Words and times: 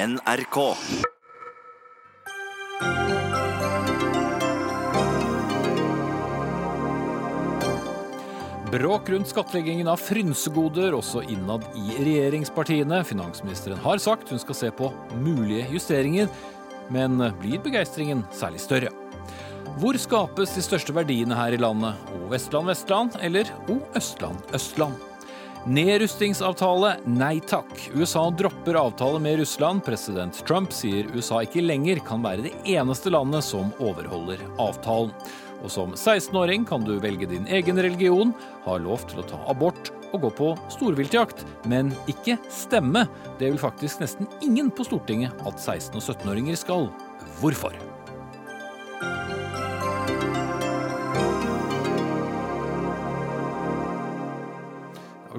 NRK. 0.00 0.56
Bråk 8.70 9.08
rundt 9.08 9.28
skattleggingen 9.28 9.90
av 9.90 10.00
frynsegoder 10.00 10.96
også 10.96 11.20
innad 11.28 11.66
i 11.76 11.98
regjeringspartiene. 11.98 13.02
Finansministeren 13.04 13.82
har 13.84 14.00
sagt 14.00 14.32
hun 14.32 14.40
skal 14.40 14.56
se 14.56 14.72
på 14.72 14.88
mulige 15.20 15.68
justeringer, 15.74 16.32
men 16.88 17.20
blir 17.42 17.60
begeistringen 17.60 18.24
særlig 18.32 18.64
større? 18.64 18.94
Hvor 19.82 20.00
skapes 20.00 20.56
de 20.56 20.64
største 20.64 20.96
verdiene 20.96 21.36
her 21.36 21.52
i 21.52 21.60
landet? 21.60 22.00
O 22.16 22.32
Vestland 22.32 22.72
Vestland 22.72 23.20
eller 23.20 23.52
O 23.68 23.82
Østland 24.00 24.56
Østland? 24.56 25.09
Nedrustingsavtale, 25.68 26.94
nei 27.04 27.40
takk. 27.44 27.68
USA 27.92 28.30
dropper 28.30 28.78
avtale 28.80 29.18
med 29.20 29.38
Russland. 29.38 29.84
President 29.84 30.40
Trump 30.48 30.72
sier 30.72 31.10
USA 31.12 31.42
ikke 31.44 31.60
lenger 31.60 32.00
kan 32.06 32.24
være 32.24 32.46
det 32.46 32.54
eneste 32.64 33.12
landet 33.12 33.44
som 33.44 33.68
overholder 33.76 34.40
avtalen. 34.56 35.12
Og 35.60 35.68
som 35.68 35.92
16-åring 35.92 36.64
kan 36.64 36.86
du 36.86 36.94
velge 37.02 37.28
din 37.28 37.44
egen 37.52 37.76
religion, 37.76 38.32
ha 38.64 38.78
lov 38.80 39.04
til 39.10 39.20
å 39.20 39.26
ta 39.28 39.42
abort 39.52 39.92
og 40.14 40.24
gå 40.24 40.32
på 40.40 40.48
storviltjakt, 40.72 41.44
men 41.68 41.92
ikke 42.08 42.38
stemme. 42.48 43.04
Det 43.36 43.52
vil 43.52 43.60
faktisk 43.60 44.00
nesten 44.00 44.30
ingen 44.40 44.72
på 44.72 44.88
Stortinget 44.88 45.36
at 45.44 45.60
16- 45.60 46.00
og 46.00 46.02
17-åringer 46.02 46.56
skal. 46.58 46.88
Hvorfor? 47.42 47.76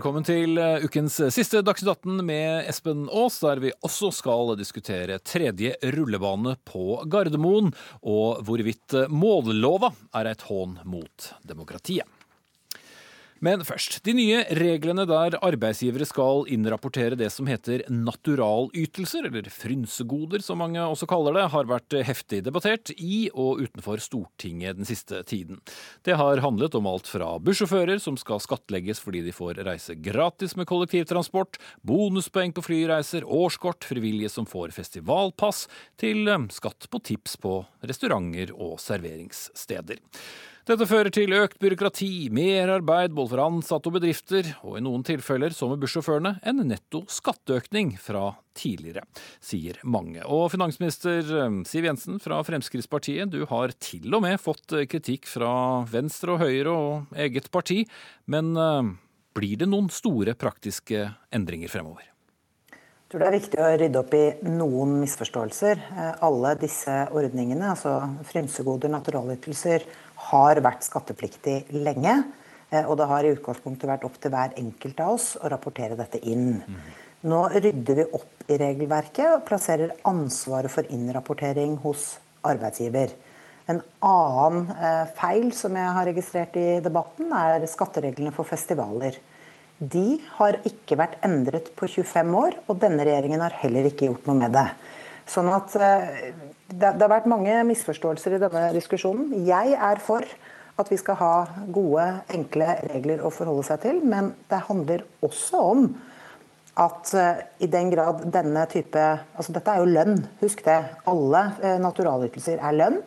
Velkommen 0.01 0.25
til 0.25 0.57
eh, 0.57 0.81
ukens 0.81 1.13
siste 1.29 1.59
Dagsnytt 1.61 1.91
18 2.07 2.23
med 2.25 2.65
Espen 2.71 3.03
Aas, 3.13 3.35
der 3.43 3.59
vi 3.61 3.69
også 3.85 4.09
skal 4.17 4.55
diskutere 4.57 5.19
tredje 5.21 5.75
rullebane 5.93 6.55
på 6.65 7.03
Gardermoen, 7.05 7.69
og 8.01 8.41
hvorvidt 8.47 8.95
mållova 9.13 9.91
er 10.17 10.31
et 10.31 10.47
hån 10.47 10.79
mot 10.89 11.27
demokratiet. 11.45 12.09
Men 13.41 13.63
først. 13.65 13.95
De 14.05 14.13
nye 14.13 14.43
reglene 14.53 15.07
der 15.09 15.33
arbeidsgivere 15.41 16.05
skal 16.05 16.43
innrapportere 16.53 17.17
det 17.17 17.31
som 17.33 17.47
heter 17.49 17.81
naturalytelser, 17.89 19.25
eller 19.31 19.47
frynsegoder 19.49 20.43
som 20.45 20.61
mange 20.61 20.83
også 20.85 21.07
kaller 21.09 21.33
det, 21.39 21.47
har 21.49 21.69
vært 21.71 21.95
heftig 22.05 22.43
debattert 22.45 22.91
i 23.01 23.31
og 23.33 23.63
utenfor 23.63 23.97
Stortinget 24.03 24.77
den 24.77 24.85
siste 24.85 25.23
tiden. 25.25 25.57
Det 26.05 26.19
har 26.21 26.43
handlet 26.45 26.77
om 26.77 26.91
alt 26.91 27.09
fra 27.09 27.31
bussjåfører 27.41 27.97
som 28.03 28.19
skal 28.21 28.43
skattlegges 28.45 29.01
fordi 29.01 29.23
de 29.25 29.33
får 29.33 29.63
reise 29.65 29.97
gratis 29.97 30.53
med 30.53 30.69
kollektivtransport, 30.69 31.57
bonuspoeng 31.81 32.53
på 32.53 32.67
flyreiser, 32.67 33.25
årskort, 33.25 33.89
frivillige 33.89 34.29
som 34.37 34.45
får 34.45 34.77
festivalpass, 34.77 35.65
til 35.97 36.29
skatt 36.53 36.85
på 36.93 37.01
tips 37.09 37.39
på 37.41 37.57
restauranter 37.89 38.53
og 38.53 38.77
serveringssteder. 38.81 39.97
Dette 40.69 40.85
fører 40.85 41.09
til 41.09 41.31
økt 41.33 41.57
byråkrati, 41.57 42.29
mer 42.29 42.69
arbeid 42.75 43.15
både 43.17 43.31
for 43.31 43.41
ansatte 43.41 43.89
og 43.89 43.95
bedrifter, 43.95 44.45
og 44.61 44.75
i 44.77 44.81
noen 44.85 45.01
tilfeller, 45.01 45.55
som 45.57 45.71
med 45.73 45.81
bussjåførene, 45.81 46.35
en 46.45 46.61
netto 46.69 47.01
skatteøkning 47.09 47.95
fra 47.97 48.27
tidligere, 48.53 49.01
sier 49.41 49.79
mange. 49.81 50.21
Og 50.21 50.51
finansminister 50.53 51.25
eh, 51.25 51.55
Siv 51.65 51.87
Jensen 51.89 52.21
fra 52.21 52.37
Fremskrittspartiet, 52.45 53.33
du 53.33 53.47
har 53.49 53.73
til 53.81 54.05
og 54.13 54.21
med 54.27 54.37
fått 54.43 54.75
eh, 54.77 54.85
kritikk 54.91 55.25
fra 55.31 55.49
Venstre 55.89 56.35
og 56.35 56.43
Høyre 56.43 56.75
og 56.75 57.17
eget 57.25 57.49
parti, 57.49 57.79
men 58.29 58.53
eh, 58.53 58.93
blir 59.33 59.63
det 59.63 59.69
noen 59.71 59.89
store 59.89 60.37
praktiske 60.37 61.07
endringer 61.33 61.73
fremover? 61.73 62.05
Jeg 62.69 63.17
tror 63.17 63.25
det 63.25 63.31
er 63.31 63.39
viktig 63.39 63.59
å 63.59 63.73
rydde 63.81 63.99
opp 64.05 64.13
i 64.15 64.25
noen 64.47 64.93
misforståelser. 65.01 65.81
Alle 66.23 66.53
disse 66.61 66.93
ordningene, 67.11 67.73
altså 67.73 67.97
frynsegoder, 68.29 68.87
naturalytelser, 68.93 69.83
har 70.29 70.61
vært 70.63 70.85
skattepliktig 70.85 71.57
lenge. 71.73 72.15
Eh, 72.71 72.85
og 72.85 72.97
det 72.99 73.07
har 73.09 73.25
i 73.25 73.33
utgangspunktet 73.35 73.89
vært 73.89 74.05
opp 74.07 74.17
til 74.21 74.33
hver 74.33 74.55
enkelt 74.59 75.01
av 75.03 75.15
oss 75.17 75.33
å 75.41 75.51
rapportere 75.51 75.97
dette 75.99 76.21
inn. 76.23 76.61
Nå 77.21 77.41
rydder 77.53 77.99
vi 77.99 78.07
opp 78.17 78.47
i 78.49 78.57
regelverket 78.57 79.27
og 79.35 79.43
plasserer 79.45 79.93
ansvaret 80.09 80.73
for 80.73 80.87
innrapportering 80.89 81.75
hos 81.83 82.15
arbeidsgiver. 82.47 83.13
En 83.69 83.81
annen 84.03 84.71
eh, 84.73 85.03
feil 85.19 85.51
som 85.55 85.75
jeg 85.77 85.97
har 85.97 86.07
registrert 86.09 86.57
i 86.59 86.79
debatten, 86.83 87.29
er 87.29 87.67
skattereglene 87.69 88.33
for 88.35 88.47
festivaler. 88.49 89.19
De 89.81 90.17
har 90.37 90.59
ikke 90.67 90.97
vært 90.99 91.21
endret 91.25 91.71
på 91.77 91.87
25 91.89 92.33
år, 92.37 92.57
og 92.69 92.81
denne 92.81 93.05
regjeringen 93.05 93.41
har 93.41 93.55
heller 93.61 93.87
ikke 93.89 94.09
gjort 94.09 94.27
noe 94.29 94.37
med 94.41 94.53
det. 94.57 94.67
Sånn 95.29 95.49
at 95.53 95.77
eh, 95.77 96.33
det, 96.71 96.95
det 96.97 97.05
har 97.05 97.11
vært 97.11 97.29
mange 97.31 97.59
misforståelser 97.69 98.37
i 98.37 98.41
denne 98.41 98.63
diskusjonen. 98.75 99.31
Jeg 99.47 99.75
er 99.75 100.01
for 100.03 100.25
at 100.81 100.89
vi 100.91 100.97
skal 100.99 101.19
ha 101.19 101.33
gode, 101.73 102.05
enkle 102.33 102.77
regler 102.91 103.21
å 103.23 103.31
forholde 103.33 103.65
seg 103.67 103.83
til. 103.83 104.01
Men 104.07 104.31
det 104.49 104.63
handler 104.69 105.05
også 105.25 105.61
om 105.73 105.85
at 106.81 107.11
uh, 107.17 107.41
i 107.59 107.69
den 107.71 107.91
grad 107.91 108.23
denne 108.31 108.63
type 108.71 109.01
altså 109.35 109.53
Dette 109.53 109.73
er 109.73 109.81
jo 109.81 109.91
lønn, 109.91 110.21
husk 110.41 110.63
det. 110.65 110.79
Alle 111.11 111.45
uh, 111.59 111.77
naturalytelser 111.83 112.61
er 112.63 112.77
lønn. 112.77 112.99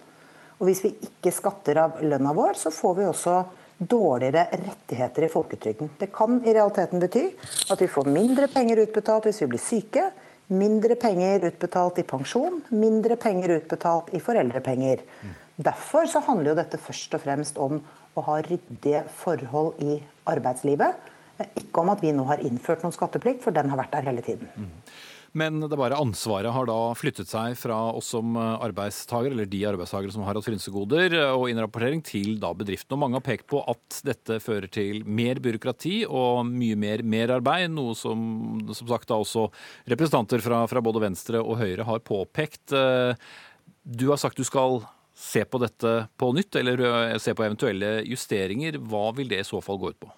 Og 0.61 0.69
hvis 0.69 0.85
vi 0.85 0.95
ikke 1.09 1.33
skatter 1.35 1.81
av 1.83 2.03
lønna 2.05 2.35
vår, 2.37 2.59
så 2.61 2.73
får 2.73 2.99
vi 3.01 3.07
også 3.09 3.39
dårligere 3.75 4.47
rettigheter 4.53 5.27
i 5.27 5.33
folketrygden. 5.33 5.91
Det 5.99 6.13
kan 6.15 6.39
i 6.45 6.53
realiteten 6.55 7.03
bety 7.03 7.25
at 7.73 7.81
vi 7.83 7.91
får 7.91 8.07
mindre 8.13 8.47
penger 8.53 8.85
utbetalt 8.85 9.27
hvis 9.27 9.43
vi 9.43 9.51
blir 9.51 9.63
syke. 9.63 10.05
Mindre 10.55 10.97
penger 11.01 11.49
utbetalt 11.49 11.99
i 12.03 12.07
pensjon, 12.09 12.61
mindre 12.75 13.17
penger 13.21 13.57
utbetalt 13.59 14.13
i 14.15 14.21
foreldrepenger. 14.23 15.03
Derfor 15.57 16.09
så 16.11 16.23
handler 16.27 16.53
jo 16.53 16.59
dette 16.59 16.81
først 16.83 17.15
og 17.17 17.23
fremst 17.25 17.59
om 17.63 17.81
å 18.15 18.25
ha 18.29 18.39
ryddige 18.47 19.03
forhold 19.23 19.81
i 19.83 19.99
arbeidslivet. 20.31 21.11
Ikke 21.59 21.83
om 21.83 21.91
at 21.91 22.03
vi 22.03 22.13
nå 22.15 22.27
har 22.29 22.43
innført 22.47 22.85
noen 22.85 22.95
skatteplikt, 22.95 23.43
for 23.43 23.55
den 23.55 23.71
har 23.73 23.81
vært 23.81 23.95
der 23.97 24.09
hele 24.11 24.23
tiden. 24.23 24.51
Men 25.35 25.59
det 25.65 25.73
er 25.75 25.81
bare 25.81 25.99
ansvaret 25.99 26.55
har 26.55 26.69
da 26.71 26.77
flyttet 26.95 27.27
seg 27.27 27.57
fra 27.59 27.77
oss 27.99 28.13
som 28.15 28.37
arbeidstager, 28.39 29.33
eller 29.35 29.49
de 29.51 29.65
arbeidstakere 29.67 30.15
som 30.15 30.23
har 30.23 30.39
hatt 30.39 30.47
frynsegoder, 30.47 31.17
og 31.35 31.49
innrapportering 31.51 32.05
til 32.07 32.37
da 32.43 32.53
bedriften. 32.55 32.95
Og 32.95 33.03
mange 33.03 33.19
har 33.19 33.27
pekt 33.27 33.49
på 33.51 33.65
at 33.67 33.99
dette 34.07 34.39
fører 34.45 34.71
til 34.71 35.03
mer 35.03 35.43
byråkrati 35.43 36.05
og 36.07 36.47
mye 36.47 36.79
mer 36.79 37.03
merarbeid, 37.03 37.75
noe 37.75 37.99
som 37.99 38.23
som 38.71 38.89
sagt 38.89 39.11
da 39.11 39.19
også 39.19 39.49
representanter 39.91 40.43
fra, 40.45 40.63
fra 40.71 40.83
både 40.85 41.03
Venstre 41.03 41.43
og 41.43 41.59
Høyre 41.59 41.87
har 41.89 42.05
påpekt. 42.07 42.71
Du 43.85 44.07
har 44.13 44.21
sagt 44.23 44.39
du 44.39 44.47
skal 44.47 44.85
se 45.15 45.45
på 45.47 45.61
dette 45.63 45.97
på 46.19 46.31
nytt, 46.35 46.63
eller 46.63 47.19
se 47.23 47.35
på 47.35 47.47
eventuelle 47.47 47.97
justeringer. 48.07 48.79
Hva 48.79 49.09
vil 49.19 49.35
det 49.35 49.43
i 49.43 49.49
så 49.51 49.63
fall 49.65 49.83
gå 49.83 49.95
ut 49.95 50.05
på? 50.07 50.15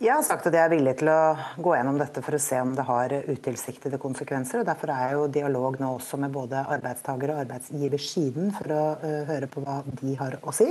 Jeg 0.00 0.10
har 0.12 0.22
sagt 0.24 0.46
at 0.48 0.54
jeg 0.56 0.66
er 0.66 0.72
villig 0.72 0.92
til 1.00 1.08
å 1.12 1.36
gå 1.62 1.74
gjennom 1.76 1.98
dette 2.00 2.22
for 2.24 2.36
å 2.36 2.40
se 2.42 2.58
om 2.62 2.72
det 2.74 2.84
har 2.88 3.12
utilsiktede 3.28 3.98
konsekvenser. 4.02 4.60
og 4.60 4.66
Derfor 4.68 4.90
er 4.92 5.02
jeg 5.04 5.16
jo 5.16 5.26
dialog 5.36 5.78
nå 5.80 5.90
også 5.98 6.18
med 6.22 6.32
både 6.34 6.62
arbeidstaker- 6.74 7.32
og 7.34 7.40
arbeidsgiversiden 7.44 8.50
for 8.56 8.74
å 8.74 8.82
uh, 9.02 9.20
høre 9.28 9.48
på 9.52 9.62
hva 9.62 9.78
de 10.00 10.16
har 10.18 10.38
å 10.42 10.54
si. 10.56 10.68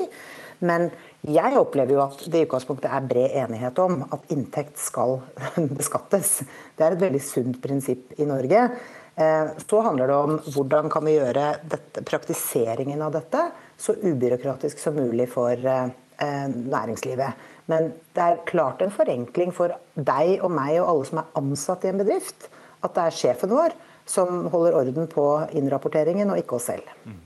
Men 0.68 0.90
jeg 1.22 1.60
opplever 1.60 1.96
jo 1.96 2.04
at 2.04 2.26
det 2.28 2.44
i 2.44 2.48
utgangspunktet 2.48 2.92
er 2.92 3.08
bred 3.08 3.40
enighet 3.46 3.82
om 3.86 4.04
at 4.10 4.30
inntekt 4.36 4.82
skal 4.82 5.20
beskattes. 5.80 6.38
Det 6.76 6.86
er 6.88 6.98
et 6.98 7.06
veldig 7.08 7.24
sunt 7.24 7.62
prinsipp 7.64 8.16
i 8.20 8.28
Norge. 8.30 8.68
Uh, 9.16 9.56
så 9.64 9.84
handler 9.86 10.12
det 10.12 10.22
om 10.28 10.40
hvordan 10.50 10.92
kan 10.92 11.08
vi 11.08 11.18
gjøre 11.18 11.52
dette, 11.64 12.04
praktiseringen 12.04 13.06
av 13.06 13.16
dette 13.16 13.50
så 13.80 13.96
ubyråkratisk 13.96 14.82
som 14.82 14.98
mulig 15.00 15.30
for 15.32 15.56
uh, 15.56 15.88
næringslivet. 16.20 17.52
Men 17.72 17.94
det 18.14 18.22
er 18.22 18.44
klart 18.50 18.84
en 18.86 18.94
forenkling 18.94 19.54
for 19.56 19.74
deg 19.96 20.44
og 20.46 20.52
meg 20.54 20.78
og 20.80 20.90
alle 20.92 21.10
som 21.10 21.22
er 21.22 21.38
ansatt 21.42 21.86
i 21.86 21.92
en 21.92 22.02
bedrift, 22.02 22.50
at 22.86 22.94
det 22.94 23.06
er 23.08 23.18
sjefen 23.18 23.54
vår 23.54 23.74
som 24.06 24.46
holder 24.54 24.78
orden 24.78 25.08
på 25.10 25.26
innrapporteringen, 25.58 26.30
og 26.30 26.42
ikke 26.42 26.60
oss 26.60 26.70
selv. 26.70 26.92
Mm. 27.10 27.22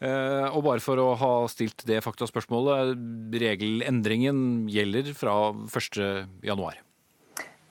Eh, 0.00 0.46
og 0.54 0.62
bare 0.64 0.80
for 0.80 1.00
å 1.02 1.08
ha 1.18 1.32
stilt 1.50 1.82
det 1.88 1.98
faktaspørsmålet, 2.06 2.94
regelendringen 3.42 4.68
gjelder 4.70 5.10
fra 5.18 5.34
1.1. 5.66 6.78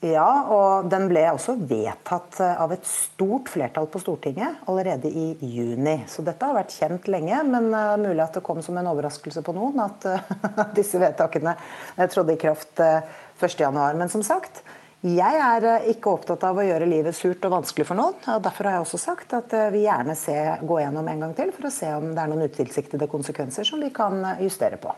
Ja, 0.00 0.28
og 0.48 0.86
den 0.88 1.10
ble 1.10 1.26
også 1.28 1.58
vedtatt 1.68 2.38
eh, 2.40 2.60
av 2.62 2.72
et 2.72 2.86
stort 2.88 3.50
flertall 3.52 3.84
på 3.92 4.00
Stortinget 4.00 4.62
allerede 4.70 5.10
i 5.12 5.34
juni. 5.44 5.98
Så 6.08 6.24
dette 6.24 6.46
har 6.46 6.56
vært 6.56 6.72
kjent 6.72 7.08
lenge, 7.12 7.42
men 7.44 7.68
uh, 7.74 7.98
mulig 8.00 8.22
at 8.24 8.38
det 8.38 8.40
kom 8.46 8.62
som 8.64 8.78
en 8.80 8.88
overraskelse 8.88 9.42
på 9.44 9.52
noen 9.52 9.82
at 9.84 10.06
uh, 10.08 10.30
disse 10.78 10.96
vedtakene 11.00 11.52
trådte 12.00 12.32
i 12.32 12.40
kraft 12.40 12.80
uh, 12.80 13.04
1.1. 13.44 13.76
Men 14.00 14.08
som 14.12 14.24
sagt, 14.24 14.62
jeg 15.04 15.42
er 15.44 15.84
ikke 15.92 16.14
opptatt 16.14 16.46
av 16.48 16.56
å 16.56 16.64
gjøre 16.64 16.88
livet 16.88 17.16
surt 17.16 17.44
og 17.44 17.58
vanskelig 17.58 17.84
for 17.90 18.00
noen. 18.00 18.16
og 18.24 18.40
Derfor 18.46 18.70
har 18.70 18.78
jeg 18.78 18.86
også 18.86 19.02
sagt 19.04 19.36
at 19.36 19.52
vi 19.74 19.84
gjerne 19.84 20.16
se, 20.16 20.38
gå 20.64 20.80
gjennom 20.80 21.12
en 21.12 21.26
gang 21.26 21.36
til 21.36 21.52
for 21.56 21.68
å 21.68 21.72
se 21.72 21.92
om 21.96 22.08
det 22.12 22.24
er 22.24 22.32
noen 22.32 22.48
utilsiktede 22.48 23.08
konsekvenser 23.08 23.68
som 23.68 23.84
vi 23.84 23.92
kan 23.96 24.20
justere 24.40 24.80
på. 24.80 24.96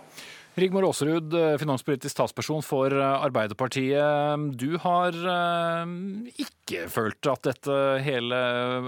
Rigmor 0.53 0.85
Aasrud, 0.85 1.33
eh, 1.33 1.55
finanspolitisk 1.57 2.19
talsperson 2.19 2.61
for 2.65 2.93
eh, 2.93 3.25
Arbeiderpartiet. 3.25 4.51
Du 4.61 4.77
har 4.83 5.17
eh, 5.17 5.95
ikke 6.45 6.85
følt 6.93 7.29
at 7.33 7.49
dette, 7.49 7.79
hele, 8.05 8.37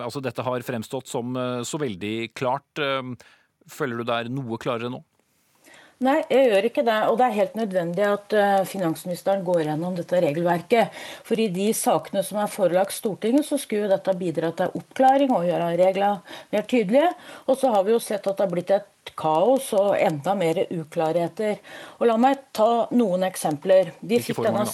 altså 0.05 0.21
dette 0.25 0.45
har 0.45 0.67
fremstått 0.67 1.09
som 1.09 1.33
så 1.65 1.81
veldig 1.81 2.15
klart. 2.37 2.81
Føler 3.71 4.01
du 4.01 4.05
det 4.05 4.17
er 4.17 4.31
noe 4.33 4.61
klarere 4.61 4.93
nå? 4.93 5.01
Nei, 6.05 6.19
jeg 6.29 6.51
gjør 6.51 6.69
ikke 6.69 6.85
det. 6.85 6.97
Og 7.09 7.19
det 7.19 7.27
er 7.27 7.37
helt 7.39 7.57
nødvendig 7.57 8.07
at 8.09 8.35
finansministeren 8.69 9.45
går 9.47 9.63
gjennom 9.69 9.97
dette 9.97 10.21
regelverket. 10.25 11.05
For 11.25 11.41
i 11.41 11.49
de 11.55 11.69
sakene 11.77 12.25
som 12.27 12.41
er 12.43 12.51
forelagt 12.53 12.97
Stortinget, 12.97 13.47
så 13.49 13.61
skulle 13.61 13.93
dette 13.93 14.17
bidra 14.21 14.51
til 14.57 14.75
oppklaring 14.81 15.33
og 15.33 15.47
gjøre 15.49 15.71
reglene 15.81 16.41
mer 16.53 16.67
tydelige. 16.69 17.13
Og 17.47 17.61
så 17.61 17.73
har 17.73 17.87
vi 17.87 17.95
jo 17.95 18.03
sett 18.03 18.27
at 18.27 18.37
det 18.37 18.47
har 18.47 18.53
blitt 18.53 18.75
et 18.75 18.91
kaos 19.19 19.71
og 19.77 19.95
enda 20.01 20.35
mer 20.39 20.63
uklarheter. 20.73 21.59
Og 21.99 22.09
La 22.09 22.17
meg 22.21 22.41
ta 22.57 22.87
noen 22.95 23.25
eksempler. 23.27 23.93
Vi 24.05 24.19
fikk, 24.23 24.43
denne, 24.45 24.65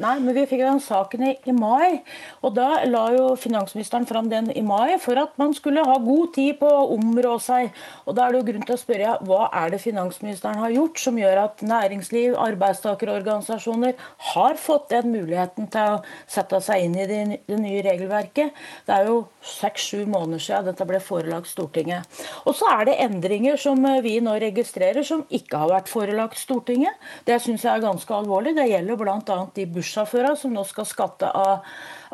nei, 0.00 0.14
men 0.22 0.34
vi 0.36 0.44
fikk 0.48 0.62
denne 0.62 0.82
saken 0.84 1.24
i, 1.26 1.32
i, 1.48 1.54
mai. 1.56 2.00
og 2.42 2.54
Da 2.56 2.84
la 2.88 3.04
jo 3.14 3.26
finansministeren 3.40 4.06
fram 4.08 4.30
den 4.32 4.50
i 4.52 4.62
mai 4.66 4.98
for 5.02 5.18
at 5.20 5.36
man 5.40 5.54
skulle 5.56 5.84
ha 5.86 5.96
god 6.02 6.34
tid 6.36 6.58
på 6.60 6.68
å 6.68 6.88
områ 6.96 7.36
seg. 7.42 7.70
Og 8.06 8.16
Da 8.16 8.26
er 8.26 8.34
det 8.34 8.40
jo 8.40 8.48
grunn 8.52 8.66
til 8.68 8.76
å 8.76 8.82
spørre 8.82 9.16
hva 9.28 9.42
er 9.62 9.74
det 9.74 9.82
finansministeren 9.82 10.60
har 10.62 10.74
gjort 10.74 11.02
som 11.02 11.18
gjør 11.20 11.44
at 11.44 11.64
næringsliv, 11.64 12.36
arbeidstakerorganisasjoner 12.40 13.96
har 14.34 14.60
fått 14.60 14.90
den 14.94 15.10
muligheten 15.14 15.70
til 15.72 15.96
å 15.96 16.02
sette 16.30 16.60
seg 16.64 16.86
inn 16.86 16.96
i 16.98 17.08
det, 17.10 17.20
det 17.48 17.60
nye 17.60 17.82
regelverket. 17.86 18.56
Det 18.86 18.96
er 18.96 19.10
jo 19.10 19.22
seks-sju 19.46 20.04
måneder 20.10 20.42
siden 20.42 20.70
dette 20.70 20.86
ble 20.88 21.00
forelagt 21.02 21.50
Stortinget. 21.50 22.06
Og 22.44 22.54
så 22.56 22.68
er 22.74 22.88
det 22.88 22.98
endringer 23.02 23.58
som 23.60 23.69
som 23.70 23.86
vi 24.02 24.16
nå 24.24 24.34
registrerer, 24.42 25.04
som 25.06 25.22
ikke 25.30 25.60
har 25.62 25.70
vært 25.70 25.90
forelagt 25.90 26.40
Stortinget. 26.40 26.96
Det 27.28 27.38
syns 27.42 27.64
jeg 27.66 27.72
er 27.72 27.84
ganske 27.84 28.16
alvorlig. 28.16 28.56
Det 28.58 28.66
gjelder 28.70 28.98
bl.a. 28.98 29.38
de 29.54 29.66
bussjåførene 29.76 30.38
som 30.38 30.54
nå 30.54 30.64
skal 30.68 30.88
skatte 30.88 31.30
av, 31.30 31.66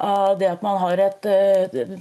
av 0.03 0.37
det 0.41 0.51
at 0.53 0.65
man 0.67 0.81
har 0.83 1.05
et 1.07 1.31
uh, 1.31 1.97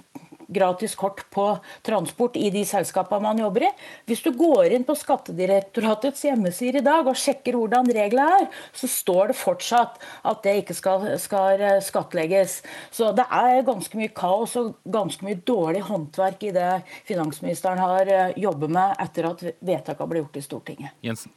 gratis 0.48 0.96
kort 0.96 1.24
på 1.34 1.48
transport 1.86 2.38
i 2.40 2.50
de 2.54 2.64
selskapene 2.68 3.24
man 3.24 3.40
jobber 3.42 3.68
i. 3.68 3.72
Hvis 4.10 4.24
du 4.26 4.32
går 4.36 4.76
inn 4.76 4.86
på 4.88 4.96
Skattedirektoratets 4.98 6.26
hjemmesider 6.28 6.82
i 6.82 6.86
dag 6.86 7.08
og 7.08 7.20
sjekker 7.20 7.58
hvordan 7.58 7.90
reglene 7.96 8.42
er, 8.42 8.50
så 8.76 8.90
står 8.92 9.32
det 9.32 9.38
fortsatt 9.40 10.02
at 10.26 10.44
det 10.46 10.58
ikke 10.64 10.78
skal, 10.78 11.08
skal 11.22 11.62
eh, 11.62 11.80
skattlegges. 11.84 12.60
Så 12.94 13.12
det 13.18 13.28
er 13.30 13.66
ganske 13.68 14.00
mye 14.00 14.14
kaos 14.16 14.58
og 14.60 14.76
ganske 14.84 15.26
mye 15.26 15.40
dårlig 15.46 15.86
håndverk 15.88 16.46
i 16.50 16.54
det 16.56 16.70
finansministeren 17.08 17.82
har 17.82 18.12
eh, 18.12 18.38
jobbet 18.42 18.76
med 18.78 19.02
etter 19.06 19.32
at 19.32 19.50
vedtakene 19.60 20.12
ble 20.12 20.24
gjort 20.24 20.40
i 20.40 20.46
Stortinget. 20.46 21.02
Jensen. 21.06 21.34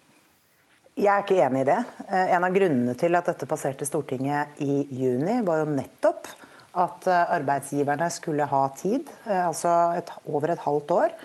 Jeg 0.98 1.12
er 1.14 1.22
ikke 1.22 1.42
enig 1.44 1.60
i 1.62 1.66
det. 1.68 1.78
Eh, 2.08 2.34
en 2.34 2.44
av 2.44 2.54
grunnene 2.54 2.94
til 2.98 3.14
at 3.14 3.28
dette 3.30 3.46
passerte 3.46 3.86
Stortinget 3.86 4.58
i 4.64 4.80
juni, 4.98 5.36
var 5.46 5.62
jo 5.62 5.70
nettopp 5.70 6.26
at 6.76 7.06
eh, 7.06 7.32
arbeidsgiverne 7.38 8.10
skulle 8.12 8.46
ha 8.48 8.62
tid, 8.76 9.08
eh, 9.26 9.46
altså 9.46 9.72
et, 9.96 10.10
over 10.28 10.52
et 10.52 10.64
halvt 10.64 10.94
år, 10.96 11.16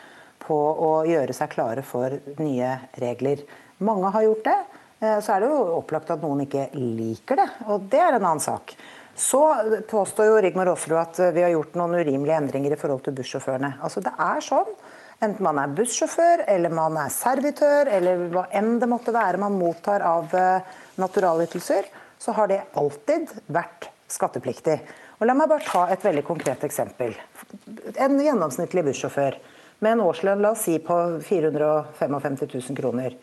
på 0.44 0.56
å 0.56 0.92
gjøre 1.08 1.36
seg 1.36 1.52
klare 1.54 1.84
for 1.88 2.16
nye 2.40 2.72
regler. 3.00 3.44
Mange 3.84 4.12
har 4.16 4.26
gjort 4.26 4.48
det. 4.48 4.58
Eh, 5.04 5.20
så 5.24 5.36
er 5.36 5.44
det 5.44 5.52
jo 5.52 5.62
opplagt 5.80 6.12
at 6.16 6.24
noen 6.24 6.46
ikke 6.46 6.70
liker 6.76 7.44
det, 7.44 7.50
og 7.68 7.88
det 7.92 8.02
er 8.02 8.18
en 8.18 8.24
annen 8.24 8.44
sak. 8.44 8.76
Så 9.14 9.44
påstår 9.92 10.32
jo 10.32 10.42
Rigmor 10.42 10.72
Aasrud 10.72 10.98
at 10.98 11.20
vi 11.36 11.44
har 11.46 11.52
gjort 11.54 11.76
noen 11.78 12.00
urimelige 12.00 12.40
endringer 12.40 12.74
i 12.74 12.80
forhold 12.82 13.04
til 13.06 13.14
bussjåførene. 13.20 13.76
Altså 13.86 14.02
det 14.04 14.16
er 14.18 14.44
sånn, 14.44 14.76
Enten 15.24 15.46
man 15.46 15.56
er 15.62 15.72
bussjåfør, 15.72 16.42
eller 16.52 16.74
man 16.74 16.98
er 17.00 17.12
servitør, 17.14 17.88
eller 17.88 18.26
hva 18.34 18.42
enn 18.60 18.74
det 18.82 18.90
måtte 18.92 19.14
være 19.16 19.40
man 19.40 19.54
mottar 19.56 20.04
av 20.04 20.34
naturalytelser, 21.00 21.86
så 22.20 22.34
har 22.36 22.50
det 22.52 22.58
alltid 22.82 23.32
vært 23.54 23.88
skattepliktig. 24.12 24.82
Og 25.20 25.28
la 25.30 25.36
meg 25.38 25.50
bare 25.52 25.66
ta 25.66 25.86
et 25.94 26.04
veldig 26.04 26.24
konkret 26.28 26.64
eksempel. 26.66 27.14
En 28.02 28.18
gjennomsnittlig 28.20 28.86
bussjåfør 28.90 29.38
med 29.84 29.96
en 29.96 30.06
årslønn 30.06 30.42
la 30.44 30.54
oss 30.56 30.66
si 30.68 30.78
på 30.84 30.98
455 31.24 32.40
000 32.48 32.78
kroner. 32.80 33.18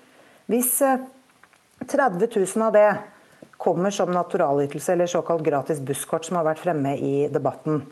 Hvis 0.51 0.77
30 0.81 2.27
eh, 2.27 2.37
000 2.37 2.67
av 2.67 2.75
det 2.77 2.91
kommer 3.61 3.93
som 3.93 4.13
naturalytelse 4.13 4.93
eller 4.93 5.07
såkalt 5.11 5.45
gratis 5.45 5.81
busskort, 5.81 6.25
som 6.25 6.39
har 6.41 6.47
vært 6.49 6.63
fremme 6.63 6.95
i 6.97 7.29
debatten, 7.33 7.83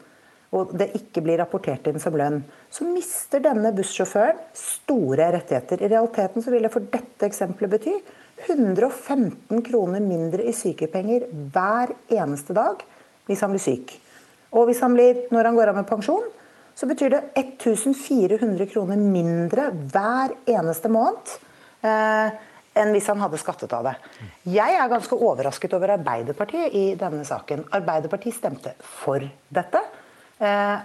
og 0.57 0.71
det 0.81 0.95
ikke 0.97 1.21
blir 1.25 1.37
rapportert 1.43 1.91
inn 1.91 2.01
som 2.01 2.17
lønn, 2.17 2.41
så 2.73 2.87
mister 2.89 3.43
denne 3.45 3.73
bussjåføren 3.77 4.41
store 4.57 5.29
rettigheter. 5.35 5.83
I 5.85 5.91
realiteten 5.93 6.45
så 6.45 6.55
vil 6.55 6.65
det 6.65 6.73
for 6.73 6.89
dette 6.89 7.29
eksempelet 7.29 7.75
bety 7.75 7.99
115 8.47 9.61
kroner 9.67 10.01
mindre 10.01 10.47
i 10.49 10.55
sykepenger 10.57 11.27
hver 11.53 11.93
eneste 12.17 12.57
dag 12.57 12.81
hvis 13.29 13.45
han 13.45 13.55
blir 13.55 13.63
syk. 13.63 13.95
Og 14.57 14.69
hvis 14.69 14.81
han 14.83 14.97
blir, 14.97 15.27
når 15.35 15.51
han 15.51 15.59
går 15.59 15.73
av 15.73 15.79
med 15.79 15.89
pensjon, 15.89 16.27
så 16.79 16.87
betyr 16.87 17.13
det 17.13 17.23
1400 17.37 18.69
kroner 18.71 19.01
mindre 19.01 19.71
hver 19.91 20.37
eneste 20.49 20.91
måned 20.93 21.33
eh, 21.83 22.37
enn 22.79 22.93
hvis 22.95 23.09
han 23.11 23.19
hadde 23.19 23.41
skattet 23.41 23.73
av 23.75 23.89
det. 23.89 23.95
Jeg 24.55 24.77
er 24.79 24.91
ganske 24.91 25.19
overrasket 25.19 25.75
over 25.75 25.97
Arbeiderpartiet 25.97 26.77
i 26.79 26.85
denne 26.99 27.25
saken. 27.27 27.67
Arbeiderpartiet 27.75 28.39
stemte 28.39 28.77
for 28.79 29.25
dette. 29.51 29.83
Eh, 30.39 30.77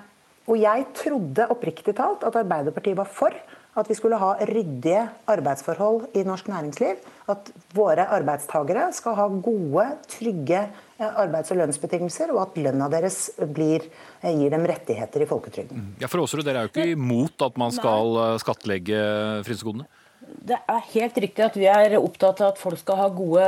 og 0.50 0.60
jeg 0.60 0.88
trodde 0.98 1.50
oppriktig 1.54 1.94
talt 1.96 2.26
at 2.28 2.42
Arbeiderpartiet 2.42 2.98
var 2.98 3.08
for 3.08 3.38
at 3.80 3.90
vi 3.90 3.98
skulle 3.98 4.20
ha 4.22 4.34
ryddige 4.46 5.02
arbeidsforhold 5.30 6.14
i 6.18 6.24
norsk 6.28 6.50
næringsliv. 6.52 7.02
At 7.32 7.50
våre 7.74 8.06
arbeidstakere 8.18 8.90
skal 8.94 9.16
ha 9.18 9.28
gode, 9.46 9.86
trygge 10.12 10.60
eh, 10.60 11.08
arbeids- 11.08 11.54
og 11.54 11.62
lønnsbetingelser, 11.62 12.34
og 12.36 12.42
at 12.44 12.60
lønna 12.60 12.90
deres 12.92 13.32
blir, 13.56 13.88
eh, 14.22 14.34
gir 14.36 14.54
dem 14.54 14.68
rettigheter 14.70 15.24
i 15.24 15.30
folketrygden. 15.30 15.94
Ja, 16.04 16.12
for 16.12 16.22
Aasrud, 16.22 16.44
Dere 16.46 16.64
er 16.64 16.70
jo 16.70 16.74
ikke 16.74 16.94
imot 16.98 17.48
at 17.48 17.58
man 17.58 17.74
skal 17.74 18.18
eh, 18.26 18.38
skattlegge 18.44 19.04
frynsegodene? 19.48 19.90
Det 20.44 20.58
er 20.58 20.82
helt 20.92 21.18
riktig 21.24 21.44
at 21.46 21.56
vi 21.56 21.68
er 21.72 21.94
opptatt 22.00 22.42
av 22.44 22.52
at 22.52 22.60
folk 22.60 22.80
skal 22.82 22.98
ha 23.00 23.06
gode 23.14 23.46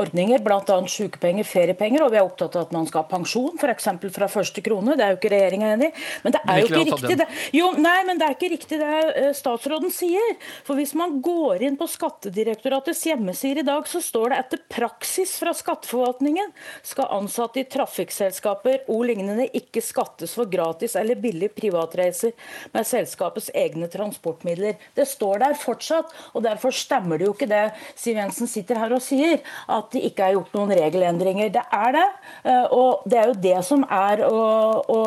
ordninger, 0.00 0.40
bl.a. 0.44 0.76
sykepenger, 0.88 1.44
feriepenger, 1.44 2.04
og 2.04 2.14
vi 2.14 2.20
er 2.20 2.24
opptatt 2.24 2.56
av 2.56 2.68
at 2.68 2.72
man 2.72 2.86
skal 2.88 3.04
ha 3.04 3.10
pensjon, 3.10 3.58
f.eks. 3.60 3.88
fra 4.14 4.28
første 4.32 4.64
krone. 4.64 4.96
Det 4.96 5.04
er 5.04 5.12
jo 5.12 5.18
ikke 5.18 5.32
regjeringa 5.34 5.72
enig 5.74 5.90
i. 5.90 6.04
Men 6.24 6.36
det 6.36 6.40
er 6.44 6.62
jo 6.62 6.70
ikke 6.70 6.84
riktig 6.88 7.18
det. 7.20 7.26
Jo, 7.56 7.70
nei, 7.76 7.96
men 8.08 8.20
det 8.20 8.26
er 8.26 8.36
ikke 8.36 8.52
riktig 8.54 8.80
det 8.80 8.88
eh, 9.10 9.30
statsråden 9.36 9.92
sier. 9.94 10.32
For 10.66 10.80
hvis 10.80 10.94
man 10.98 11.18
går 11.24 11.66
inn 11.68 11.76
på 11.80 11.88
Skattedirektoratets 11.90 13.04
hjemmesider 13.10 13.62
i 13.62 13.66
dag, 13.68 13.88
så 13.90 14.00
står 14.04 14.32
det 14.32 14.40
etter 14.44 14.64
praksis 14.72 15.36
fra 15.40 15.54
skatteforvaltningen 15.56 16.52
skal 16.86 17.10
ansatte 17.18 17.62
i 17.62 17.66
trafikkselskaper 17.68 18.88
og 18.90 19.04
lignende 19.10 19.48
ikke 19.56 19.82
skattes 19.84 20.34
for 20.38 20.48
gratis 20.50 20.96
eller 21.00 21.20
billig 21.20 21.52
privatreiser 21.56 22.32
med 22.74 22.88
selskapets 22.88 23.50
egne 23.56 23.90
transportmidler. 23.92 24.80
Det 24.96 25.08
står 25.08 25.44
der 25.44 25.58
fortsatt 25.60 26.09
og 26.34 26.44
Derfor 26.44 26.74
stemmer 26.74 27.20
det 27.20 27.28
jo 27.28 27.34
ikke 27.34 27.48
det 27.50 27.62
Siv 27.98 28.18
Jensen 28.18 28.48
sitter 28.50 28.78
her 28.80 28.92
og 28.94 29.02
sier, 29.04 29.40
at 29.70 29.90
det 29.94 30.02
ikke 30.08 30.26
er 30.26 30.36
gjort 30.36 30.54
noen 30.56 30.72
regelendringer. 30.76 31.50
Det 31.52 31.62
er 31.62 31.94
det. 31.96 32.06
Eh, 32.44 32.66
og 32.74 33.04
det 33.10 33.20
er 33.20 33.30
jo 33.30 33.38
det 33.46 33.56
som 33.66 33.84
er 33.86 34.24
å, 34.26 34.40
å 34.82 35.00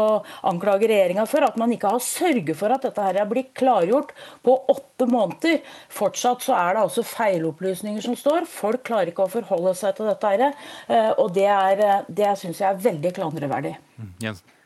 anklage 0.49 0.89
regjeringa 0.91 1.25
for, 1.29 1.45
at 1.45 1.59
man 1.59 1.73
ikke 1.75 1.93
har 1.95 2.03
sørget 2.03 2.55
for 2.59 2.73
at 2.73 2.85
dette 2.87 3.07
her 3.07 3.21
er 3.21 3.29
blitt 3.29 3.53
klargjort 3.59 4.13
på 4.45 4.57
åtte 4.73 5.07
måneder. 5.09 5.61
Fortsatt 5.93 6.45
så 6.45 6.55
er 6.57 6.77
det 6.77 6.85
altså 6.87 7.05
feilopplysninger 7.07 8.03
som 8.05 8.17
står. 8.19 8.47
Folk 8.49 8.85
klarer 8.87 9.13
ikke 9.13 9.27
å 9.27 9.33
forholde 9.33 9.75
seg 9.79 9.97
til 9.97 10.11
dette. 10.11 10.33
her, 10.33 10.57
eh, 10.87 11.11
Og 11.17 11.33
det, 11.35 11.47
er, 11.49 12.03
det 12.07 12.35
syns 12.39 12.61
jeg 12.63 12.69
er 12.69 12.83
veldig 12.89 13.15
klandreverdig. 13.19 13.77
Mm, 13.97 14.13
Jensen. 14.23 14.59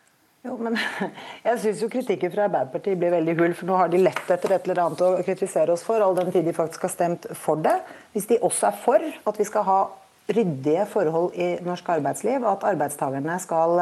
Jo, 0.48 0.56
men 0.63 0.77
Jeg 1.48 1.60
syns 1.63 1.84
kritikken 1.92 2.32
fra 2.32 2.48
Arbeiderpartiet 2.48 3.00
blir 3.00 3.13
veldig 3.13 3.38
hull. 3.39 3.56
For 3.58 3.70
nå 3.70 3.77
har 3.82 3.92
de 3.92 4.01
lett 4.01 4.34
etter 4.34 4.56
et 4.56 4.68
eller 4.68 4.84
annet 4.86 5.04
å 5.04 5.13
kritisere 5.25 5.74
oss 5.74 5.86
for, 5.86 6.01
all 6.01 6.16
den 6.18 6.32
tid 6.32 6.48
de 6.48 6.56
faktisk 6.56 6.88
har 6.88 6.94
stemt 6.94 7.27
for 7.38 7.60
det. 7.63 7.75
Hvis 8.16 8.30
de 8.32 8.39
også 8.46 8.70
er 8.70 8.77
for 8.84 9.08
at 9.32 9.42
vi 9.42 9.48
skal 9.48 9.68
ha 9.68 9.80
ryddige 10.27 10.86
forhold 10.92 11.36
i 11.39 11.56
norsk 11.63 11.89
arbeidsliv, 11.98 12.42
og 12.44 12.54
at 12.58 12.68
arbeidstakerne 12.74 13.38
skal 13.44 13.82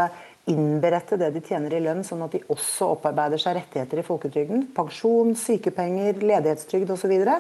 innberette 0.50 1.18
det 1.18 1.32
de 1.34 1.42
tjener 1.42 1.74
i 1.74 1.82
lønn, 1.82 2.04
sånn 2.06 2.22
at 2.22 2.36
de 2.36 2.44
også 2.54 2.92
opparbeider 2.94 3.42
seg 3.42 3.58
rettigheter 3.58 4.02
i 4.02 4.06
folketrygden, 4.06 4.68
pensjon, 4.76 5.34
sykepenger, 5.42 6.22
ledighetstrygd 6.22 6.92
osv., 6.94 7.02
så, 7.02 7.10
videre, 7.10 7.40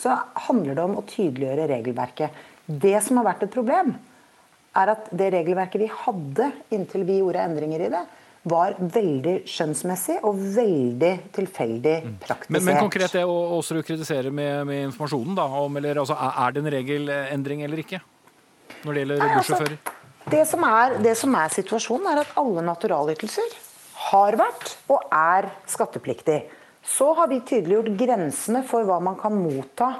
så 0.00 0.16
handler 0.48 0.78
det 0.78 0.86
om 0.86 0.96
å 0.98 1.06
tydeliggjøre 1.06 1.68
regelverket. 1.70 2.40
Det 2.66 2.96
som 3.06 3.20
har 3.20 3.28
vært 3.30 3.46
et 3.46 3.54
problem, 3.54 3.94
er 4.80 4.92
at 4.94 5.10
det 5.14 5.30
regelverket 5.34 5.82
vi 5.82 5.90
hadde 6.04 6.50
inntil 6.74 7.06
vi 7.06 7.20
gjorde 7.20 7.46
endringer 7.46 7.86
i 7.86 7.92
det, 7.94 8.02
var 8.48 8.76
veldig 8.80 9.34
skjønnsmessig 9.48 10.16
og 10.24 10.38
veldig 10.56 11.12
tilfeldig 11.36 11.96
praktisert. 12.22 12.52
Men, 12.54 12.64
men 12.70 12.78
konkret 12.80 13.12
det 13.18 13.24
å 13.28 13.36
også 13.58 13.82
kritisere 13.84 14.32
med, 14.32 14.64
med 14.68 14.86
informasjonen, 14.88 15.36
da, 15.36 15.44
om, 15.60 15.76
eller, 15.76 16.00
altså, 16.00 16.16
er 16.16 16.54
det 16.56 16.62
en 16.62 16.70
regelendring 16.74 17.64
eller 17.66 17.82
ikke? 17.84 18.00
Når 18.80 18.96
det 18.96 19.02
gjelder 19.02 19.24
altså, 19.24 19.34
bussjåfører? 19.36 19.76
Altså, 19.76 20.30
det, 20.30 20.44
som 20.48 20.64
er, 20.70 20.96
det 21.04 21.16
som 21.20 21.36
er 21.36 21.52
situasjonen, 21.52 22.08
er 22.12 22.22
at 22.22 22.32
alle 22.40 22.64
naturalytelser 22.64 23.58
har 24.10 24.38
vært 24.40 24.74
og 24.88 25.04
er 25.12 25.50
skattepliktig. 25.68 26.40
Så 26.80 27.10
har 27.18 27.28
vi 27.28 27.42
tydeliggjort 27.44 27.92
grensene 28.00 28.62
for 28.68 28.88
hva 28.88 28.96
man 29.04 29.18
kan 29.20 29.36
motta 29.36 29.90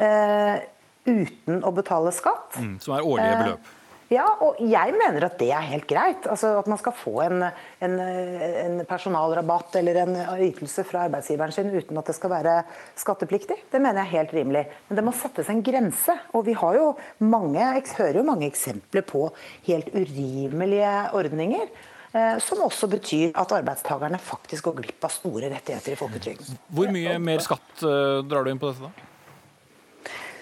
eh, 0.00 0.62
uten 1.04 1.60
å 1.66 1.72
betale 1.76 2.14
skatt. 2.16 2.56
Mm, 2.56 2.78
som 2.80 2.96
er 2.96 3.04
årlige 3.04 3.34
Eh, 3.34 3.42
beløp. 3.44 3.76
Ja, 4.10 4.24
og 4.42 4.56
jeg 4.58 4.90
mener 4.98 5.22
at 5.28 5.36
det 5.38 5.52
er 5.54 5.62
helt 5.68 5.86
greit. 5.86 6.24
Altså 6.26 6.56
At 6.58 6.66
man 6.70 6.80
skal 6.80 6.94
få 6.98 7.12
en, 7.28 7.44
en, 7.86 7.92
en 8.00 8.80
personalrabatt 8.88 9.76
eller 9.78 10.00
en 10.02 10.16
ytelse 10.48 10.82
fra 10.88 11.04
arbeidsgiveren 11.06 11.54
sin 11.54 11.70
uten 11.70 12.00
at 12.00 12.10
det 12.10 12.16
skal 12.16 12.32
være 12.32 12.56
skattepliktig. 12.98 13.60
Det 13.70 13.78
mener 13.78 14.02
jeg 14.02 14.08
er 14.08 14.16
helt 14.16 14.34
rimelig. 14.34 14.64
Men 14.88 14.98
det 14.98 15.04
må 15.06 15.14
settes 15.14 15.52
en 15.52 15.62
grense. 15.62 16.16
Og 16.34 16.42
vi 16.48 16.56
har 16.58 16.80
jo 16.80 16.88
mange, 17.22 17.68
hører 18.00 18.18
jo 18.18 18.26
mange 18.26 18.48
eksempler 18.50 19.06
på 19.06 19.28
helt 19.68 19.94
urimelige 19.94 20.90
ordninger. 21.14 21.70
eh, 22.10 22.38
Som 22.42 22.64
også 22.66 22.90
betyr 22.90 23.30
at 23.38 23.54
arbeidstakerne 23.60 24.18
faktisk 24.18 24.64
går 24.64 24.80
glipp 24.82 25.06
av 25.06 25.14
store 25.14 25.52
rettigheter 25.54 25.94
i 25.94 26.00
folketrygden. 26.02 26.58
Hvor 26.66 26.90
mye 26.90 27.14
mer 27.22 27.46
skatt 27.46 27.86
eh, 27.86 28.26
drar 28.26 28.42
du 28.42 28.50
inn 28.50 28.58
på 28.58 28.72
dette, 28.74 28.90
da? 28.90 29.09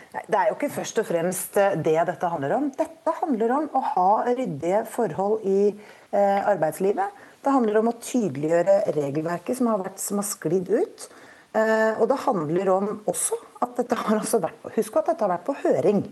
Det 0.08 0.36
er 0.38 0.48
jo 0.48 0.56
ikke 0.56 0.70
først 0.72 1.00
og 1.02 1.06
fremst 1.08 1.56
eh, 1.60 1.76
det 1.84 1.98
dette 2.08 2.30
handler 2.32 2.54
om. 2.56 2.68
Dette 2.76 3.14
handler 3.20 3.54
om 3.58 3.66
å 3.76 3.82
ha 3.92 4.10
ryddige 4.30 4.82
forhold 4.88 5.44
i 5.44 5.60
eh, 5.68 6.40
arbeidslivet. 6.48 7.24
Det 7.44 7.52
handler 7.52 7.80
om 7.80 7.90
å 7.90 7.96
tydeliggjøre 8.00 8.78
regelverket 8.96 9.58
som 9.58 9.68
har, 9.72 9.82
vært, 9.84 10.00
som 10.00 10.22
har 10.22 10.28
sklidd 10.28 10.72
ut. 10.72 11.08
Eh, 11.52 12.00
og 12.00 12.08
det 12.08 12.22
handler 12.24 12.72
om 12.72 12.88
også 13.08 13.36
at 13.64 13.76
dette 13.82 14.00
har 14.00 14.24
vært, 14.24 14.72
Husk 14.78 14.98
at 15.00 15.12
dette 15.12 15.26
har 15.26 15.34
vært 15.36 15.46
på 15.48 15.58
høring. 15.60 16.02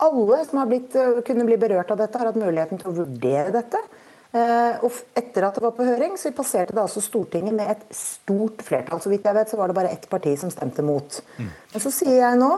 Alle 0.00 0.40
som 0.48 0.62
har 0.62 0.70
blitt, 0.70 0.96
kunne 1.26 1.44
bli 1.44 1.60
berørt 1.60 1.92
av 1.92 2.00
dette, 2.00 2.16
har 2.16 2.30
hatt 2.30 2.40
muligheten 2.40 2.80
til 2.80 2.88
å 2.88 2.98
vurdere 3.02 3.52
dette. 3.52 3.84
Eh, 4.30 4.80
og 4.86 4.96
etter 5.18 5.44
at 5.44 5.56
det 5.58 5.64
var 5.64 5.76
på 5.76 5.84
høring, 5.84 6.16
så 6.16 6.32
passerte 6.32 6.72
det 6.72 6.80
altså 6.80 7.02
Stortinget 7.04 7.52
med 7.52 7.68
et 7.68 7.86
stort 7.92 8.64
flertall. 8.64 9.04
Så 9.04 9.12
vidt 9.12 9.28
jeg 9.28 9.36
vet, 9.36 9.52
så 9.52 9.60
var 9.60 9.68
det 9.68 9.76
bare 9.76 9.92
ett 9.92 10.08
parti 10.08 10.32
som 10.40 10.52
stemte 10.54 10.84
mot. 10.86 11.20
Men 11.36 11.82
så 11.82 11.92
sier 11.92 12.22
jeg 12.22 12.40
nå 12.40 12.54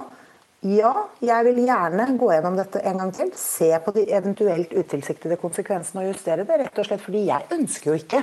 ja, 0.63 0.93
jeg 1.19 1.47
vil 1.49 1.65
gjerne 1.65 2.05
gå 2.21 2.29
gjennom 2.31 2.57
dette 2.59 2.83
en 2.87 3.01
gang 3.01 3.13
til. 3.17 3.33
Se 3.39 3.71
på 3.83 3.95
de 3.97 4.05
eventuelt 4.15 4.71
utilsiktede 4.71 5.39
konsekvensene 5.41 6.05
og 6.05 6.13
justere 6.13 6.47
det. 6.47 6.59
Rett 6.61 6.79
og 6.79 6.87
slett 6.87 7.03
fordi 7.03 7.25
jeg 7.27 7.49
ønsker 7.57 7.91
jo 7.91 7.97
ikke 7.99 8.21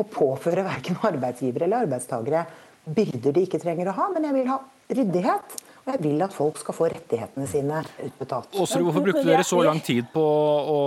å 0.00 0.06
påføre 0.08 0.64
verken 0.64 0.96
arbeidsgivere 1.04 1.68
eller 1.68 1.84
arbeidstakere 1.84 2.46
byrder 2.82 3.36
de 3.36 3.44
ikke 3.46 3.60
trenger 3.62 3.92
å 3.92 3.96
ha, 3.98 4.08
men 4.14 4.24
jeg 4.26 4.36
vil 4.38 4.48
ha 4.50 4.58
ryddighet. 4.92 5.58
Og 5.82 5.90
jeg 5.90 6.02
vil 6.04 6.24
at 6.24 6.34
folk 6.34 6.60
skal 6.62 6.76
få 6.78 6.88
rettighetene 6.92 7.46
sine 7.50 7.82
utbetalt. 8.06 8.54
Aasrud, 8.54 8.86
hvorfor 8.86 9.04
brukte 9.04 9.26
dere 9.26 9.44
så 9.46 9.58
lang 9.66 9.82
tid 9.82 10.06
på 10.14 10.22
å 10.22 10.78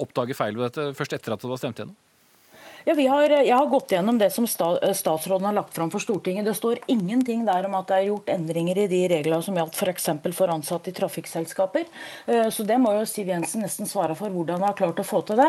oppdage 0.00 0.36
feil 0.36 0.56
ved 0.56 0.70
dette 0.70 0.96
først 0.96 1.14
etter 1.18 1.36
at 1.36 1.44
det 1.44 1.50
var 1.50 1.60
stemt 1.60 1.82
gjennom? 1.82 1.94
Ja, 2.84 2.92
har, 2.92 3.30
jeg 3.32 3.56
har 3.56 3.68
gått 3.72 3.94
gjennom 3.94 4.18
det 4.20 4.26
som 4.28 4.44
sta, 4.44 4.74
statsråden 4.92 5.46
har 5.48 5.54
lagt 5.56 5.72
fram 5.72 5.88
for 5.88 6.04
Stortinget. 6.04 6.44
Det 6.44 6.52
står 6.52 6.82
ingenting 6.92 7.46
der 7.46 7.64
om 7.64 7.78
at 7.78 7.88
det 7.88 7.96
er 7.96 8.08
gjort 8.10 8.28
endringer 8.28 8.76
i 8.82 8.90
de 8.90 8.98
reglene 9.08 9.40
som 9.46 9.56
gjaldt 9.56 9.78
f.eks. 9.78 10.08
For, 10.20 10.34
for 10.36 10.52
ansatte 10.52 10.92
i 10.92 10.96
trafikkselskaper. 10.98 11.86
Eh, 12.28 12.50
Så 12.52 12.66
det 12.68 12.76
må 12.82 12.92
jo 12.92 13.06
Siv 13.08 13.30
Jensen 13.32 13.64
nesten 13.64 13.88
svare 13.88 14.12
for, 14.18 14.28
hvordan 14.28 14.60
han 14.60 14.66
har 14.68 14.76
klart 14.76 15.00
å 15.00 15.06
få 15.08 15.22
til 15.24 15.40
det. 15.40 15.46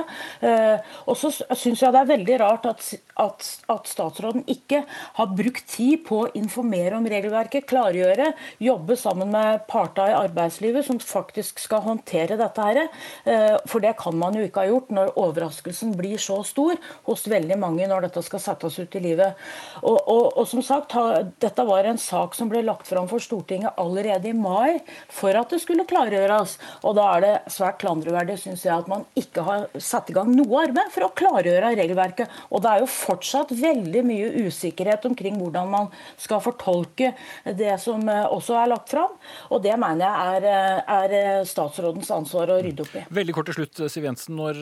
Eh, 0.48 0.94
Og 1.12 1.20
så 1.20 1.34
syns 1.34 1.84
jeg 1.84 1.92
det 1.92 2.06
er 2.06 2.12
veldig 2.14 2.38
rart 2.40 2.70
at, 2.72 2.88
at, 3.20 3.50
at 3.76 3.92
statsråden 3.92 4.48
ikke 4.56 4.86
har 5.20 5.36
brukt 5.36 5.68
tid 5.76 6.06
på 6.08 6.22
å 6.24 6.32
informere 6.40 6.96
om 6.96 7.12
regelverket, 7.12 7.68
klargjøre, 7.68 8.30
jobbe 8.64 8.96
sammen 8.96 9.36
med 9.36 9.68
partene 9.68 10.14
i 10.14 10.18
arbeidslivet 10.22 10.88
som 10.88 11.04
faktisk 11.04 11.60
skal 11.68 11.84
håndtere 11.84 12.40
dette 12.40 12.72
her. 12.72 12.82
Eh, 13.28 13.60
For 13.68 13.84
det 13.84 13.98
kan 14.00 14.16
man 14.24 14.40
jo 14.40 14.48
ikke 14.48 14.64
ha 14.64 14.72
gjort 14.72 14.96
når 14.96 15.14
overraskelsen 15.20 15.98
blir 16.00 16.16
så 16.16 16.40
stor 16.48 16.80
hos 17.12 17.25
veldig 17.32 17.58
mange 17.62 17.88
når 17.90 18.08
dette 18.08 18.24
skal 18.26 18.42
settes 18.44 18.78
ut 18.80 18.96
i 18.96 19.02
livet. 19.04 19.36
Og, 19.84 19.98
og, 20.00 20.38
og 20.42 20.48
som 20.50 20.62
sagt, 20.66 20.96
ha- 20.98 21.24
Dette 21.42 21.66
var 21.68 21.86
en 21.90 21.98
sak 22.02 22.36
som 22.38 22.50
ble 22.52 22.62
lagt 22.66 22.88
fram 22.88 23.08
for 23.12 23.20
Stortinget 23.24 23.76
allerede 23.82 24.30
i 24.30 24.34
mai 24.36 24.80
for 25.12 25.36
at 25.38 25.50
det 25.54 25.62
skulle 25.64 25.86
klargjøres. 25.90 26.58
Og 26.84 26.96
Da 26.98 27.06
er 27.18 27.26
det 27.26 27.34
svært 27.54 27.80
klandreverdig 27.82 28.38
synes 28.42 28.64
jeg, 28.66 28.74
at 28.76 28.88
man 28.92 29.06
ikke 29.20 29.44
har 29.46 29.68
satt 29.82 30.10
i 30.10 30.16
gang 30.16 30.32
noe 30.36 30.64
arbeid 30.66 30.92
for 30.94 31.08
å 31.08 31.12
klargjøre 31.18 31.74
regelverket. 31.76 32.32
Og 32.52 32.62
Det 32.66 32.72
er 32.72 32.84
jo 32.86 32.90
fortsatt 32.92 33.52
veldig 33.56 34.04
mye 34.08 34.32
usikkerhet 34.48 35.06
omkring 35.10 35.38
hvordan 35.42 35.70
man 35.72 35.90
skal 36.22 36.42
fortolke 36.44 37.14
det 37.58 37.76
som 37.84 38.04
eh, 38.10 38.26
også 38.32 38.56
er 38.62 38.72
lagt 38.72 38.90
fram. 38.94 39.14
Og 39.52 39.62
Det 39.66 39.76
mener 39.82 40.06
jeg 40.06 40.38
er, 40.38 40.50
eh, 40.52 40.96
er 41.00 41.16
eh, 41.20 41.44
statsrådens 41.48 42.12
ansvar 42.16 42.54
å 42.56 42.60
rydde 42.64 42.86
opp 42.86 42.96
i. 43.00 43.06
Veldig 43.22 43.36
kort 43.38 43.50
til 43.52 43.60
slutt, 43.60 43.84
Siv 43.92 44.06
Jensen. 44.08 44.36
Når 44.36 44.62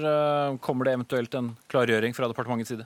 kommer 0.64 0.86
det 0.88 0.94
eventuelt 0.98 1.34
en 1.38 1.52
klargjøring 1.72 2.14
fra 2.16 2.28
departementets 2.54 2.70
side? 2.70 2.86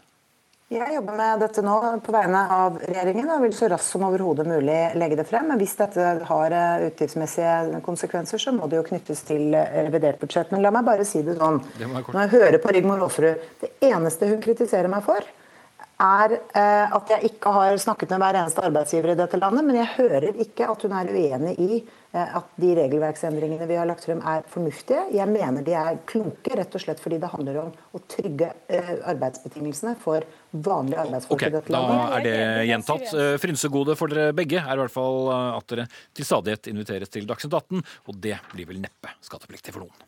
Jeg 0.68 0.98
jobber 0.98 1.16
med 1.16 1.40
dette 1.40 1.62
nå 1.64 1.74
på 2.04 2.12
vegne 2.12 2.42
av 2.52 2.76
regjeringen 2.82 3.30
og 3.32 3.46
vil 3.46 3.54
så 3.56 3.70
raskt 3.72 3.88
som 3.88 4.04
overhodet 4.04 4.44
mulig 4.50 4.76
legge 5.00 5.16
det 5.16 5.24
frem. 5.30 5.48
Men 5.48 5.62
hvis 5.62 5.78
dette 5.80 6.08
har 6.28 6.56
eh, 6.58 6.90
utgiftsmessige 6.90 7.80
konsekvenser, 7.86 8.42
så 8.42 8.52
må 8.52 8.68
det 8.68 8.82
jo 8.82 8.84
knyttes 8.90 9.24
til 9.30 9.56
revidert 9.56 10.20
budsjett. 10.20 10.52
Men 10.52 10.66
la 10.66 10.74
meg 10.76 10.84
bare 10.90 11.08
si 11.08 11.24
det 11.24 11.38
sånn. 11.40 11.62
Det. 11.80 11.88
Når 11.88 12.20
jeg 12.26 12.34
hører 12.36 12.60
på 12.60 12.76
Rigmor 12.76 13.06
Aafrud 13.08 13.48
det 13.64 13.72
eneste 13.88 14.28
hun 14.28 14.44
kritiserer 14.44 14.92
meg 14.92 15.08
for, 15.08 15.24
er 16.02 16.34
eh, 16.38 16.96
at 16.96 17.14
jeg 17.14 17.32
ikke 17.32 17.52
har 17.54 17.78
snakket 17.82 18.12
med 18.14 18.22
hver 18.22 18.38
eneste 18.42 18.64
arbeidsgiver 18.66 19.14
i 19.14 19.20
dette 19.20 19.40
landet. 19.42 19.66
Men 19.66 19.80
jeg 19.80 19.94
hører 19.96 20.42
ikke 20.44 20.70
at 20.70 20.84
hun 20.86 20.96
er 20.98 21.10
uenig 21.10 21.54
i 21.58 21.70
eh, 21.80 22.36
at 22.38 22.52
de 22.62 22.74
regelverksendringene 22.78 23.68
vi 23.70 23.80
har 23.80 23.90
lagt 23.90 24.06
frem 24.06 24.22
er 24.22 24.46
fornuftige. 24.52 25.08
Jeg 25.16 25.30
mener 25.32 25.66
de 25.66 25.74
er 25.78 26.02
kloke, 26.10 26.54
rett 26.60 26.78
og 26.78 26.84
slett 26.84 27.02
fordi 27.04 27.20
det 27.24 27.32
handler 27.34 27.62
om 27.66 27.72
å 27.98 28.04
trygge 28.14 28.52
eh, 28.70 28.94
arbeidsbetingelsene 29.14 29.96
for 30.04 30.26
vanlige 30.52 31.02
arbeidsfolk 31.06 31.40
okay, 31.40 31.54
i 31.54 31.58
dette 31.58 31.74
landet. 31.74 31.98
Da 31.98 32.20
er 32.20 32.28
det 32.28 32.68
gjentatt. 32.72 33.16
Frynsegode 33.42 33.98
for 34.00 34.14
dere 34.14 34.36
begge 34.38 34.62
er 34.62 34.76
i 34.76 34.84
hvert 34.84 34.94
fall 34.94 35.32
at 35.34 35.74
dere 35.74 35.88
til 36.18 36.30
stadighet 36.30 36.70
inviteres 36.72 37.12
til 37.14 37.26
Dagsnytt 37.30 37.58
18, 37.58 37.82
og 38.08 38.22
det 38.22 38.38
blir 38.54 38.70
vel 38.70 38.84
neppe 38.84 39.18
skattepliktig 39.26 39.74
for 39.76 39.86
noen. 39.88 40.08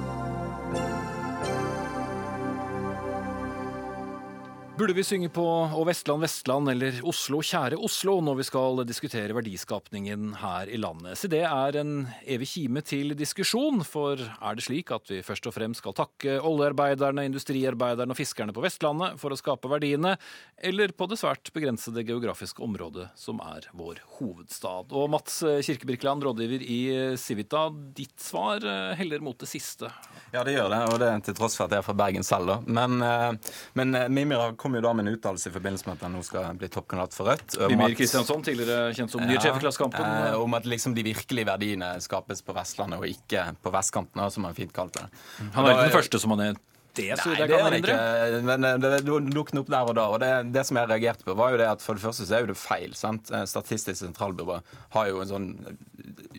Burde 4.81 4.95
vi 4.97 5.03
synge 5.05 5.27
på 5.29 5.43
Å 5.45 5.81
Vestland, 5.85 6.23
Vestland 6.23 6.71
eller 6.71 6.95
Oslo, 7.05 7.37
kjære 7.45 7.77
Oslo, 7.85 8.15
når 8.25 8.39
vi 8.39 8.45
skal 8.47 8.79
diskutere 8.89 9.35
verdiskapningen 9.37 10.31
her 10.41 10.71
i 10.73 10.79
landet? 10.81 11.19
Så 11.21 11.29
det 11.29 11.43
er 11.45 11.75
en 11.77 12.07
evig 12.25 12.47
kime 12.49 12.81
til 12.81 13.13
diskusjon, 13.13 13.83
for 13.85 14.17
er 14.17 14.57
det 14.57 14.65
slik 14.65 14.89
at 14.95 15.05
vi 15.11 15.19
først 15.21 15.45
og 15.45 15.53
fremst 15.53 15.83
skal 15.83 15.93
takke 15.99 16.39
oljearbeiderne, 16.49 17.27
industriarbeiderne 17.29 18.15
og 18.15 18.17
fiskerne 18.17 18.55
på 18.57 18.63
Vestlandet 18.65 19.21
for 19.21 19.29
å 19.29 19.37
skape 19.37 19.69
verdiene, 19.69 20.15
eller 20.57 20.95
på 20.97 21.05
det 21.11 21.19
svært 21.21 21.53
begrensede 21.53 22.01
geografiske 22.07 22.65
området 22.65 23.11
som 23.21 23.37
er 23.51 23.69
vår 23.77 24.01
hovedstad? 24.17 24.97
Og 24.97 25.13
Mats 25.13 25.43
Kirkebirkeland, 25.45 26.25
rådgiver 26.25 26.65
i 26.65 26.79
Civita, 27.21 27.67
ditt 27.69 28.17
svar 28.17 28.65
eh, 28.65 28.97
heller 28.97 29.21
mot 29.21 29.37
det 29.37 29.51
siste. 29.53 29.93
Ja, 30.33 30.41
det 30.41 30.57
gjør 30.57 30.73
det, 30.73 30.81
og 30.89 30.97
det 31.05 31.13
er 31.13 31.23
til 31.29 31.37
tross 31.37 31.59
for 31.59 31.69
at 31.69 31.77
jeg 31.77 31.85
er 31.85 31.89
fra 31.91 31.97
Bergen 32.01 32.25
selv. 32.25 32.49
da. 32.49 32.59
Men, 32.81 33.37
men 33.77 33.97
Mimir 34.09 34.41
har 34.41 34.57
Mimir 34.70 34.70
kom 34.71 34.79
jo 34.79 34.81
da 34.85 34.93
med 34.95 35.07
en 35.07 35.13
uttalelse 35.17 35.49
i 35.49 35.51
forbindelse 35.51 35.87
med 35.87 35.97
at 35.97 36.03
han 36.05 36.13
nå 36.15 36.21
skal 36.23 36.55
bli 36.59 36.69
toppkandidat 36.71 37.15
for 37.17 37.27
Rødt. 37.27 37.57
Mimir 37.67 37.95
Kristiansson, 37.99 38.43
tidligere 38.45 38.93
kjent 38.95 39.11
som 39.11 39.23
ny 39.27 39.35
sjef 39.35 39.57
i 39.57 39.63
Klassekampen. 39.65 40.05
eh, 40.05 40.39
om 40.39 40.53
at 40.55 40.67
liksom 40.69 40.95
de 40.95 41.03
virkelige 41.03 41.49
verdiene 41.49 41.89
skapes 41.99 42.41
på 42.41 42.55
Vestlandet 42.55 43.01
og 43.01 43.07
ikke 43.09 43.43
på 43.61 43.73
vestkanten, 43.73 44.23
som 44.31 44.47
han 44.47 44.55
fint 44.55 44.71
kalte 44.71 45.03
det. 45.03 45.09
Han 45.57 45.65
er 45.65 45.75
ikke 45.75 45.89
den 45.89 45.97
første 45.97 46.21
som 46.23 46.31
har 46.31 46.55
det, 46.97 47.09
så 47.19 47.31
Nei, 47.31 47.37
jeg 47.39 47.51
kan 47.51 47.61
er 47.61 47.71
erindre. 47.71 48.41
Men 48.47 48.67
eh, 48.67 48.77
det 48.81 49.01
dukket 49.05 49.59
opp 49.61 49.71
der 49.71 49.91
og 49.91 49.97
da. 49.97 50.07
Og 50.13 50.19
det, 50.23 50.31
det 50.55 50.65
som 50.67 50.79
jeg 50.79 50.89
reagerte 50.89 51.27
på, 51.27 51.35
var 51.37 51.53
jo 51.53 51.61
det 51.61 51.69
at 51.71 51.83
for 51.83 51.97
det 51.97 52.03
første 52.03 52.27
så 52.27 52.37
er 52.37 52.45
jo 52.45 52.51
det 52.51 52.59
feil. 52.59 52.95
sant? 52.97 53.31
Eh, 53.31 53.45
Statistisk 53.49 54.01
sentralbyrå 54.01 54.59
har 54.95 55.11
jo 55.11 55.21
en 55.23 55.31
sånn 55.31 55.49
eh, 55.67 55.79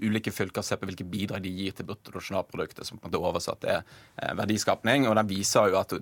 Ulike 0.02 0.32
fylker 0.34 0.64
ser 0.66 0.80
på 0.80 0.88
hvilke 0.88 1.06
bidrag 1.06 1.44
de 1.44 1.50
gir 1.54 1.74
til 1.76 1.86
bruttonasjonalproduktet, 1.86 2.82
som 2.88 2.98
på 2.98 3.06
en 3.06 3.12
måte 3.12 3.20
oversatt 3.22 3.66
er 3.70 3.84
verdiskapning. 4.34 5.04
Og 5.06 5.14
den 5.14 5.28
viser 5.30 5.68
jo 5.70 5.78
at 5.78 5.92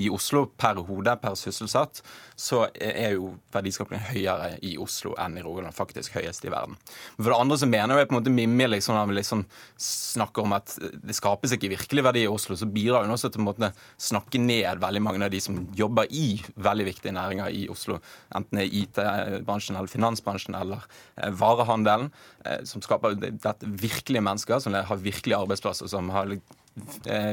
i 0.00 0.06
Oslo 0.08 0.46
per 0.56 0.80
hode, 0.86 1.12
per 1.20 1.36
sysselsatt, 1.36 2.00
så 2.40 2.62
er 2.72 3.18
jo 3.18 3.34
verdiskapningen 3.52 4.06
høyere 4.14 4.54
i 4.64 4.76
Oslo 4.80 5.12
enn 5.20 5.36
i 5.36 5.44
Rogaland. 5.44 5.76
Faktisk 5.76 6.16
høyest 6.16 6.46
i 6.48 6.52
verden. 6.54 6.78
Men 7.18 7.26
for 7.26 7.34
det 7.34 7.40
andre 7.42 7.60
så 7.60 7.68
mener 7.68 8.00
jeg 8.00 8.08
på 8.08 8.16
en 8.16 8.20
måte 8.22 8.32
Mimmi 8.32 8.70
liksom, 8.70 8.96
når 8.96 9.04
han 9.04 9.18
liksom 9.18 9.44
snakker 9.90 10.46
om 10.46 10.56
at 10.56 10.78
det 10.80 11.18
skapes 11.18 11.52
ikke 11.56 11.74
virkelig 11.74 12.06
verdi 12.06 12.24
i 12.24 12.32
Oslo, 12.32 12.56
så 12.56 12.70
bidrar 12.70 13.04
hun 13.04 13.12
også 13.18 13.28
til 13.28 13.42
en 13.42 13.50
måte 13.50 13.72
snakke 14.00 14.40
ned 14.40 14.80
veldig 14.80 15.02
mange 15.04 15.24
av 15.26 15.32
de 15.32 15.40
som 15.42 15.58
jobber 15.76 16.08
i 16.10 16.40
veldig 16.56 16.86
viktige 16.88 17.14
næringer 17.16 17.52
i 17.52 17.66
Oslo. 17.72 17.98
Enten 18.36 18.60
det 18.60 18.66
er 18.66 18.78
IT-bransjen 18.80 19.76
eller 19.76 19.92
finansbransjen 19.92 20.56
eller 20.56 20.86
eh, 21.16 21.28
varehandelen, 21.36 22.08
eh, 22.44 22.62
som 22.68 22.84
skaper 22.84 23.18
dette 23.20 23.68
virkelige 23.68 24.24
mennesker 24.24 24.62
som 24.62 24.76
har 24.76 25.04
virkelige 25.04 25.40
arbeidsplasser, 25.40 25.90
som 25.92 26.08
har 26.14 26.32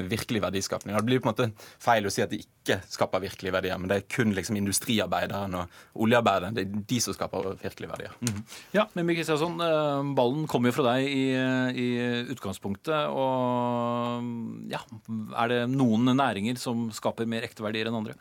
virkelig 0.10 0.42
verdiskapning. 0.42 0.96
Det 0.96 1.06
blir 1.06 1.20
på 1.22 1.30
en 1.30 1.34
måte 1.34 1.68
feil 1.84 2.08
å 2.08 2.12
si 2.12 2.24
at 2.24 2.32
de 2.34 2.40
ikke 2.42 2.80
skaper 2.90 3.22
virkelige 3.24 3.54
verdier, 3.54 3.78
men 3.80 3.92
det 3.92 4.00
er 4.00 4.08
kun 4.12 4.34
liksom 4.36 4.58
industriarbeideren 4.60 5.56
og 5.60 6.02
oljearbeideren 6.04 6.58
det 6.58 6.66
er 6.66 6.82
de 6.90 7.00
som 7.04 7.16
skaper 7.16 7.54
virkelige 7.62 7.92
verdier. 7.92 8.18
Mm. 8.26 8.42
Ja, 8.76 8.88
men 8.98 9.14
Kristiansson, 9.14 9.62
eh, 9.64 10.10
ballen 10.18 10.50
kommer 10.50 10.72
jo 10.72 10.78
fra 10.80 10.96
deg 10.96 11.08
i, 11.12 11.24
i, 11.86 11.88
utgangspunktet. 12.34 13.08
Og 13.14 14.74
ja, 14.74 14.82
er 15.44 15.54
det 15.54 15.62
noen 15.72 16.12
næringer 16.18 16.60
som 16.62 16.90
skaper 16.96 17.30
mer 17.30 17.48
ekte 17.48 17.66
verdier 17.66 17.90
enn 17.90 18.02
andre? 18.02 18.18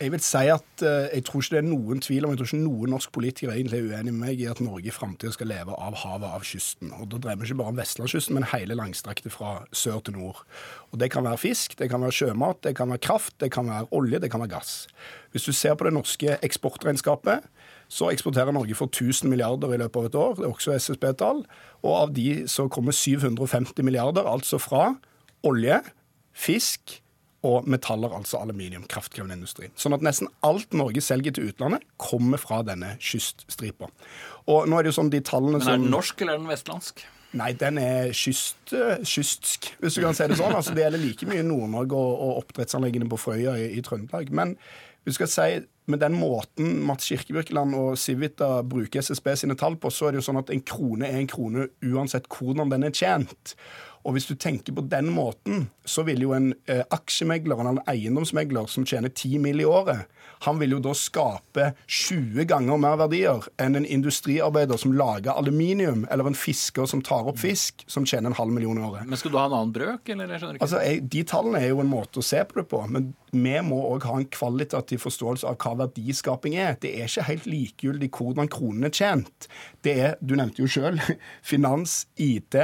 Jeg 0.00 0.14
vil 0.14 0.22
si 0.24 0.40
at 0.48 0.82
uh, 0.82 1.10
jeg 1.12 1.24
tror 1.28 1.42
ikke 1.42 1.52
det 1.52 1.60
er 1.60 1.66
noen 1.66 1.98
tvil 2.00 2.24
om, 2.24 2.30
jeg 2.32 2.40
tror 2.40 2.48
ikke 2.48 2.60
noen 2.62 2.92
norsk 2.94 3.10
politikere 3.12 3.56
egentlig 3.58 3.82
er 3.82 3.88
uenig 3.90 4.14
med 4.14 4.22
meg 4.22 4.38
i 4.40 4.46
at 4.48 4.62
Norge 4.64 4.88
i 4.88 4.94
framtida 4.94 5.34
skal 5.34 5.50
leve 5.52 5.74
av 5.76 5.98
havet, 6.00 6.24
av 6.24 6.46
kysten. 6.48 6.94
Og 6.96 7.10
Da 7.12 7.18
dreier 7.20 7.36
vi 7.36 7.50
ikke 7.50 7.58
bare 7.58 7.74
om 7.74 7.80
vestlandskysten, 7.82 8.38
men 8.38 8.48
hele 8.48 8.78
langstrakte 8.78 9.32
fra 9.34 9.58
sør 9.76 10.00
til 10.06 10.16
nord. 10.16 10.40
Og 10.88 11.02
Det 11.02 11.10
kan 11.12 11.28
være 11.28 11.42
fisk, 11.42 11.76
det 11.76 11.90
kan 11.92 12.00
være 12.00 12.16
sjømat, 12.16 12.62
det 12.64 12.72
kan 12.78 12.88
være 12.88 13.04
kraft, 13.04 13.36
det 13.44 13.50
kan 13.52 13.68
være 13.68 13.90
olje, 13.92 14.22
det 14.24 14.30
kan 14.32 14.40
være 14.40 14.54
gass. 14.54 14.88
Hvis 15.36 15.44
du 15.44 15.52
ser 15.52 15.76
på 15.76 15.84
det 15.84 15.92
norske 15.92 16.38
eksportregnskapet, 16.48 17.44
så 17.92 18.08
eksporterer 18.08 18.56
Norge 18.56 18.74
for 18.78 18.88
1000 18.88 19.28
milliarder 19.28 19.74
i 19.74 19.82
løpet 19.82 20.00
av 20.00 20.08
et 20.08 20.14
år. 20.14 20.34
Det 20.38 20.46
er 20.46 20.54
også 20.54 20.78
SSB-tall. 20.78 21.44
Og 21.82 21.92
av 21.92 22.16
de 22.16 22.48
så 22.48 22.68
kommer 22.72 22.96
750 22.96 23.84
milliarder 23.84 24.24
altså 24.24 24.56
fra 24.62 24.94
olje, 25.44 25.82
fisk, 26.32 27.02
og 27.46 27.68
metaller, 27.70 28.12
altså 28.12 28.42
aluminium, 28.42 28.84
kraftkrevende 28.90 29.38
industri. 29.38 29.70
Sånn 29.80 29.96
at 29.96 30.04
nesten 30.04 30.28
alt 30.46 30.74
Norge 30.76 31.00
selger 31.04 31.36
til 31.36 31.48
utlandet, 31.52 31.86
kommer 32.00 32.40
fra 32.40 32.60
denne 32.66 32.96
kyststripa. 33.00 33.88
Og 34.50 34.68
nå 34.68 34.76
er 34.76 34.84
det 34.84 34.92
jo 34.92 34.98
sånn 34.98 35.12
de 35.12 35.22
tallene 35.24 35.62
som 35.62 35.72
Men 35.72 35.80
er 35.80 35.86
den 35.86 35.96
norsk, 35.96 36.20
eller 36.20 36.36
er 36.36 36.42
den 36.42 36.52
vestlandsk? 36.52 37.02
Nei, 37.40 37.52
den 37.54 37.78
er 37.78 38.10
kyst, 38.16 38.72
eh, 38.74 39.04
kystsk, 39.06 39.70
hvis 39.78 39.96
du 39.96 40.02
kan 40.02 40.16
si 40.18 40.26
det 40.26 40.36
sånn. 40.40 40.54
Altså, 40.56 40.74
det 40.74 40.82
gjelder 40.82 41.02
like 41.04 41.28
mye 41.30 41.44
Nord-Norge 41.46 41.96
og, 41.96 42.14
og 42.26 42.40
oppdrettsanleggene 42.42 43.08
på 43.08 43.20
Frøya 43.22 43.54
i, 43.56 43.68
i 43.78 43.84
Trøndelag. 43.86 44.32
Men 44.34 44.56
du 45.06 45.12
skal 45.14 45.30
si, 45.30 45.50
med 45.90 46.02
den 46.02 46.16
måten 46.18 46.80
Mats 46.86 47.06
Kirkebirkeland 47.08 47.74
og 47.78 47.94
Civita 47.98 48.60
bruker 48.66 49.00
SSB 49.00 49.30
sine 49.38 49.56
tall 49.58 49.78
på, 49.80 49.92
så 49.94 50.08
er 50.08 50.12
det 50.12 50.20
jo 50.20 50.26
sånn 50.28 50.40
at 50.42 50.50
en 50.52 50.64
krone 50.66 51.08
er 51.08 51.22
en 51.22 51.30
krone 51.30 51.68
uansett 51.86 52.28
hvordan 52.34 52.72
den 52.74 52.88
er 52.90 52.94
tjent. 52.94 53.54
Og 54.04 54.16
hvis 54.16 54.28
du 54.30 54.34
tenker 54.34 54.72
på 54.72 54.84
den 54.88 55.10
måten, 55.12 55.66
så 55.84 56.04
vil 56.06 56.22
jo 56.24 56.32
en 56.36 56.52
eh, 56.70 56.82
aksjemegler 56.94 57.60
en 57.60 57.80
eiendomsmegler 57.90 58.68
som 58.70 58.86
tjener 58.88 59.12
10 59.12 59.38
mill. 59.44 59.60
i 59.60 59.64
året, 59.68 60.06
han 60.46 60.58
vil 60.60 60.72
jo 60.76 60.80
da 60.80 60.94
skape 60.96 61.66
20 61.84 62.46
ganger 62.48 62.78
mer 62.80 62.96
verdier 63.02 63.44
enn 63.60 63.76
en 63.76 63.84
industriarbeider 63.84 64.78
som 64.80 64.94
lager 64.96 65.36
aluminium, 65.36 66.06
eller 66.10 66.30
en 66.30 66.38
fisker 66.38 66.88
som 66.88 67.02
tar 67.04 67.28
opp 67.28 67.40
fisk, 67.42 67.84
som 67.86 68.06
tjener 68.08 68.30
en 68.30 68.38
halv 68.38 68.54
million 68.56 68.78
i 68.78 68.84
året. 68.86 69.04
Men 69.08 69.20
skal 69.20 69.34
du 69.34 69.36
ha 69.40 69.46
en 69.50 69.56
annen 69.58 69.74
brøk, 69.74 70.08
eller? 70.08 70.32
Jeg 70.32 70.42
skjønner 70.42 70.56
ikke. 70.56 70.64
Altså, 70.64 70.80
jeg, 70.86 71.02
De 71.12 71.24
tallene 71.28 71.60
er 71.60 71.74
jo 71.74 71.82
en 71.84 71.92
måte 71.92 72.22
å 72.22 72.24
se 72.24 72.40
på 72.48 72.60
det 72.60 72.66
på, 72.70 72.80
men 72.88 73.10
vi 73.30 73.56
må 73.66 73.82
òg 73.90 74.06
ha 74.08 74.16
en 74.16 74.30
kvalitativ 74.32 75.04
forståelse 75.04 75.48
av 75.50 75.58
hva 75.60 75.74
verdiskaping 75.84 76.56
er. 76.56 76.78
Det 76.80 76.94
er 76.96 77.10
ikke 77.10 77.28
helt 77.28 77.50
likegyldig 77.50 78.10
hvordan 78.16 78.48
kronene 78.52 78.88
er 78.88 78.96
tjent. 78.96 79.50
Det 79.84 79.96
er, 80.06 80.16
du 80.24 80.38
nevnte 80.40 80.64
jo 80.64 80.70
sjøl, 80.70 80.96
finans, 81.52 82.06
IT. 82.16 82.56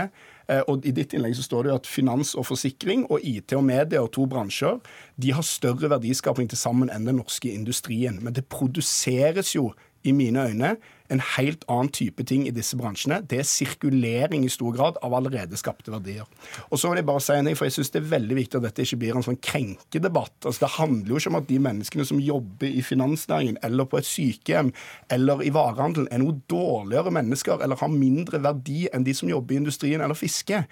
Eh, 0.48 0.62
og 0.70 0.86
I 0.86 0.94
ditt 0.94 1.14
innlegg 1.16 1.36
så 1.38 1.44
står 1.46 1.66
det 1.66 1.72
jo 1.72 1.78
at 1.80 1.90
finans 1.90 2.34
og 2.38 2.46
forsikring 2.48 3.06
og 3.10 3.24
IT 3.26 3.56
og 3.56 3.64
media 3.66 4.02
og 4.02 4.12
to 4.14 4.26
bransjer 4.30 4.78
de 5.20 5.32
har 5.34 5.46
større 5.46 5.90
verdiskaping 5.90 6.50
til 6.50 6.60
sammen 6.60 6.92
enn 6.92 7.08
den 7.08 7.18
norske 7.20 7.50
industrien. 7.50 8.20
Men 8.22 8.36
det 8.36 8.46
produseres 8.52 9.54
jo 9.56 9.72
i 10.06 10.14
mine 10.14 10.46
øyne 10.46 10.76
en 11.12 11.22
helt 11.36 11.64
annen 11.70 11.90
type 11.94 12.24
ting 12.28 12.46
i 12.48 12.54
disse 12.54 12.76
bransjene. 12.78 13.20
Det 13.28 13.40
er 13.40 13.48
sirkulering 13.48 14.46
i 14.46 14.52
stor 14.52 14.74
grad 14.76 15.00
av 15.04 15.14
allerede 15.16 15.58
skapte 15.60 15.92
verdier. 15.94 16.26
Og 16.70 16.80
så 16.80 16.90
vil 16.90 16.96
Jeg 16.96 17.06
bare 17.06 17.20
si 17.20 17.32
en 17.36 17.46
ting, 17.46 17.56
for 17.56 17.68
jeg 17.68 17.76
synes 17.76 17.90
det 17.92 18.00
er 18.00 18.10
veldig 18.10 18.36
viktig 18.36 18.58
at 18.58 18.66
dette 18.66 18.82
ikke 18.86 18.98
blir 19.02 19.16
en 19.16 19.26
sånn 19.26 19.40
krenkedebatt. 19.42 20.36
Altså, 20.44 20.64
det 20.64 20.72
handler 20.78 21.12
jo 21.12 21.20
ikke 21.20 21.32
om 21.32 21.40
at 21.40 21.48
de 21.48 21.58
menneskene 21.62 22.06
som 22.08 22.22
jobber 22.22 22.66
i 22.66 22.82
finansnæringen 22.82 23.58
eller 23.62 23.84
på 23.84 24.00
et 24.00 24.08
sykehjem 24.08 24.72
eller 25.12 25.44
i 25.44 25.52
varehandelen, 25.54 26.08
er 26.10 26.22
noe 26.22 26.40
dårligere 26.50 27.12
mennesker 27.14 27.62
eller 27.62 27.80
har 27.80 27.92
mindre 27.92 28.40
verdi 28.42 28.86
enn 28.92 29.04
de 29.06 29.14
som 29.14 29.30
jobber 29.30 29.54
i 29.54 29.60
industrien 29.62 30.00
eller 30.00 30.18
fiske. 30.18 30.64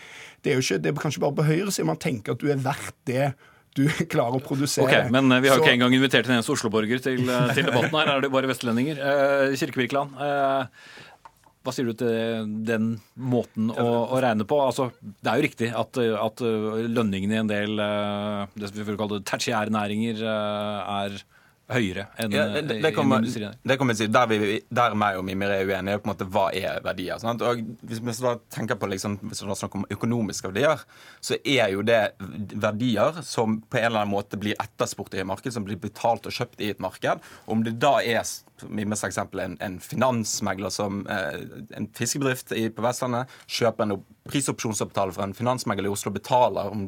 Det 0.43 0.53
er 0.53 0.59
jo 0.59 0.65
ikke, 0.65 0.81
det 0.83 0.93
er 0.93 1.03
kanskje 1.05 1.25
bare 1.25 1.39
på 1.39 1.49
høyresiden 1.49 1.93
man 1.93 2.01
tenker 2.01 2.35
at 2.35 2.43
du 2.43 2.51
er 2.53 2.63
verdt 2.65 2.97
det 3.09 3.35
du 3.75 3.85
klarer 4.13 4.39
å 4.39 4.45
produsere. 4.45 4.87
Ok, 4.87 5.11
Men 5.15 5.33
eh, 5.33 5.43
vi 5.45 5.51
har 5.51 5.59
jo 5.59 5.65
ikke 5.65 5.75
engang 5.77 5.97
invitert 5.97 6.29
en 6.29 6.39
eneste 6.39 6.55
Oslo-borger 6.55 7.03
til, 7.03 7.25
eh, 7.27 7.51
til, 7.57 7.67
debatten 7.69 7.99
her. 7.99 8.13
Er 8.15 8.25
det 8.25 8.31
bare 8.35 8.51
vestlendinger. 8.51 9.01
Eh, 9.01 9.57
Kirkevirkeland, 9.61 10.15
eh, 10.25 10.89
hva 11.65 11.73
sier 11.73 11.89
du 11.89 11.97
til 11.97 12.49
den 12.69 12.91
måten 13.17 13.71
å, 13.73 13.87
å 14.13 14.21
regne 14.21 14.45
på? 14.49 14.59
Altså, 14.61 14.91
det 15.01 15.31
er 15.31 15.41
jo 15.41 15.47
riktig 15.47 15.71
at, 15.73 15.97
at 15.97 16.43
lønningene 16.45 17.39
i 17.39 17.41
en 17.41 17.51
del 17.51 17.81
eh, 17.81 18.59
det 18.61 18.75
vi 18.77 18.85
vil 18.85 19.01
kalle 19.01 19.23
tertiærnæringer 19.25 20.21
er 20.29 21.17
høyere 21.73 22.07
enn 22.21 22.35
ja, 22.35 22.45
det, 22.61 22.77
det 22.85 22.91
kommer, 22.93 23.23
industrien? 23.23 23.55
Det 23.65 23.77
kommer 23.81 23.97
si, 23.97 24.09
Der, 24.13 24.29
vi, 24.29 24.59
der 24.69 24.97
meg 24.99 25.17
og 25.17 25.25
Mimir 25.25 25.53
er 25.55 25.65
uenige, 25.65 26.01
på 26.03 26.09
en 26.09 26.13
måte 26.13 26.27
hva 26.29 26.47
er 26.53 26.83
verdier. 26.85 27.21
Sant? 27.23 27.43
Og 27.45 27.63
Hvis 27.89 28.03
vi 28.05 28.15
da 28.21 28.35
tenker 28.53 28.79
på 28.81 28.91
liksom, 28.93 29.17
hvis 29.23 29.41
vi 29.45 29.57
snakker 29.57 29.81
om 29.81 29.87
økonomiske 29.97 30.51
verdier, 30.53 30.85
så 31.25 31.39
er 31.41 31.73
jo 31.73 31.85
det 31.87 32.03
verdier 32.53 33.23
som 33.25 33.61
på 33.63 33.81
en 33.81 33.89
eller 33.89 34.05
annen 34.05 34.13
måte 34.13 34.41
blir 34.41 34.59
etterspurt 34.61 35.17
i 35.17 35.23
et 35.23 35.29
marked, 35.29 35.55
som 35.55 35.65
blir 35.65 35.81
betalt 35.81 36.29
og 36.29 36.37
kjøpt 36.37 36.61
i 36.61 36.73
et 36.75 36.83
marked. 36.85 37.25
Om 37.49 37.65
det 37.65 37.79
da 37.83 37.97
er 38.05 38.25
Mimes 38.71 39.03
eksempel, 39.05 39.41
en, 39.43 39.57
en 39.65 39.81
finansmegler 39.83 40.71
som 40.73 41.03
eh, 41.11 41.41
en 41.75 41.89
fiskebedrift 41.97 42.53
på 42.55 42.85
Vestlandet 42.85 43.33
kjøper 43.51 43.89
en 43.89 43.97
prisopsjonsavtale 44.31 45.17
fra 45.17 45.27
en 45.27 45.37
finansmegler 45.37 45.89
i 45.89 45.93
Oslo, 45.93 46.13
betaler 46.15 46.71
om 46.71 46.87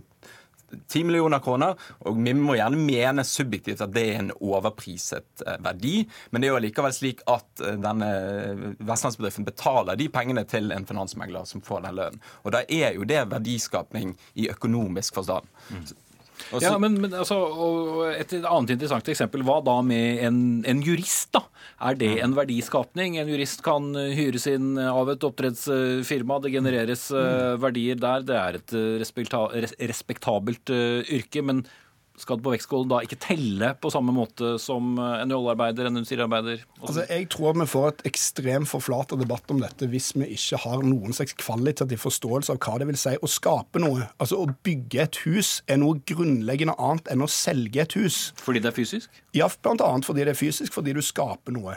10 0.75 1.05
millioner 1.05 1.43
kroner. 1.45 1.77
Og 2.07 2.19
vi 2.19 2.35
må 2.37 2.57
gjerne 2.59 2.81
mene 2.81 3.25
subjektivt 3.27 3.83
at 3.85 3.93
det 3.95 4.05
er 4.11 4.21
en 4.21 4.33
overpriset 4.37 5.45
eh, 5.47 5.59
verdi, 5.65 5.97
men 6.31 6.43
det 6.43 6.51
er 6.51 6.55
jo 6.55 6.63
likevel 6.67 6.95
slik 6.97 7.23
at 7.31 7.63
eh, 7.65 7.79
denne 7.83 8.11
vestlandsbedriften 8.79 9.47
betaler 9.47 9.99
de 9.99 10.09
pengene 10.13 10.47
til 10.49 10.73
en 10.75 10.89
finansmegler 10.89 11.49
som 11.49 11.65
får 11.65 11.87
den 11.87 12.01
lønnen. 12.01 12.25
Og 12.45 12.57
da 12.57 12.65
er 12.67 12.97
jo 12.97 13.07
det 13.09 13.23
verdiskapning 13.31 14.17
i 14.35 14.51
økonomisk 14.53 15.21
forstand. 15.21 15.49
Mm. 15.71 15.87
Også, 16.51 16.67
ja, 16.69 16.77
men, 16.79 16.99
men 17.03 17.15
altså, 17.17 17.39
Et 18.15 18.33
annet 18.39 18.75
interessant 18.77 19.09
eksempel. 19.11 19.43
Hva 19.47 19.61
da 19.65 19.81
med 19.87 20.23
en, 20.27 20.41
en, 20.69 20.83
jurist? 20.85 21.33
da? 21.35 21.43
Er 21.89 21.97
det 21.99 22.13
en 22.25 22.37
verdiskapning? 22.37 23.19
En 23.21 23.31
jurist 23.31 23.65
kan 23.67 23.91
hyres 23.95 24.47
inn 24.51 24.77
av 24.81 25.11
et 25.13 25.27
oppdrettsfirma. 25.27 26.39
Det 26.45 26.55
genereres 26.55 27.09
mm. 27.13 27.59
verdier 27.65 27.99
der. 28.01 28.27
Det 28.29 28.39
er 28.39 28.61
et 28.61 28.77
respektabelt 29.91 30.73
yrke. 30.73 31.45
Men 31.45 31.67
skal 32.21 32.41
på 32.43 32.53
vektskålen 32.55 32.91
da 32.91 33.03
ikke 33.05 33.19
telle 33.21 33.73
på 33.81 33.91
samme 33.93 34.15
måte 34.15 34.55
som 34.63 34.97
en 34.99 35.35
oljearbeider, 35.37 35.89
en 35.89 36.01
industriarbeider? 36.01 36.63
Altså, 36.81 37.05
jeg 37.11 37.29
tror 37.33 37.53
at 37.53 37.61
vi 37.61 37.69
får 37.71 37.89
et 37.91 38.05
ekstremt 38.13 38.71
forflata 38.71 39.19
debatt 39.21 39.53
om 39.53 39.61
dette 39.63 39.89
hvis 39.91 40.13
vi 40.17 40.31
ikke 40.37 40.61
har 40.65 40.85
noen 40.87 41.17
slags 41.17 41.37
kvalitativ 41.41 42.01
forståelse 42.05 42.55
av 42.55 42.61
hva 42.63 42.79
det 42.81 42.89
vil 42.91 43.01
si 43.01 43.15
å 43.21 43.31
skape 43.31 43.83
noe. 43.83 44.09
Altså 44.17 44.41
Å 44.43 44.49
bygge 44.67 45.03
et 45.05 45.21
hus 45.27 45.61
er 45.71 45.81
noe 45.83 46.01
grunnleggende 46.09 46.77
annet 46.81 47.09
enn 47.13 47.25
å 47.25 47.31
selge 47.31 47.85
et 47.85 47.97
hus. 47.99 48.31
Fordi 48.41 48.63
det 48.65 48.73
er 48.73 48.77
fysisk? 48.77 49.23
Ja, 49.37 49.51
annet 49.67 50.07
fordi 50.09 50.25
det 50.25 50.33
er 50.33 50.39
fysisk, 50.39 50.73
fordi 50.75 50.95
du 50.97 51.03
skaper 51.05 51.55
noe. 51.55 51.77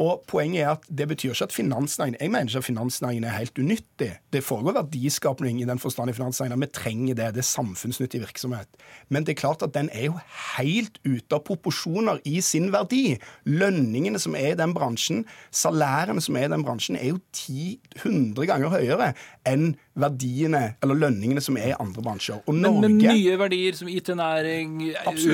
Og 0.00 0.22
Poenget 0.30 0.62
er 0.62 0.70
at 0.72 0.86
det 0.88 1.06
betyr 1.10 1.34
ikke 1.34 1.44
at 1.50 1.52
finansnæringen 1.52 2.16
Jeg 2.20 2.30
mener 2.30 2.48
ikke 2.48 2.58
at 2.58 2.64
finansnæringen 2.64 3.24
er 3.24 3.36
helt 3.36 3.58
unyttig. 3.58 4.10
Det 4.32 4.44
foregår 4.44 4.72
verdiskapning 4.72 5.60
i 5.60 5.64
den 5.68 5.78
forstand 5.78 6.10
i 6.10 6.12
finansnæringen. 6.16 6.60
Vi 6.60 6.66
trenger 6.66 7.14
det. 7.14 7.34
Det 7.34 7.42
er 7.42 7.48
samfunnsnyttig 7.48 8.20
virksomhet. 8.20 8.68
Men 9.08 9.26
det 9.26 9.34
er 9.34 9.40
klart 9.40 9.62
at 9.62 9.74
den 9.74 9.90
er 9.92 10.04
jo 10.04 10.14
helt 10.56 10.98
ute 11.04 11.36
av 11.36 11.44
proporsjoner 11.44 12.22
i 12.24 12.40
sin 12.40 12.70
verdi. 12.72 13.18
Lønningene 13.44 14.18
som 14.18 14.34
er 14.34 14.54
i 14.54 14.58
den 14.58 14.72
bransjen, 14.74 15.26
salærene 15.50 16.22
som 16.24 16.36
er 16.36 16.48
i 16.48 16.52
den 16.54 16.64
bransjen, 16.64 16.96
er 16.96 17.12
jo 17.12 17.18
10-100 17.36 18.46
ganger 18.48 18.72
høyere 18.72 19.12
enn 19.48 19.74
verdiene 20.00 20.62
eller 20.82 20.96
lønningene 20.96 21.42
som 21.44 21.58
er 21.60 21.74
i 21.74 21.76
andre 21.80 22.04
bransjer. 22.06 22.40
Og 22.46 22.56
Norge, 22.56 22.86
men, 22.86 22.96
men 22.96 23.18
nye 23.18 23.36
verdier 23.40 23.76
som 23.76 23.90
IT-næring, 23.90 24.80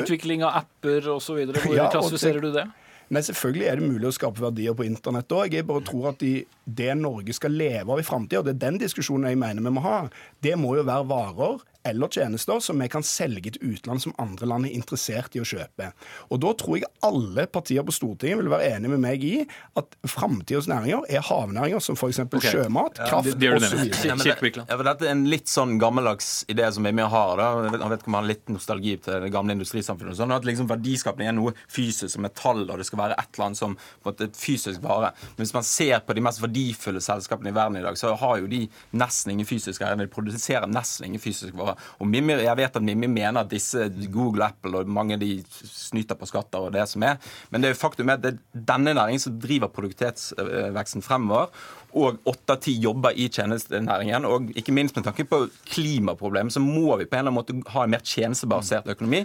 utvikling 0.00 0.42
av 0.42 0.64
apper 0.64 1.07
osv., 1.14 1.44
hvor 1.55 1.76
ja, 1.76 1.87
klassifiserer 1.92 2.42
du 2.42 2.50
det? 2.57 2.66
Nei, 3.07 3.23
Selvfølgelig 3.23 3.66
er 3.71 3.79
det 3.79 3.87
mulig 3.87 4.09
å 4.09 4.14
skape 4.14 4.42
verdier 4.42 4.75
på 4.75 4.87
internett 4.87 5.31
òg. 5.31 5.55
Jeg 5.55 5.66
bare 5.69 5.85
tror 5.87 6.09
at 6.11 6.19
de, 6.23 6.40
det 6.66 6.90
Norge 6.99 7.37
skal 7.37 7.55
leve 7.55 7.92
av 7.95 8.03
i 8.03 8.07
framtida, 8.07 8.42
det 8.42 8.57
er 8.57 8.64
den 8.64 8.81
diskusjonen 8.83 9.31
jeg 9.31 9.38
mener 9.38 9.62
vi 9.62 9.75
må 9.77 9.85
ha, 9.85 10.01
det 10.42 10.57
må 10.59 10.75
jo 10.79 10.87
være 10.87 11.07
varer 11.12 11.62
eller 11.88 12.09
tjenester 12.12 12.61
som 12.64 12.79
vi 12.83 12.88
kan 12.92 13.05
selge 13.07 13.53
til 13.57 13.72
utland 13.75 14.03
som 14.03 14.14
andre 14.22 14.46
land 14.51 14.66
er 14.68 14.75
interessert 14.77 15.37
i 15.37 15.42
å 15.42 15.46
kjøpe. 15.46 15.92
Og 16.31 16.40
Da 16.46 16.53
tror 16.59 16.79
jeg 16.81 16.90
alle 17.07 17.46
partier 17.46 17.83
på 17.87 17.94
Stortinget 17.94 18.38
vil 18.42 18.51
være 18.53 18.68
enig 18.77 18.90
med 18.92 19.01
meg 19.03 19.25
i 19.25 19.35
at 19.77 19.96
framtidas 20.07 20.68
næringer 20.70 21.07
er 21.11 21.25
havnæringer 21.27 21.81
som 21.83 21.96
f.eks. 21.99 22.20
Okay. 22.27 22.51
sjømat, 22.53 22.99
kraft 23.09 23.25
det- 23.31 23.38
det 23.38 23.51
du 23.51 23.57
osv. 23.57 23.79
Ja, 24.07 24.14
det, 24.16 24.25
ja, 24.68 24.77
dette 24.83 25.07
er 25.07 25.11
en 25.14 25.25
litt 25.31 25.46
sånn 25.49 25.79
gammeldags 25.81 26.44
idé 26.49 26.70
som 26.72 26.83
vi 26.85 26.92
har. 27.03 27.37
da. 27.37 27.62
Jeg 27.62 27.72
vet- 27.72 27.81
ikke 27.99 28.07
om 28.07 28.12
man 28.12 28.25
har 28.25 28.29
litt 28.29 28.46
nostalgi 28.49 28.96
til 29.03 29.20
det 29.20 29.33
gamle 29.33 29.53
industrisamfunnet. 29.57 30.16
Sånn, 30.16 30.33
at 30.35 30.42
liksom 30.44 30.66
Verdiskapning 30.66 31.29
er 31.29 31.33
noe 31.33 31.53
fysisk 31.68 32.11
som 32.16 32.22
metall, 32.22 32.68
og 32.70 32.79
det 32.79 32.87
skal 32.87 32.99
være 32.99 33.14
et 33.18 33.29
eller 33.37 33.46
annet 33.46 33.57
som 33.57 33.77
på 33.77 34.07
en 34.07 34.12
måte, 34.12 34.31
fysisk 34.37 34.81
vare. 34.83 35.12
Men 35.37 35.46
hvis 35.46 35.55
man 35.55 35.62
ser 35.62 36.01
på 36.01 36.14
de 36.14 36.20
mest 36.20 36.40
verdifulle 36.40 37.01
selskapene 37.01 37.49
i 37.49 37.53
verden 37.53 37.77
i 37.77 37.83
dag, 37.83 37.94
så 37.96 38.16
har 38.18 38.38
jo 38.40 38.46
de 38.49 38.68
nesten 38.94 39.31
ingen 39.33 39.46
fysisk 39.46 39.81
eier. 39.83 39.96
De 39.96 40.07
produserer 40.07 40.66
nesten 40.66 41.07
ingen 41.07 41.20
fysisk 41.20 41.55
vare. 41.55 41.76
Og 42.01 42.11
Mimmi, 42.11 42.37
jeg 42.45 42.59
vet 42.59 42.79
at 42.79 42.85
Mimmi 42.85 43.09
mener 43.11 43.43
at 43.43 43.53
disse 43.53 43.89
Google, 44.12 44.49
Apple 44.51 44.83
og 44.83 44.91
mange 44.91 45.19
de 45.21 45.31
snyter 45.51 46.19
på 46.19 46.29
skatter 46.29 46.69
og 46.69 46.75
det 46.75 46.87
som 46.91 47.05
er. 47.07 47.21
Men 47.51 47.62
det 47.62 47.71
er 47.71 47.77
jo 47.77 47.81
faktum 47.81 48.12
at 48.12 48.23
det 48.25 48.35
er 48.35 48.67
denne 48.73 48.95
næringen 48.97 49.23
som 49.23 49.39
driver 49.41 49.73
produktivitetsveksten 49.73 51.05
fremover. 51.05 51.53
Og 51.97 52.19
åtte 52.29 52.53
av 52.53 52.61
ti 52.61 52.75
jobber 52.83 53.17
i 53.17 53.29
tjenestenæringen. 53.33 54.27
Og 54.29 54.51
ikke 54.59 54.75
minst 54.77 54.99
med 54.99 55.07
tanke 55.07 55.25
på 55.29 55.47
klimaproblemet, 55.71 56.53
så 56.53 56.61
må 56.61 56.99
vi 57.01 57.07
på 57.09 57.17
en 57.17 57.25
eller 57.25 57.33
annen 57.33 57.41
måte 57.41 57.73
ha 57.73 57.87
en 57.87 57.95
mer 57.95 58.05
tjenestebasert 58.05 58.91
økonomi. 58.93 59.25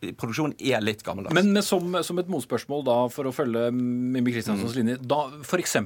Vareproduksjon 0.00 0.52
er 0.62 0.80
litt 0.80 1.02
gammeldags. 1.02 1.34
Men 1.34 1.52
med 1.52 1.64
som, 1.66 1.96
som 2.06 2.18
et 2.22 2.28
motspørsmål, 2.30 2.84
da, 2.86 2.96
for 3.10 3.24
å 3.26 3.32
følge 3.34 3.68
Mimmi 3.74 4.30
Kristiansens 4.32 4.74
Mm. 4.76 4.78
linje 4.78 4.96
da 5.10 5.24
F.eks. 5.42 5.76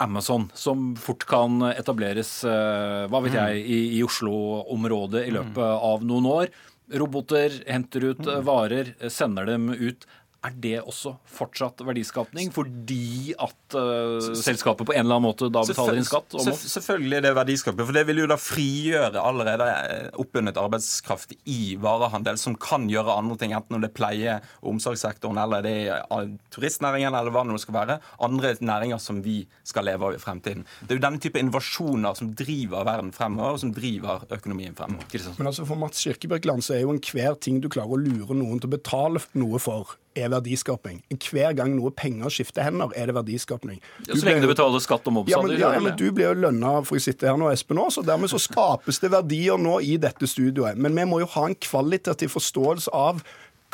Amazon, 0.00 0.50
som 0.54 0.94
fort 0.96 1.26
kan 1.26 1.58
etableres 1.72 2.44
eh, 2.44 3.06
hva 3.10 3.22
vet 3.24 3.32
Mm. 3.32 3.40
jeg, 3.42 3.66
i, 3.66 3.80
i 3.98 4.02
Oslo-området 4.06 5.26
i 5.26 5.32
løpet 5.34 5.58
av 5.82 6.04
noen 6.06 6.26
år. 6.30 6.48
Roboter 6.94 7.50
henter 7.66 8.04
ut 8.12 8.18
Mm. 8.22 8.36
eh, 8.36 8.40
varer, 8.46 8.94
eh, 9.00 9.08
sender 9.10 9.44
dem 9.46 9.70
ut. 9.74 10.06
Er 10.46 10.52
det 10.62 10.74
også 10.86 11.14
fortsatt 11.32 11.80
verdiskapning? 11.86 12.50
Fordi 12.54 13.32
at 13.42 13.74
uh, 13.74 14.20
selskapet 14.38 14.86
på 14.86 14.94
en 14.94 15.00
eller 15.02 15.16
annen 15.18 15.26
måte 15.26 15.48
da 15.50 15.64
betaler 15.66 15.98
inn 15.98 16.06
skatt? 16.06 16.36
Selvfø- 16.38 16.70
Selvfølgelig 16.76 17.16
er 17.18 17.24
det 17.26 17.32
verdiskapning, 17.38 17.88
for 17.88 17.96
det 17.96 18.04
vil 18.06 18.20
jo 18.22 18.28
da 18.30 18.36
frigjøre 18.38 19.22
allerede 19.26 19.66
eh, 19.72 20.08
oppbundet 20.22 20.60
arbeidskraft 20.60 21.34
i 21.50 21.74
varehandel, 21.82 22.38
som 22.38 22.54
kan 22.62 22.86
gjøre 22.92 23.16
andre 23.16 23.38
ting, 23.40 23.54
enten 23.56 23.78
om 23.78 23.82
det 23.82 23.90
er 23.90 23.96
pleie- 23.96 24.36
og 24.62 24.70
omsorgssektoren, 24.76 25.40
eller 25.42 25.64
det 25.66 25.74
er 25.88 26.04
eh, 26.04 26.30
turistnæringen, 26.54 27.16
eller 27.16 27.34
hva 27.34 27.42
det 27.46 27.52
nå 27.56 27.60
skal 27.64 27.78
være. 27.80 27.98
Andre 28.28 28.54
næringer 28.60 29.02
som 29.02 29.18
vi 29.24 29.40
skal 29.66 29.88
leve 29.90 30.10
av 30.12 30.14
i 30.16 30.22
fremtiden. 30.22 30.62
Det 30.84 30.94
er 30.94 31.00
jo 31.00 31.06
denne 31.08 31.22
type 31.26 31.42
innovasjoner 31.42 32.14
som 32.20 32.30
driver 32.38 32.86
verden 32.86 33.10
fremover, 33.16 33.56
og 33.58 33.62
som 33.64 33.74
driver 33.76 34.22
økonomien 34.36 34.76
fremover. 34.78 35.10
Men 35.40 35.50
altså 35.50 35.66
for 35.66 35.80
Mats 35.80 36.04
Kirkebergland 36.06 36.62
så 36.66 36.76
er 36.76 36.84
jo 36.86 36.92
enhver 36.94 37.34
ting 37.42 37.58
du 37.64 37.70
klarer 37.72 37.96
å 37.96 38.02
lure 38.04 38.36
noen 38.36 38.60
til 38.62 38.70
å 38.70 38.76
betale 38.76 39.24
noe 39.40 39.58
for, 39.62 39.96
er 40.16 40.30
verdiskaping. 40.32 41.00
Hver 41.12 41.54
gang 41.58 41.74
noe 41.76 41.92
penger 41.94 42.32
skifter 42.32 42.66
hender, 42.66 42.92
er 42.96 43.10
det 43.10 43.16
verdiskaping. 43.16 43.80
Ja, 44.06 44.14
så 44.14 44.26
lenge 44.26 44.44
du 44.44 44.50
betaler 44.50 44.82
skatt 44.82 45.06
og 45.06 45.16
moms. 45.18 45.30
Ja, 45.30 45.40
men, 45.44 45.56
ja, 45.58 45.72
ja, 45.76 45.82
men. 45.82 45.96
Du 45.98 46.08
blir 46.14 46.30
jo 46.30 46.36
lønna 46.46 46.78
for 46.86 46.98
å 46.98 47.02
sitte 47.02 47.28
her 47.28 47.38
nå, 47.40 47.50
Espen, 47.52 47.80
også, 47.82 48.00
så 48.00 48.10
dermed 48.10 48.32
så 48.32 48.40
skapes 48.42 49.00
det 49.02 49.12
verdier 49.14 49.60
nå 49.60 49.78
i 49.84 49.96
dette 50.00 50.28
studioet. 50.30 50.78
Men 50.80 50.96
vi 50.96 51.08
må 51.08 51.20
jo 51.22 51.30
ha 51.36 51.46
en 51.48 51.58
kvalitativ 51.68 52.34
forståelse 52.36 52.92
av 52.96 53.22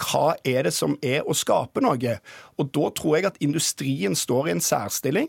hva 0.02 0.32
er 0.48 0.66
det 0.66 0.72
som 0.74 0.96
er 1.04 1.26
å 1.28 1.34
skape 1.36 1.82
noe. 1.84 2.16
Og 2.58 2.70
da 2.74 2.88
tror 2.96 3.18
jeg 3.18 3.28
at 3.28 3.40
industrien 3.44 4.16
står 4.18 4.48
i 4.48 4.54
en 4.56 4.64
særstilling. 4.64 5.28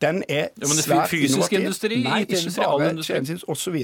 Den 0.00 0.22
er 0.28 0.48
Ja, 0.54 0.66
men 0.68 0.76
det 0.78 0.84
svært 0.86 1.08
fysisk 1.10 1.52
innovativ. 1.52 1.58
industri, 1.58 1.96
IT-industri, 2.22 2.64
all 2.64 2.82
industri. 2.86 3.38
osv. 3.48 3.74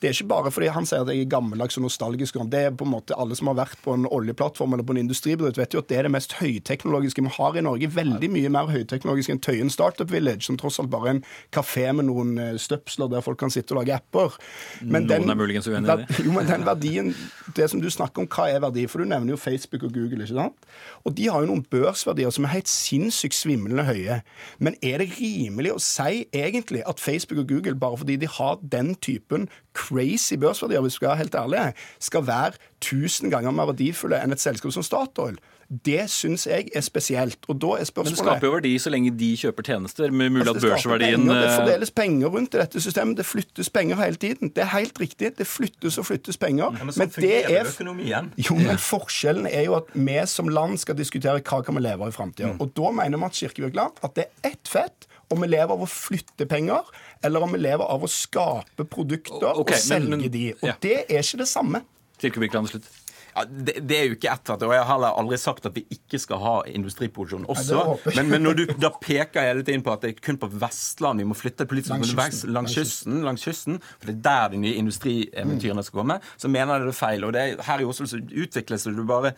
Det 0.00 0.08
er 0.08 0.14
ikke 0.14 0.28
bare 0.28 0.50
fordi 0.50 0.68
han 0.72 0.86
sier 0.88 1.02
at 1.04 1.08
jeg 1.12 1.20
er 1.26 1.28
gammeldags 1.28 1.76
og 1.76 1.82
nostalgisk. 1.84 2.34
Det 2.50 2.60
er 2.66 2.70
på 2.70 2.86
en 2.86 2.90
måte 2.94 3.12
Alle 3.20 3.36
som 3.36 3.50
har 3.50 3.54
vært 3.58 3.76
på 3.84 3.92
en 3.92 4.06
oljeplattform 4.06 4.72
eller 4.72 4.84
på 4.84 4.94
en 4.96 5.02
industribedrift, 5.04 5.58
vet 5.58 5.74
jo 5.74 5.82
at 5.82 5.88
det 5.88 5.98
er 5.98 6.02
det 6.08 6.12
mest 6.12 6.32
høyteknologiske 6.40 7.20
vi 7.22 7.28
har 7.36 7.56
i 7.56 7.60
Norge. 7.60 7.90
Veldig 7.92 8.30
mye 8.32 8.48
mer 8.48 8.70
høyteknologisk 8.72 9.28
enn 9.34 9.40
Tøyen 9.44 9.70
Startup 9.70 10.08
Village, 10.10 10.42
som 10.48 10.56
tross 10.56 10.78
alt 10.80 10.88
bare 10.90 11.06
er 11.08 11.14
en 11.18 11.24
kafé 11.52 11.92
med 11.92 12.06
noen 12.08 12.38
eh, 12.38 12.56
støpsler 12.56 13.10
der 13.12 13.20
folk 13.20 13.38
kan 13.38 13.50
sitte 13.52 13.74
og 13.76 13.82
lage 13.82 13.98
apper. 13.98 14.38
Men 14.80 15.04
Noen 15.10 15.28
er 15.28 15.34
muligens 15.36 15.68
uenig 15.68 15.84
i 15.84 15.96
det. 16.06 16.24
Jo, 16.24 16.32
men 16.32 16.46
den 16.48 16.64
verdien, 16.64 17.12
det 17.56 17.68
som 17.70 17.80
du 17.82 17.90
snakker 17.90 18.22
om, 18.24 18.28
hva 18.28 18.48
er 18.48 18.60
verdi? 18.64 18.86
For 18.88 18.98
du 19.04 19.04
nevner 19.10 19.34
jo 19.34 19.36
Facebook 19.36 19.82
og 19.82 19.92
Google, 19.92 20.24
ikke 20.24 20.34
sant? 20.40 20.56
Og 21.04 21.14
de 21.16 21.28
har 21.28 21.40
jo 21.44 21.50
noen 21.52 21.64
børsverdier 21.68 22.30
som 22.32 22.44
er 22.48 22.54
helt 22.56 22.68
sinnssykt 22.68 23.34
svimlende 23.34 23.84
høye. 23.84 24.22
Men 24.58 24.74
er 24.80 24.98
det 25.04 25.10
rimelig 25.20 25.49
å 25.58 25.78
si 25.82 26.24
egentlig 26.36 26.82
at 26.88 27.00
Facebook 27.00 27.42
og 27.44 27.48
Google, 27.48 27.74
bare 27.74 27.96
fordi 27.96 28.16
de 28.16 28.28
har 28.28 28.58
den 28.72 28.94
typen 28.94 29.48
crazy 29.74 30.36
børsverdier, 30.36 30.80
hvis 30.80 30.98
vi 30.98 31.02
skal 31.02 31.08
være 31.08 31.22
helt 31.24 31.34
ærlige, 31.34 31.72
skal 32.00 32.26
være 32.26 32.52
tusen 32.80 33.30
ganger 33.30 33.54
mer 33.54 33.70
verdifulle 33.70 34.20
enn 34.22 34.32
et 34.32 34.42
selskap 34.42 34.72
som 34.74 34.86
Statoil? 34.86 35.38
Det 35.70 36.08
syns 36.10 36.48
jeg 36.48 36.66
er 36.74 36.82
spesielt. 36.82 37.44
Og 37.46 37.60
da 37.62 37.76
er 37.78 37.86
spørsmålet... 37.86 38.18
Men 38.18 38.26
det 38.26 38.32
skaper 38.32 38.46
jo 38.48 38.54
verdi 38.56 38.72
så 38.82 38.90
lenge 38.90 39.12
de 39.14 39.28
kjøper 39.38 39.66
tjenester, 39.68 40.10
med 40.10 40.32
mulig 40.34 40.42
at 40.42 40.56
Altså, 40.56 40.66
det 40.66 40.72
børsverdien 40.72 41.20
penger, 41.20 41.34
Det 41.34 41.50
eh, 41.50 41.58
fordeles 41.60 41.92
penger 41.94 42.32
rundt 42.34 42.56
i 42.56 42.58
dette 42.58 42.82
systemet. 42.82 43.16
Det 43.20 43.26
flyttes 43.26 43.70
penger 43.70 44.00
hele 44.02 44.18
tiden. 44.24 44.50
Det 44.56 44.64
er 44.64 44.72
helt 44.72 45.00
riktig. 45.00 45.30
Det 45.38 45.46
flyttes 45.46 45.98
og 46.02 46.08
flyttes 46.08 46.40
penger. 46.42 46.74
Ja, 46.74 46.88
men 46.88 46.96
sånn 46.96 47.04
men 47.04 47.12
det 47.14 47.20
fungerer 47.20 47.60
er 47.60 47.70
økonomien. 47.70 48.32
jo, 48.48 48.58
men 48.58 48.82
Forskjellen 48.82 49.46
er 49.46 49.68
jo 49.68 49.78
at 49.78 49.94
vi 49.94 50.18
som 50.26 50.50
land 50.50 50.82
skal 50.82 50.98
diskutere 50.98 51.38
hva 51.38 51.62
kan 51.62 51.78
vi 51.78 51.86
leve 51.86 52.02
av 52.02 52.10
i 52.10 52.18
framtida. 52.18 52.56
Og 52.58 52.74
da 52.74 52.90
mener 52.90 53.22
Mats 53.22 53.38
Kirkebirkeland 53.38 54.02
at 54.02 54.18
det 54.18 54.26
er 54.26 54.50
ett 54.50 54.74
fett 54.74 55.06
om 55.30 55.40
vi 55.44 55.48
lever 55.50 55.74
av 55.74 55.84
å 55.84 55.88
flytte 55.88 56.46
penger, 56.50 56.86
eller 57.22 57.44
om 57.46 57.54
vi 57.54 57.60
lever 57.62 57.86
av 57.86 58.02
å 58.02 58.10
skape 58.10 58.86
produkter 58.90 59.52
okay, 59.54 59.76
og 59.76 59.82
selge 59.82 60.16
men- 60.16 60.30
de. 60.30 60.46
Og 60.58 60.68
ja. 60.72 60.76
det 60.82 60.96
er 61.06 61.22
ikke 61.22 61.42
det 61.44 61.48
samme. 61.50 61.84
Til 62.20 62.34
slutt. 62.34 62.88
Ja, 63.34 63.44
det, 63.48 63.76
det 63.88 63.96
er 63.96 64.08
jo 64.08 64.16
ikke 64.16 64.30
ett 64.32 64.50
fett, 64.50 64.64
og 64.66 64.74
jeg 64.74 64.82
har 64.82 64.88
heller 64.90 65.18
aldri 65.20 65.38
sagt 65.40 65.66
at 65.68 65.76
vi 65.76 65.84
ikke 65.94 66.20
skal 66.20 66.40
ha 66.42 66.54
industriproduksjon 66.70 67.46
også. 67.50 67.80
Nei, 68.08 68.14
men, 68.18 68.30
men 68.34 68.44
når 68.46 68.58
du 68.58 68.64
da 68.80 68.90
peker 69.00 69.46
hele 69.46 69.64
tiden 69.66 69.84
på 69.86 69.94
at 69.94 70.04
det 70.04 70.14
er 70.14 70.22
kun 70.24 70.40
på 70.40 70.50
Vestland 70.60 71.22
vi 71.22 71.28
må 71.28 71.36
flytte 71.38 71.66
politisk 71.70 71.92
Langs 71.94 72.12
kysten. 72.14 72.52
langs, 72.54 72.74
kysten, 72.76 73.20
langs 73.26 73.44
kysten, 73.46 73.80
for 73.98 74.10
det 74.10 74.16
er 74.16 74.22
der 74.26 74.54
de 74.54 74.62
nye 74.64 74.76
industrieventyrene 74.80 75.84
skal 75.86 76.02
komme, 76.02 76.18
så 76.40 76.50
mener 76.52 76.76
jeg 76.78 76.88
det 76.88 76.94
er 76.94 76.98
feil. 77.00 77.26
Og 77.26 77.34
det 77.36 77.44
er, 77.44 77.64
her 77.66 77.84
i 77.84 77.88
Oslo 77.88 78.08
så 78.10 78.20
utvikles 78.20 78.86
det 78.88 78.94
du 78.96 79.04
bare 79.08 79.34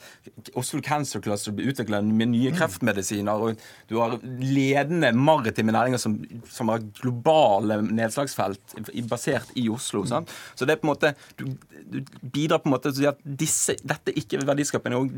Oslo 0.58 0.80
Cancer 0.84 1.22
Cluster 1.24 1.52
utvikla 1.52 2.02
med 2.06 2.32
nye 2.32 2.52
kreftmedisiner, 2.56 3.32
og 3.32 3.60
du 3.90 3.98
har 4.00 4.18
ledende 4.22 5.12
maritime 5.16 5.74
næringer 5.74 6.00
som, 6.02 6.18
som 6.50 6.72
har 6.72 6.84
globale 7.00 7.80
nedslagsfelt 7.86 8.78
basert 9.10 9.52
i 9.58 9.68
Oslo. 9.72 10.04
Sant? 10.08 10.30
Så 10.54 10.68
det 10.68 10.76
er 10.76 10.82
på 10.82 10.88
en 10.88 10.92
måte 10.92 11.14
du, 11.38 11.46
du 11.92 12.00
bidrar 12.22 12.62
på 12.62 12.70
en 12.70 12.76
måte 12.76 12.92
til 12.94 13.10
at 13.10 13.20
disse, 13.22 13.76
dette 13.84 14.14
ikke 14.18 14.40
er 14.40 14.48
verdiskapende, 14.48 14.98
og 14.98 15.12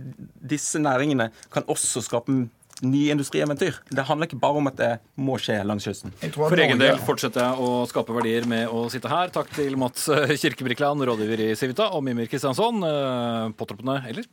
disse 0.54 0.80
næringene 0.82 1.30
kan 1.52 1.66
også 1.70 2.02
skape 2.04 2.34
nye 2.82 3.12
industrieventyr. 3.14 3.76
Det 3.94 4.04
handler 4.08 4.28
ikke 4.28 4.40
bare 4.42 4.58
om 4.58 4.70
at 4.70 4.78
det 4.80 4.90
må 5.20 5.36
skje 5.38 5.60
langs 5.66 5.86
kysten. 5.86 6.14
For 6.34 6.58
egen 6.58 6.80
del 6.80 6.98
fortsetter 7.06 7.44
jeg 7.44 7.62
å 7.62 7.84
skape 7.90 8.16
verdier 8.16 8.48
med 8.50 8.72
å 8.72 8.86
sitte 8.92 9.12
her. 9.12 9.30
Takk 9.34 9.52
til 9.54 9.78
Mats 9.80 10.08
Kirkebrikland, 10.42 11.06
rådgiver 11.06 11.46
i 11.46 11.52
Civita, 11.58 11.92
og 11.94 12.02
Mimir 12.06 12.28
Kristiansson, 12.30 12.82
eh, 12.88 13.54
påtroppende, 13.58 14.00
eller 14.10 14.28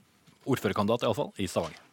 ordførerkandidat 0.50 1.06
iallfall, 1.06 1.32
i 1.38 1.50
Stavanger. 1.52 1.90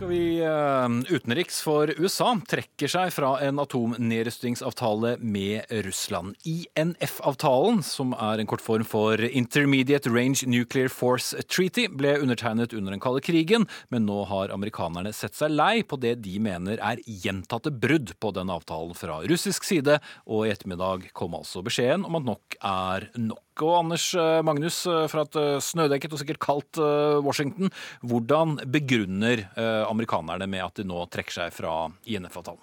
Skal 0.00 0.08
vi 0.08 0.38
eh, 0.40 1.12
utenriks, 1.12 1.58
for 1.60 1.90
USA 2.00 2.30
trekker 2.48 2.88
seg 2.88 3.10
fra 3.12 3.34
en 3.44 3.58
atomnedrustningsavtale 3.60 5.18
med 5.20 5.68
Russland. 5.84 6.38
INF-avtalen, 6.48 7.82
som 7.84 8.14
er 8.16 8.40
en 8.40 8.48
kort 8.48 8.64
form 8.64 8.86
for 8.88 9.20
Intermediate 9.20 10.08
Range 10.08 10.48
Nuclear 10.48 10.88
Force 10.88 11.44
Treaty, 11.52 11.84
ble 11.92 12.14
undertegnet 12.16 12.72
under 12.72 12.96
den 12.96 13.04
kalde 13.04 13.20
krigen, 13.26 13.68
men 13.92 14.08
nå 14.08 14.22
har 14.30 14.54
amerikanerne 14.56 15.12
sett 15.12 15.36
seg 15.36 15.52
lei 15.52 15.82
på 15.84 16.00
det 16.00 16.14
de 16.24 16.40
mener 16.40 16.80
er 16.80 17.04
gjentatte 17.04 17.68
brudd 17.68 18.14
på 18.24 18.32
den 18.40 18.48
avtalen 18.56 18.96
fra 18.96 19.20
russisk 19.28 19.68
side, 19.68 20.00
og 20.24 20.46
i 20.46 20.54
ettermiddag 20.54 21.10
kom 21.12 21.36
altså 21.36 21.60
beskjeden 21.68 22.08
om 22.08 22.16
at 22.16 22.28
nok 22.32 22.56
er 22.72 23.10
nok. 23.20 23.44
Og 23.60 23.76
Anders 23.82 24.06
eh, 24.16 24.40
Magnus 24.46 24.82
eh, 24.88 25.04
fra 25.10 25.24
et 25.26 25.36
eh, 25.38 25.58
snødekket 25.64 26.14
og 26.14 26.22
sikkert 26.22 26.40
kaldt 26.42 26.80
Washington, 27.24 27.70
hvordan 28.06 28.56
begrunner 28.70 29.42
amerikanerne 29.88 30.46
med 30.50 30.62
at 30.64 30.80
de 30.80 30.84
nå 30.88 31.02
trekker 31.12 31.34
seg 31.34 31.54
fra 31.54 31.74
INF-avtalen? 32.08 32.62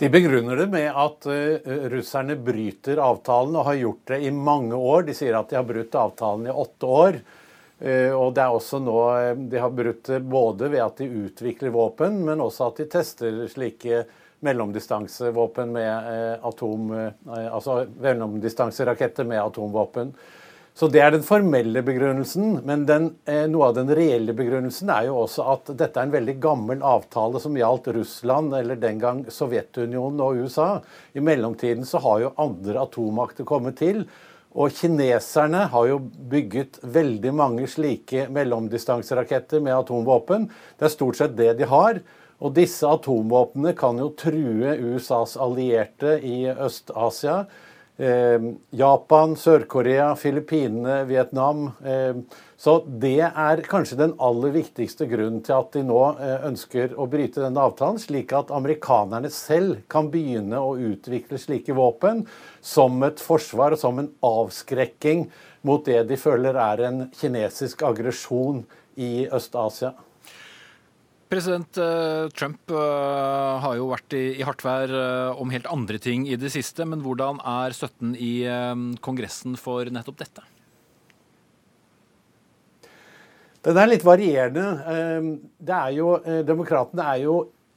De 0.00 0.08
begrunner 0.12 0.56
det 0.56 0.66
med 0.72 0.88
at 0.96 1.26
russerne 1.92 2.38
bryter 2.40 3.02
avtalen 3.04 3.58
og 3.58 3.66
har 3.68 3.80
gjort 3.82 4.14
det 4.14 4.20
i 4.24 4.30
mange 4.32 4.78
år. 4.78 5.04
De 5.10 5.16
sier 5.16 5.36
at 5.36 5.50
de 5.50 5.58
har 5.58 5.66
brutt 5.68 5.98
avtalen 6.00 6.48
i 6.48 6.54
åtte 6.62 6.88
år. 6.88 7.18
Og 8.16 8.32
det 8.36 8.44
er 8.44 8.54
også 8.54 8.80
nå 8.80 8.96
De 9.50 9.60
har 9.60 9.74
brutt 9.76 10.08
det 10.08 10.22
både 10.24 10.70
ved 10.72 10.84
at 10.86 11.02
de 11.02 11.10
utvikler 11.26 11.74
våpen, 11.74 12.16
men 12.24 12.40
også 12.40 12.70
at 12.70 12.80
de 12.80 12.88
tester 12.96 13.42
slike 13.52 14.06
mellomdistansevåpen 14.40 15.72
med 15.72 16.10
eh, 16.12 16.46
atom... 16.46 16.92
Eh, 16.92 17.46
altså 17.52 17.84
mellomdistanseraketter 18.00 19.24
med 19.24 19.42
atomvåpen. 19.42 20.14
Så 20.74 20.88
Det 20.88 21.00
er 21.02 21.10
den 21.12 21.24
formelle 21.26 21.82
begrunnelsen. 21.84 22.60
Men 22.64 22.86
den, 22.86 23.10
eh, 23.26 23.44
noe 23.50 23.68
av 23.68 23.74
den 23.76 23.90
reelle 23.92 24.32
begrunnelsen 24.32 24.88
er 24.94 25.10
jo 25.10 25.18
også 25.26 25.44
at 25.52 25.72
dette 25.76 26.00
er 26.00 26.08
en 26.08 26.14
veldig 26.14 26.38
gammel 26.40 26.80
avtale 26.86 27.40
som 27.42 27.58
gjaldt 27.58 27.90
Russland, 27.96 28.54
eller 28.56 28.80
den 28.80 28.98
gang 29.02 29.24
Sovjetunionen 29.28 30.22
og 30.24 30.40
USA. 30.40 30.80
I 31.12 31.20
mellomtiden 31.20 31.84
så 31.84 32.00
har 32.00 32.20
jo 32.20 32.34
andre 32.38 32.80
atommakter 32.80 33.44
kommet 33.44 33.76
til. 33.82 34.06
Og 34.56 34.72
kineserne 34.74 35.66
har 35.70 35.86
jo 35.86 35.98
bygget 36.00 36.80
veldig 36.82 37.34
mange 37.34 37.68
slike 37.70 38.26
mellomdistanseraketter 38.34 39.60
med 39.62 39.76
atomvåpen. 39.76 40.48
Det 40.78 40.88
er 40.88 40.96
stort 40.96 41.20
sett 41.20 41.36
det 41.36 41.52
de 41.60 41.68
har. 41.70 42.00
Og 42.40 42.54
disse 42.56 42.88
atomvåpnene 42.88 43.74
kan 43.76 43.98
jo 44.00 44.12
true 44.16 44.76
USAs 44.94 45.36
allierte 45.40 46.16
i 46.24 46.46
Øst-Asia. 46.50 47.44
Eh, 48.00 48.40
Japan, 48.70 49.34
Sør-Korea, 49.36 50.14
Filippinene, 50.16 51.04
Vietnam. 51.04 51.66
Eh, 51.84 52.14
så 52.56 52.78
det 52.86 53.26
er 53.28 53.60
kanskje 53.68 53.98
den 54.00 54.14
aller 54.16 54.54
viktigste 54.54 55.04
grunnen 55.10 55.42
til 55.44 55.58
at 55.58 55.76
de 55.76 55.82
nå 55.84 55.98
eh, 56.14 56.46
ønsker 56.48 56.96
å 56.96 57.04
bryte 57.12 57.44
denne 57.44 57.60
avtalen, 57.60 58.00
slik 58.00 58.32
at 58.32 58.54
amerikanerne 58.56 59.28
selv 59.28 59.82
kan 59.92 60.08
begynne 60.08 60.62
å 60.64 60.78
utvikle 60.80 61.36
slike 61.36 61.76
våpen 61.76 62.24
som 62.64 62.96
et 63.04 63.20
forsvar 63.20 63.76
og 63.76 63.82
som 63.84 64.00
en 64.00 64.08
avskrekking 64.24 65.26
mot 65.68 65.84
det 65.84 66.06
de 66.08 66.16
føler 66.16 66.56
er 66.56 66.86
en 66.88 67.02
kinesisk 67.20 67.84
aggresjon 67.84 68.64
i 68.96 69.26
Øst-Asia. 69.28 69.92
President 71.30 71.78
eh, 71.78 72.28
Trump 72.34 72.72
eh, 72.74 73.58
har 73.62 73.76
jo 73.78 73.90
vært 73.92 74.14
i, 74.18 74.42
hardt 74.42 74.64
vær 74.66 74.90
eh, 74.90 75.38
om 75.38 75.52
helt 75.54 75.68
andre 75.70 76.00
ting 76.02 76.24
i 76.26 76.38
det 76.40 76.50
siste, 76.50 76.82
men 76.82 77.04
hvordan 77.04 77.38
er 77.46 77.76
støtten 77.76 78.16
i 78.18 78.42
Kongressen 79.04 79.54
for 79.60 79.86
nettopp 79.94 80.18
dette? 80.24 80.42
Den 83.62 83.78
er 83.78 83.90
litt 83.90 84.04
varierende. 84.06 85.36
Det 85.60 85.76
er 85.76 85.90
jo, 85.92 86.14
Demokratene 86.48 87.04
er 87.12 87.22
jo 87.26 87.34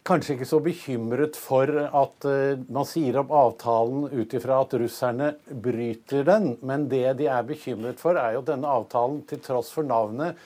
kanskje 0.07 0.37
ikke 0.37 0.47
så 0.47 0.59
bekymret 0.63 1.37
for 1.39 1.67
at 1.67 2.27
man 2.71 2.87
sier 2.87 3.19
opp 3.19 3.33
avtalen 3.35 4.07
ut 4.07 4.35
ifra 4.39 4.61
at 4.63 4.77
russerne 4.79 5.33
bryter 5.51 6.23
den, 6.27 6.53
men 6.63 6.87
det 6.91 7.17
de 7.19 7.27
er 7.27 7.43
bekymret 7.47 7.99
for, 7.99 8.15
er 8.15 8.37
jo 8.37 8.45
at 8.45 8.53
denne 8.53 8.71
avtalen, 8.79 9.25
til 9.27 9.43
tross 9.43 9.73
for 9.75 9.83
navnet, 9.87 10.39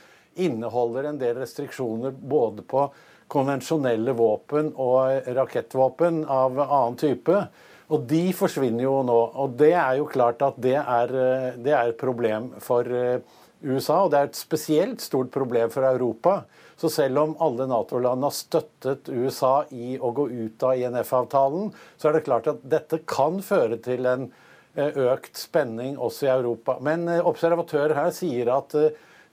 inneholder 0.44 1.10
en 1.10 1.22
del 1.22 1.38
restriksjoner 1.42 2.14
både 2.18 2.66
på 2.68 2.88
konvensjonelle 3.32 4.14
våpen 4.16 4.72
og 4.80 5.28
rakettvåpen 5.36 6.24
av 6.32 6.60
annen 6.64 7.00
type. 7.00 7.42
Og 7.88 8.04
de 8.08 8.22
forsvinner 8.36 8.84
jo 8.84 9.02
nå. 9.08 9.18
Og 9.40 9.58
det 9.60 9.74
er 9.80 9.98
jo 10.00 10.08
klart 10.12 10.44
at 10.44 10.60
det 10.64 10.78
er, 10.80 11.14
det 11.56 11.74
er 11.74 11.92
et 11.92 12.00
problem 12.00 12.52
for 12.64 12.88
eh, 12.88 13.20
USA, 13.64 14.04
og 14.04 14.12
det 14.14 14.20
er 14.20 14.30
et 14.30 14.40
spesielt 14.40 15.02
stort 15.02 15.32
problem 15.34 15.72
for 15.74 15.88
Europa. 15.88 16.42
Så 16.78 16.92
selv 16.94 17.24
om 17.24 17.38
alle 17.42 17.66
Nato-land 17.70 18.26
har 18.28 18.36
støttet 18.36 19.10
USA 19.10 19.64
i 19.74 19.96
å 19.98 20.12
gå 20.14 20.28
ut 20.30 20.66
av 20.68 20.78
INF-avtalen, 20.78 21.72
så 21.98 22.10
er 22.10 22.18
det 22.18 22.28
klart 22.28 22.52
at 22.52 22.62
dette 22.62 23.02
kan 23.10 23.40
føre 23.42 23.80
til 23.82 24.06
en 24.06 24.28
eh, 24.76 24.92
økt 25.08 25.40
spenning 25.40 25.98
også 25.98 26.28
i 26.28 26.34
Europa. 26.36 26.78
Men 26.86 27.08
eh, 27.10 27.24
observatører 27.24 27.98
her 27.98 28.12
sier 28.16 28.52
at 28.60 28.76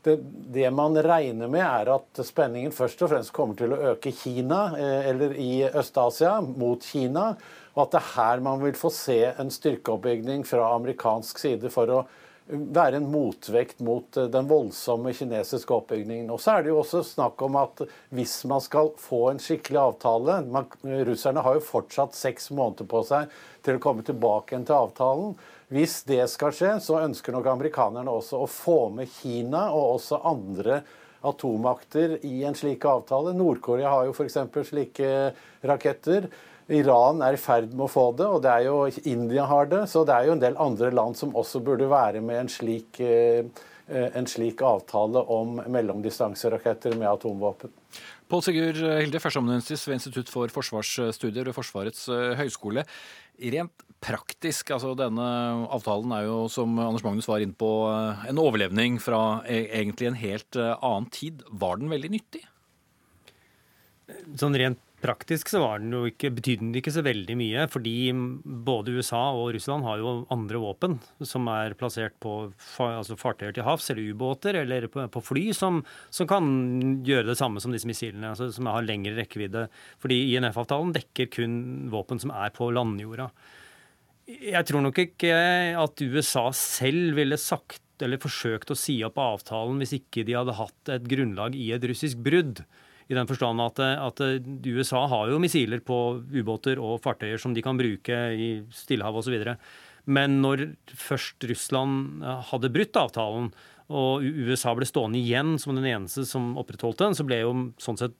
det, 0.05 0.19
det, 0.53 0.71
man 0.71 0.97
regner 1.03 1.49
med, 1.49 1.65
er 1.65 1.91
at 1.95 2.21
spenningen 2.27 2.75
først 2.75 3.03
og 3.05 3.13
fremst 3.13 3.33
kommer 3.35 3.57
til 3.59 3.73
å 3.75 3.81
øke 3.93 4.13
Kina, 4.13 4.67
eh, 4.79 5.09
eller 5.11 5.37
i 5.41 5.53
Øst-Asia, 5.67 6.37
mot 6.45 6.85
Kina. 6.85 7.31
Og 7.75 7.87
at 7.87 7.95
det 7.95 8.03
er 8.03 8.13
her 8.15 8.45
man 8.45 8.61
vil 8.63 8.77
få 8.79 8.93
se 8.95 9.21
en 9.33 9.51
styrkeoppbygging 9.51 10.45
fra 10.47 10.75
amerikansk 10.77 11.41
side 11.43 11.73
for 11.75 11.91
å 11.91 12.05
være 12.47 12.99
en 13.01 13.07
motvekt 13.09 13.81
mot 13.85 14.17
eh, 14.21 14.29
den 14.33 14.49
voldsomme 14.51 15.15
kinesiske 15.17 15.73
oppbyggingen. 15.75 16.29
Og 16.31 16.43
så 16.43 16.59
er 16.59 16.65
det 16.65 16.75
jo 16.75 16.83
også 16.83 17.01
snakk 17.15 17.41
om 17.47 17.57
at 17.61 17.87
hvis 18.15 18.37
man 18.51 18.63
skal 18.65 18.93
få 19.01 19.31
en 19.31 19.41
skikkelig 19.43 19.81
avtale 19.81 20.43
man, 20.53 20.69
Russerne 21.09 21.45
har 21.45 21.57
jo 21.57 21.65
fortsatt 21.65 22.17
seks 22.19 22.51
måneder 22.53 22.89
på 22.91 23.03
seg 23.09 23.33
til 23.65 23.79
å 23.79 23.83
komme 23.83 24.05
tilbake 24.05 24.53
igjen 24.53 24.69
til 24.69 24.77
avtalen. 24.83 25.37
Hvis 25.73 26.03
det 26.09 26.25
skal 26.33 26.53
skje, 26.55 26.75
så 26.85 27.01
ønsker 27.05 27.33
nok 27.33 27.49
amerikanerne 27.55 28.13
også 28.13 28.43
å 28.45 28.51
få 28.51 28.79
med 28.93 29.09
Kina 29.21 29.71
og 29.73 29.97
også 29.97 30.21
andre 30.29 30.83
atommakter 31.25 32.19
i 32.27 32.43
en 32.45 32.57
slik 32.57 32.85
avtale. 32.85 33.33
Nord-Korea 33.37 33.93
har 33.93 34.09
jo 34.09 34.17
f.eks. 34.17 34.37
slike 34.69 35.13
raketter. 35.65 36.29
Iran 36.73 37.21
er 37.25 37.37
i 37.37 37.41
ferd 37.41 37.73
med 37.75 37.87
å 37.87 37.93
få 37.93 38.07
det, 38.17 38.27
og 38.29 38.43
det 38.45 38.53
er 38.53 38.67
jo 38.69 38.79
India 39.09 39.45
har 39.49 39.69
det. 39.73 39.85
Så 39.93 40.05
det 40.09 40.17
er 40.17 40.29
jo 40.29 40.37
en 40.37 40.43
del 40.45 40.59
andre 40.61 40.93
land 40.95 41.17
som 41.17 41.35
også 41.37 41.61
burde 41.65 41.89
være 41.91 42.23
med 42.25 42.45
en 42.45 42.53
slik, 42.53 43.01
eh, 43.01 43.45
en 43.89 44.29
slik 44.29 44.63
avtale 44.65 45.21
om 45.33 45.61
mellomdistanseraketter 45.69 46.97
med 46.97 47.11
atomvåpen. 47.11 47.73
Pål 48.33 48.41
Sigurd 48.47 48.81
Hilde, 48.81 49.21
førsteamanuensis 49.21 49.85
ved 49.85 49.99
Institutt 49.99 50.31
for 50.33 50.49
forsvarsstudier 50.49 51.45
ved 51.45 51.57
Forsvarets 51.57 52.07
eh, 52.09 52.33
høgskole. 52.41 52.87
Rent 53.41 53.85
praktisk, 54.05 54.69
altså 54.75 54.93
denne 54.99 55.27
avtalen 55.73 56.13
er 56.13 56.27
jo, 56.27 56.39
som 56.53 56.77
Anders 56.83 57.05
Magnus 57.07 57.29
var 57.29 57.43
inne 57.43 57.57
på, 57.57 57.71
eh, 57.89 58.27
en 58.31 58.41
overlevning 58.43 58.99
fra 59.03 59.41
e-, 59.49 59.69
egentlig 59.81 60.11
en 60.11 60.19
helt 60.21 60.59
eh, 60.61 60.75
annen 60.77 61.09
tid. 61.15 61.41
Var 61.49 61.81
den 61.81 61.93
veldig 61.93 62.11
nyttig? 62.13 62.45
Sånn 64.37 64.57
rent 64.61 64.84
praktisk 65.05 65.51
så 65.53 65.61
var 65.63 65.83
den 65.83 65.93
jo 65.93 66.03
ikke, 66.09 66.33
betydde 66.35 66.63
den 66.63 66.79
ikke 66.81 66.93
så 66.95 67.05
veldig 67.05 67.37
mye, 67.39 67.67
fordi 67.71 67.95
både 68.67 68.95
USA 68.97 69.23
og 69.37 69.53
Russland 69.57 69.85
har 69.87 70.01
jo 70.01 70.15
andre 70.35 70.61
våpen 70.63 70.97
som 71.25 71.49
er 71.53 71.77
plassert 71.79 72.17
på 72.25 72.35
altså 72.83 73.19
fartøyer 73.21 73.55
til 73.57 73.67
havs 73.67 73.91
eller 73.93 74.15
ubåter 74.15 74.61
eller 74.63 74.89
på, 74.93 75.05
på 75.13 75.25
fly, 75.25 75.45
som, 75.57 75.83
som, 76.09 76.29
kan 76.31 76.49
gjøre 77.07 77.29
det 77.33 77.39
samme 77.41 77.63
som 77.63 77.75
disse 77.75 77.89
missilene, 77.89 78.33
altså 78.33 78.49
som 78.55 78.71
har 78.73 78.87
lengre 78.87 79.17
rekkevidde. 79.19 79.67
Fordi 80.03 80.21
INF-avtalen 80.33 80.95
dekker 80.97 81.31
kun 81.35 81.59
våpen 81.93 82.23
som 82.23 82.33
er 82.35 82.55
på 82.57 82.71
landjorda. 82.75 83.29
Jeg 84.25 84.65
tror 84.65 84.87
nok 84.87 84.99
ikke 85.03 85.35
at 85.77 86.01
USA 86.01 86.49
selv 86.57 87.19
ville 87.19 87.37
sagt 87.41 87.83
eller 88.03 88.19
forsøkt 88.19 88.73
å 88.73 88.79
si 88.79 88.97
opp 89.07 89.21
avtalen 89.23 89.79
hvis 89.83 89.95
ikke 90.01 90.25
de 90.27 90.35
hadde 90.37 90.57
hatt 90.59 90.91
et 90.97 91.05
grunnlag 91.11 91.55
i 91.59 91.69
et 91.77 91.85
russisk 91.87 92.23
brudd. 92.25 92.65
I 93.11 93.17
den 93.19 93.29
forstand 93.29 93.61
at, 93.61 93.81
at, 93.81 94.23
USA 94.65 95.05
har 95.11 95.33
jo 95.33 95.41
missiler 95.43 95.83
på 95.85 95.99
ubåter 96.33 96.81
og 96.81 97.03
fartøyer 97.05 97.41
som 97.41 97.55
de 97.57 97.65
kan 97.65 97.77
bruke 97.79 98.21
i 98.33 98.49
Stillehavet 98.73 99.25
osv. 99.25 99.55
Men 100.05 100.41
når 100.45 100.71
først 100.89 101.45
Russland 101.49 102.25
hadde 102.51 102.73
brutt 102.73 102.97
avtalen, 103.01 103.53
og 103.93 104.25
USA 104.25 104.73
ble 104.73 104.87
stående 104.89 105.19
igjen 105.21 105.59
som 105.61 105.77
den 105.77 105.85
eneste 105.91 106.25
som 106.25 106.55
opprettholdt 106.61 107.03
den, 107.03 107.17
så 107.17 107.27
ble 107.29 107.43
jo 107.43 107.53
sånn 107.83 107.99
sett 108.01 108.15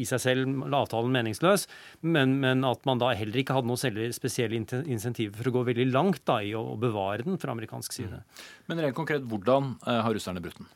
i 0.00 0.06
seg 0.08 0.22
selv 0.22 0.64
avtalen 0.72 1.12
meningsløs. 1.12 1.66
Men, 2.00 2.38
men, 2.40 2.64
at 2.64 2.86
man 2.88 3.02
da 3.02 3.12
heller 3.12 3.42
ikke 3.42 3.58
hadde 3.58 3.68
noe 3.68 4.12
spesielle 4.16 4.56
insentiver 4.56 5.36
for 5.36 5.50
å 5.50 5.54
gå 5.58 5.66
veldig 5.68 5.90
langt 5.92 6.24
da, 6.24 6.40
i 6.40 6.54
å 6.56 6.64
bevare 6.80 7.26
den 7.26 7.36
fra 7.40 7.52
amerikansk 7.52 7.98
side. 7.98 8.22
Mm. 8.22 8.44
Men 8.72 8.84
rent 8.86 8.96
konkret, 8.96 9.26
hvordan 9.28 9.74
eh, 9.84 10.00
har 10.06 10.16
russerne 10.16 10.40
brutt 10.40 10.56
den? 10.62 10.72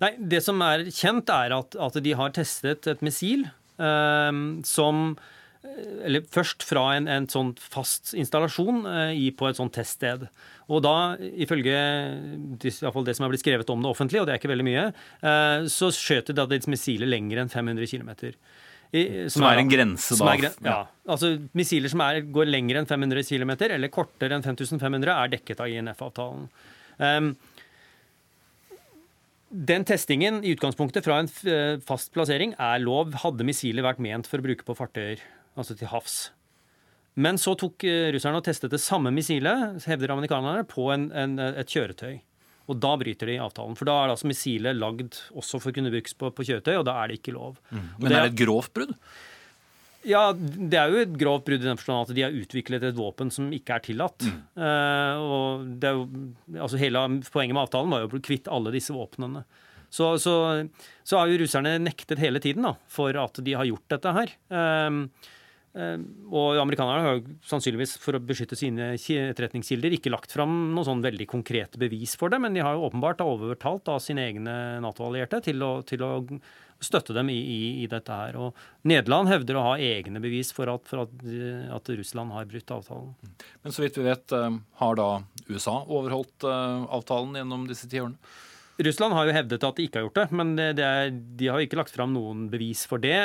Nei, 0.00 0.14
Det 0.32 0.40
som 0.44 0.60
er 0.64 0.86
kjent, 0.88 1.30
er 1.32 1.56
at, 1.56 1.76
at 1.76 2.00
de 2.04 2.16
har 2.16 2.32
testet 2.36 2.88
et 2.90 3.04
missil 3.04 3.44
eh, 3.46 4.40
som 4.68 5.02
eh, 5.64 6.06
eller 6.08 6.24
først 6.32 6.64
fra 6.64 6.86
en, 6.96 7.08
en 7.10 7.28
sånn 7.30 7.52
fast 7.60 8.14
installasjon 8.16 8.86
eh, 8.88 9.12
i, 9.26 9.28
på 9.36 9.50
et 9.50 9.60
sånt 9.60 9.74
teststed. 9.76 10.26
Og 10.70 10.82
da, 10.86 10.94
ifølge 11.18 11.74
i 11.74 12.70
hvert 12.70 12.94
fall 12.94 13.06
det 13.06 13.16
som 13.18 13.26
er 13.26 13.32
blitt 13.32 13.44
skrevet 13.44 13.70
om 13.74 13.82
det 13.82 13.90
offentlig, 13.90 14.22
og 14.22 14.28
det 14.28 14.36
er 14.36 14.42
ikke 14.42 14.52
veldig 14.52 14.66
mye, 14.66 14.88
eh, 15.20 15.68
så 15.72 15.90
skjøt 15.94 16.30
de 16.30 16.38
dette 16.40 16.70
missiler 16.70 17.10
lenger 17.10 17.42
enn 17.42 17.52
500 17.52 17.90
km. 17.90 18.12
I, 18.90 19.02
som, 19.30 19.38
som, 19.38 19.46
er 19.46 19.60
en 19.60 19.70
grense, 19.70 20.16
da? 20.18 20.32
Er, 20.34 20.54
ja. 20.66 20.78
altså 21.14 21.36
Missiler 21.54 21.92
som 21.92 22.00
er, 22.02 22.24
går 22.26 22.48
lenger 22.48 22.80
enn 22.80 22.88
500 22.90 23.22
km, 23.28 23.52
eller 23.68 23.92
kortere 23.92 24.34
enn 24.34 24.42
5500, 24.42 25.12
er 25.14 25.30
dekket 25.36 25.62
av 25.62 25.70
INF-avtalen. 25.70 26.48
Um, 26.98 27.28
den 29.50 29.84
testingen 29.84 30.44
i 30.44 30.54
utgangspunktet 30.54 31.04
fra 31.06 31.18
en 31.20 31.30
eh, 31.50 31.80
fast 31.82 32.12
plassering 32.14 32.54
er 32.54 32.82
lov, 32.82 33.16
hadde 33.24 33.46
missilet 33.46 33.84
vært 33.84 34.02
ment 34.02 34.28
for 34.30 34.38
å 34.38 34.46
bruke 34.46 34.66
på 34.66 34.76
fartøyer, 34.78 35.22
altså 35.58 35.74
til 35.78 35.90
havs. 35.90 36.18
Men 37.18 37.40
så 37.40 37.56
tok 37.58 37.82
eh, 37.88 38.08
russerne 38.14 38.38
og 38.38 38.46
testet 38.46 38.70
det 38.70 38.82
samme 38.82 39.10
missilet, 39.14 39.80
hevder 39.90 40.14
amerikanerne, 40.14 40.62
på 40.70 40.86
en, 40.94 41.08
en, 41.10 41.34
et 41.50 41.74
kjøretøy. 41.74 42.20
Og 42.70 42.78
da 42.78 42.92
bryter 43.00 43.26
de 43.26 43.40
avtalen. 43.42 43.74
For 43.74 43.88
da 43.88 43.96
er 43.98 44.06
det 44.06 44.14
altså 44.14 44.30
missilet 44.30 44.78
lagd 44.78 45.18
også 45.34 45.58
for 45.58 45.72
å 45.72 45.74
kunne 45.74 45.90
brukes 45.90 46.14
på, 46.14 46.30
på, 46.30 46.46
kjøretøy, 46.46 46.76
og 46.78 46.86
da 46.86 47.00
er 47.00 47.10
det 47.10 47.18
ikke 47.18 47.34
lov. 47.34 47.58
Mm. 47.74 47.88
Men 47.98 48.12
er 48.12 48.20
det 48.20 48.30
et 48.30 48.40
grovt 48.44 48.74
brudd? 48.76 48.94
Ja, 50.06 50.30
det 50.32 50.78
er 50.80 50.92
jo 50.92 51.00
et 51.02 51.16
grovt 51.20 51.44
brudd 51.48 51.60
i 51.60 51.68
den 51.68 51.80
forstand 51.80 52.08
at 52.08 52.16
de 52.16 52.24
har 52.24 52.36
utviklet 52.36 52.84
et 52.88 52.96
våpen 52.96 53.32
som 53.34 53.50
ikke 53.52 53.76
er 53.76 53.84
tillatt. 53.84 54.24
Mm. 54.24 54.38
Uh, 54.56 55.24
og 55.24 55.66
det 55.82 55.90
er 55.90 55.98
jo, 55.98 56.06
altså 56.56 56.80
Hele 56.80 57.02
poenget 57.28 57.56
med 57.56 57.64
avtalen 57.66 57.92
var 57.92 58.04
jo 58.04 58.08
å 58.08 58.14
bli 58.14 58.22
kvitt 58.24 58.48
alle 58.52 58.72
disse 58.74 58.96
våpnene. 58.96 59.44
Så, 59.90 60.12
så, 60.22 60.34
så, 61.02 61.18
har 61.18 61.28
jo 61.28 61.40
russerne 61.42 61.74
nektet 61.82 62.22
hele 62.22 62.40
tiden 62.40 62.64
da, 62.68 62.76
for 62.88 63.16
at 63.18 63.42
de 63.42 63.56
har 63.58 63.66
gjort 63.68 63.92
dette 63.92 64.14
her. 64.16 64.34
Uh, 64.54 65.04
og 65.70 66.56
amerikanerne 66.58 67.02
har 67.06 67.20
sannsynligvis 67.46 67.92
for 68.02 68.18
å 68.18 68.22
beskytte 68.26 68.56
sine 68.58 68.88
etterretningskilder 68.96 69.94
ikke 69.94 70.10
lagt 70.10 70.32
fram 70.34 70.72
noe 70.74 70.86
sånn 70.86 71.04
veldig 71.04 71.28
konkrete 71.30 71.78
bevis 71.78 72.16
for 72.18 72.32
det, 72.32 72.40
men 72.42 72.56
de 72.56 72.64
har 72.64 72.74
jo 72.74 72.88
åpenbart 72.88 73.22
overtalt 73.22 73.86
av 73.92 74.00
sine 74.02 74.24
egne 74.26 74.56
Nato-allierte 74.82 75.38
til, 75.46 75.62
til, 75.86 76.02
å 76.02 76.16
støtte 76.82 77.14
dem 77.14 77.30
i, 77.30 77.38
i, 77.38 77.60
i, 77.84 77.86
dette 77.90 78.18
her. 78.18 78.40
Og 78.40 78.88
Nederland 78.90 79.30
hevder 79.30 79.60
å 79.60 79.64
ha 79.68 79.78
egne 79.78 80.22
bevis 80.22 80.50
for 80.56 80.72
at, 80.74 80.90
for 80.90 81.04
at, 81.04 81.14
at 81.76 81.94
Russland 81.94 82.34
har 82.34 82.50
brutt 82.50 82.74
avtalen. 82.74 83.14
Men 83.62 83.76
så 83.76 83.84
vidt 83.84 84.00
vi 84.00 84.08
vet, 84.08 84.32
eh, 84.34 84.60
har 84.82 84.98
da 84.98 85.10
USA 85.52 85.82
overholdt 85.84 86.48
eh, 86.50 86.86
avtalen 86.98 87.36
gjennom 87.38 87.68
disse 87.70 87.86
ti 87.86 88.02
årene? 88.02 88.18
Russland 88.86 89.16
har 89.16 89.28
jo 89.28 89.36
hevdet 89.36 89.66
at 89.66 89.76
de 89.76 89.86
ikke 89.86 90.00
har 90.00 90.06
gjort 90.08 90.20
det, 90.20 90.28
men 90.36 90.54
det, 90.58 90.84
er, 90.84 91.10
de 91.10 91.50
har 91.50 91.62
ikke 91.62 91.80
lagt 91.80 91.94
fram 91.94 92.14
noen 92.14 92.46
bevis 92.52 92.86
for 92.88 93.02
det. 93.02 93.18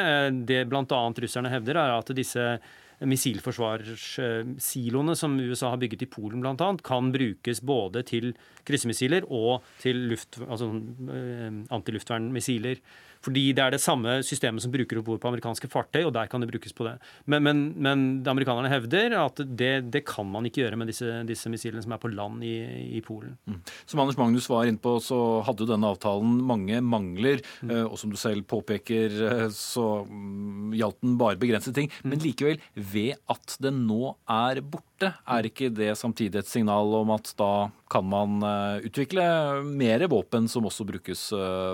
Det 0.50 0.66
bl.a. 0.70 0.84
russerne 0.92 1.54
hevder, 1.54 1.80
er 1.80 1.96
at 1.96 2.12
disse 2.18 2.58
missilforsvarssiloene 3.04 5.16
som 5.20 5.36
USA 5.40 5.70
har 5.74 5.80
bygget 5.82 6.06
i 6.06 6.12
Polen 6.12 6.42
bl.a., 6.44 6.70
kan 6.86 7.12
brukes 7.14 7.62
både 7.66 8.04
til 8.08 8.26
kryssemissiler 8.68 9.24
og 9.28 9.64
til 9.82 9.96
luft, 10.12 10.32
altså, 10.46 10.66
eh, 11.12 11.52
antiluftvernmissiler. 11.76 12.76
Fordi 13.26 13.48
det 13.58 13.64
er 13.64 13.74
det 13.74 13.82
samme 13.82 14.20
systemet 14.26 14.64
som 14.64 14.74
bruker 14.74 15.00
opp 15.02 15.10
bord 15.10 15.22
på 15.24 15.32
amerikanske 15.32 15.70
fartøy, 15.72 16.04
og 16.06 16.14
der 16.16 16.30
kan 16.30 16.44
det 16.44 16.50
brukes 16.52 16.76
på 16.76 16.86
det. 16.88 16.96
Men, 17.26 17.44
men, 17.46 17.64
men 17.82 18.06
amerikanerne 18.30 18.70
hevder 18.72 19.18
at 19.20 19.42
det, 19.42 19.74
det, 19.94 20.04
kan 20.06 20.28
man 20.30 20.46
ikke 20.46 20.62
gjøre 20.64 20.80
med 20.80 20.92
disse, 20.92 21.10
disse 21.28 21.50
missilene 21.52 21.84
som 21.84 21.96
er 21.96 22.02
på 22.02 22.12
land 22.14 22.44
i, 22.46 22.56
i 22.98 23.02
Polen. 23.06 23.36
Mm. 23.50 23.62
Som 23.90 24.04
Anders 24.04 24.20
Magnus 24.20 24.50
var 24.52 24.70
inne 24.70 24.82
på, 24.82 24.98
så 25.04 25.20
hadde 25.46 25.66
jo 25.66 25.72
denne 25.72 25.90
avtalen 25.90 26.38
mange 26.46 26.82
mangler. 26.86 27.42
Mm. 27.62 27.72
Eh, 27.72 27.86
og 27.86 27.98
som 28.02 28.12
du 28.14 28.20
selv 28.20 28.46
påpeker, 28.52 29.16
eh, 29.30 29.46
så 29.54 29.88
mm, 30.06 30.76
gjaldt 30.78 31.02
den 31.06 31.18
bare 31.22 31.40
begrenset 31.42 31.76
ting. 31.78 31.90
Mm. 32.04 32.12
Men 32.14 32.26
likevel, 32.26 32.62
ved 32.76 33.16
at 33.32 33.58
den 33.64 33.86
nå 33.90 34.16
er 34.32 34.62
borte, 34.62 35.12
er 35.28 35.48
ikke 35.50 35.72
det 35.76 35.92
samtidig 36.00 36.40
et 36.40 36.50
signal 36.50 36.94
om 37.02 37.12
at 37.16 37.34
da 37.40 37.68
kan 37.92 38.06
man 38.08 38.38
eh, 38.46 38.86
utvikle 38.90 39.26
mer 39.66 40.06
våpen 40.12 40.50
som 40.52 40.68
også 40.70 40.88
brukes 40.88 41.28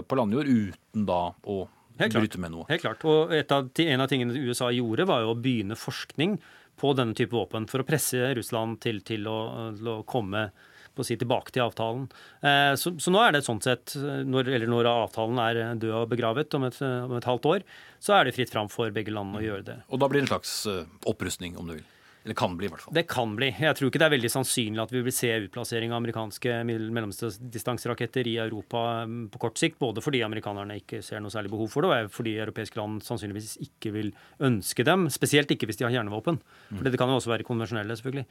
på 0.07 0.17
landjord, 0.17 0.47
uten 0.47 1.05
da 1.07 1.21
å 1.43 1.63
bryte 1.97 2.41
med 2.41 2.53
noe. 2.53 2.65
Helt 2.69 2.83
klart. 2.83 3.05
Og 3.05 3.31
av, 3.41 3.69
en 3.83 4.03
av 4.03 4.09
tingene 4.09 4.41
USA 4.41 4.71
gjorde, 4.73 5.07
var 5.09 5.23
jo 5.25 5.33
å 5.33 5.37
begynne 5.37 5.77
forskning 5.77 6.39
på 6.81 6.93
denne 6.97 7.17
type 7.17 7.35
våpen 7.35 7.67
for 7.69 7.83
å 7.83 7.87
presse 7.87 8.33
Russland 8.37 8.79
til, 8.81 9.01
til, 9.05 9.27
å, 9.29 9.71
til 9.77 9.89
å, 9.91 9.97
komme 10.07 10.47
på 10.95 11.03
å 11.03 11.07
si, 11.07 11.15
tilbake 11.19 11.53
til 11.53 11.63
avtalen. 11.67 12.07
Eh, 12.41 12.73
så, 12.79 12.95
så, 12.99 13.13
nå 13.13 13.21
er 13.23 13.35
det 13.35 13.43
sånn 13.45 13.61
sett, 13.63 13.93
når, 13.95 14.49
eller 14.57 14.71
når 14.71 14.89
avtalen 14.91 15.39
er 15.43 15.61
død 15.79 15.93
og 16.01 16.09
begravet 16.11 16.57
om 16.57 16.67
et, 16.67 16.81
om 16.81 17.15
et 17.19 17.29
halvt 17.29 17.47
år, 17.53 17.65
så 18.01 18.17
er 18.17 18.27
det 18.27 18.35
fritt 18.35 18.51
fram 18.51 18.71
for 18.71 18.91
begge 18.95 19.13
land 19.13 19.37
å 19.37 19.43
gjøre 19.43 19.67
det. 19.69 19.77
Og 19.91 20.01
da 20.01 20.09
blir 20.11 20.23
det 20.23 20.27
en 20.29 20.33
slags 20.33 20.55
eh, 20.71 20.83
opprustning, 21.11 21.55
om 21.59 21.69
du 21.69 21.77
vil? 21.77 21.87
Eller 22.23 22.37
kan 22.37 22.53
bli, 22.57 22.67
i 22.67 22.69
hvert 22.69 22.83
fall. 22.83 22.93
Det 22.93 23.03
kan 23.09 23.31
bli. 23.37 23.47
Jeg 23.57 23.77
tror 23.77 23.89
ikke 23.89 23.99
det 24.01 24.05
er 24.05 24.13
veldig 24.13 24.29
sannsynlig 24.29 24.81
at 24.83 24.91
vi 24.93 25.01
vil 25.07 25.15
se 25.15 25.29
utplassering 25.47 25.93
av 25.93 26.01
amerikanske 26.01 26.59
mellomdistanseraketter 26.67 28.29
i 28.29 28.35
Europa 28.43 28.83
mm, 29.09 29.23
på 29.33 29.41
kort 29.41 29.57
sikt. 29.57 29.79
Både 29.81 30.03
fordi 30.05 30.21
amerikanerne 30.25 30.77
ikke 30.83 31.01
ser 31.05 31.23
noe 31.23 31.33
særlig 31.33 31.49
behov 31.53 31.71
for 31.73 31.87
det, 31.87 32.05
og 32.05 32.13
fordi 32.13 32.35
europeiske 32.37 32.77
land 32.77 33.01
sannsynligvis 33.07 33.55
ikke 33.65 33.93
vil 33.95 34.13
ønske 34.43 34.85
dem. 34.85 35.07
Spesielt 35.13 35.49
ikke 35.55 35.69
hvis 35.69 35.81
de 35.81 35.87
har 35.87 35.95
kjernevåpen. 35.95 36.37
For 36.69 36.85
det 36.85 37.01
kan 37.01 37.09
jo 37.09 37.17
også 37.17 37.33
være 37.33 37.47
konvensjonelle, 37.47 37.97
selvfølgelig. 37.97 38.27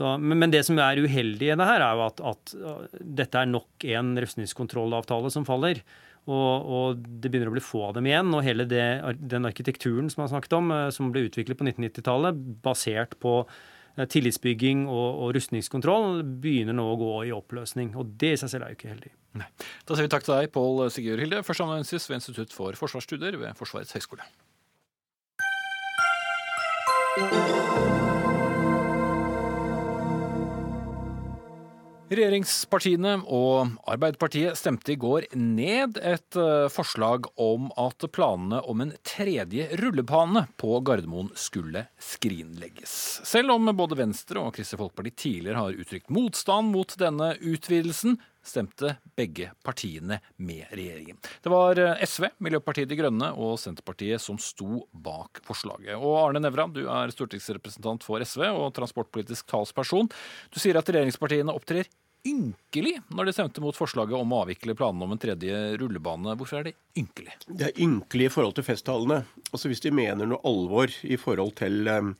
Så, 0.00 0.16
men, 0.18 0.50
det 0.50 0.64
som 0.66 0.80
er 0.82 0.98
uheldig 1.04 1.52
i 1.52 1.54
det 1.54 1.70
her, 1.70 1.86
er 1.86 1.94
jo 1.94 2.06
at, 2.08 2.24
at 2.34 2.56
dette 3.22 3.38
er 3.38 3.50
nok 3.54 3.86
en 3.86 4.12
rustningskontrollavtale 4.18 5.30
som 5.30 5.46
faller. 5.46 5.84
Og, 6.28 6.68
og, 6.68 7.00
det 7.00 7.30
begynner 7.32 7.48
å 7.50 7.56
bli 7.56 7.64
få 7.64 7.86
av 7.88 7.96
dem 7.96 8.08
igjen. 8.08 8.30
Og 8.36 8.44
hele 8.44 8.68
det, 8.68 8.84
den 9.18 9.48
arkitekturen 9.48 10.10
som 10.12 10.24
man 10.24 10.32
snakket 10.32 10.58
om, 10.58 10.70
eh, 10.74 10.88
som 10.94 11.12
ble 11.14 11.26
utviklet 11.28 11.58
på 11.58 11.66
1990-tallet, 11.66 12.42
basert 12.64 13.16
på 13.22 13.34
eh, 13.46 14.04
tillitsbygging 14.04 14.84
og, 14.86 15.08
og, 15.08 15.32
rustningskontroll, 15.38 16.20
begynner 16.44 16.76
nå 16.76 16.84
å 16.92 16.98
gå 17.00 17.14
i 17.30 17.34
oppløsning. 17.36 17.94
Og 17.96 18.12
det 18.20 18.34
i 18.36 18.40
seg 18.42 18.52
selv 18.52 18.66
er 18.66 18.74
jo 18.74 18.80
ikke 18.80 18.92
heldig. 18.92 19.14
Nei. 19.40 19.48
Da 19.88 19.96
sier 19.96 20.08
vi 20.08 20.12
takk 20.12 20.26
til 20.26 20.36
deg, 20.36 20.52
Pål 20.52 20.84
Sigurd 20.92 21.24
Hilde, 21.24 21.44
førsteamanuensis 21.46 22.10
ved 22.10 22.20
Institutt 22.20 22.52
for 22.56 22.76
forsvarsstudier 22.78 23.40
ved 23.40 23.56
Forsvarets 23.58 23.96
høgskole. 23.96 24.28
Regjeringspartiene 32.08 33.18
og 33.36 33.74
Arbeiderpartiet 33.84 34.56
stemte 34.56 34.94
i 34.94 34.98
går 35.00 35.26
ned 35.36 35.98
et 36.00 36.38
eh, 36.40 36.68
forslag 36.72 37.28
om 37.36 37.66
at 37.76 38.06
planene 38.16 38.62
om 38.64 38.80
en 38.80 38.94
tredje 39.04 39.66
rullebane 39.76 40.46
på 40.56 40.78
Gardermoen 40.88 41.28
skulle 41.36 41.84
skrinlegges. 42.00 42.94
Selv 43.28 43.52
om 43.58 43.68
både 43.76 43.98
Venstre 44.00 44.40
og 44.40 44.56
Folkeparti 44.56 45.12
tidligere 45.12 45.66
har 45.66 45.76
uttrykt 45.84 46.08
motstand 46.08 46.72
mot 46.72 46.96
denne 46.96 47.34
utvidelsen, 47.44 48.16
stemte 48.48 48.94
begge 49.18 49.50
partiene 49.66 50.20
med 50.36 50.66
regjeringen. 50.72 51.18
Det 51.44 51.52
var 51.52 51.78
eh, 51.82 52.02
SV, 52.08 52.30
Miljøpartiet 52.44 52.90
De 52.90 52.98
Grønne 52.98 53.30
og 53.36 53.56
Senterpartiet 53.60 54.22
som 54.22 54.40
sto 54.42 54.84
bak 54.92 55.42
forslaget. 55.46 55.94
Og 55.96 56.18
Arne 56.24 56.42
Nævra, 56.42 56.68
du 56.72 56.84
er 56.86 57.14
stortingsrepresentant 57.14 58.06
for 58.06 58.24
SV 58.24 58.44
og 58.50 58.74
transportpolitisk 58.76 59.48
talsperson. 59.50 60.10
Du 60.52 60.60
sier 60.62 60.78
at 60.80 60.90
regjeringspartiene 60.90 61.54
opptrer 61.54 61.88
ynkelig 62.26 62.96
når 63.14 63.28
de 63.28 63.32
stemte 63.36 63.62
mot 63.62 63.76
forslaget 63.76 64.18
om 64.18 64.32
å 64.34 64.42
avvikle 64.42 64.74
planene 64.76 65.06
om 65.06 65.14
en 65.14 65.22
tredje 65.22 65.62
rullebane. 65.80 66.34
Hvorfor 66.36 66.60
er 66.60 66.70
det 66.70 66.76
ynkelig? 66.98 67.38
Det 67.46 67.70
er 67.70 67.82
ynkelig 67.84 68.28
i 68.28 68.34
forhold 68.34 68.58
til 68.58 68.66
festtalene. 68.66 69.22
Altså 69.52 69.70
Hvis 69.70 69.84
de 69.86 69.94
mener 69.94 70.28
noe 70.28 70.42
alvor 70.48 70.92
i 71.06 71.20
forhold 71.20 71.54
til 71.62 71.88
Eh, 71.88 72.12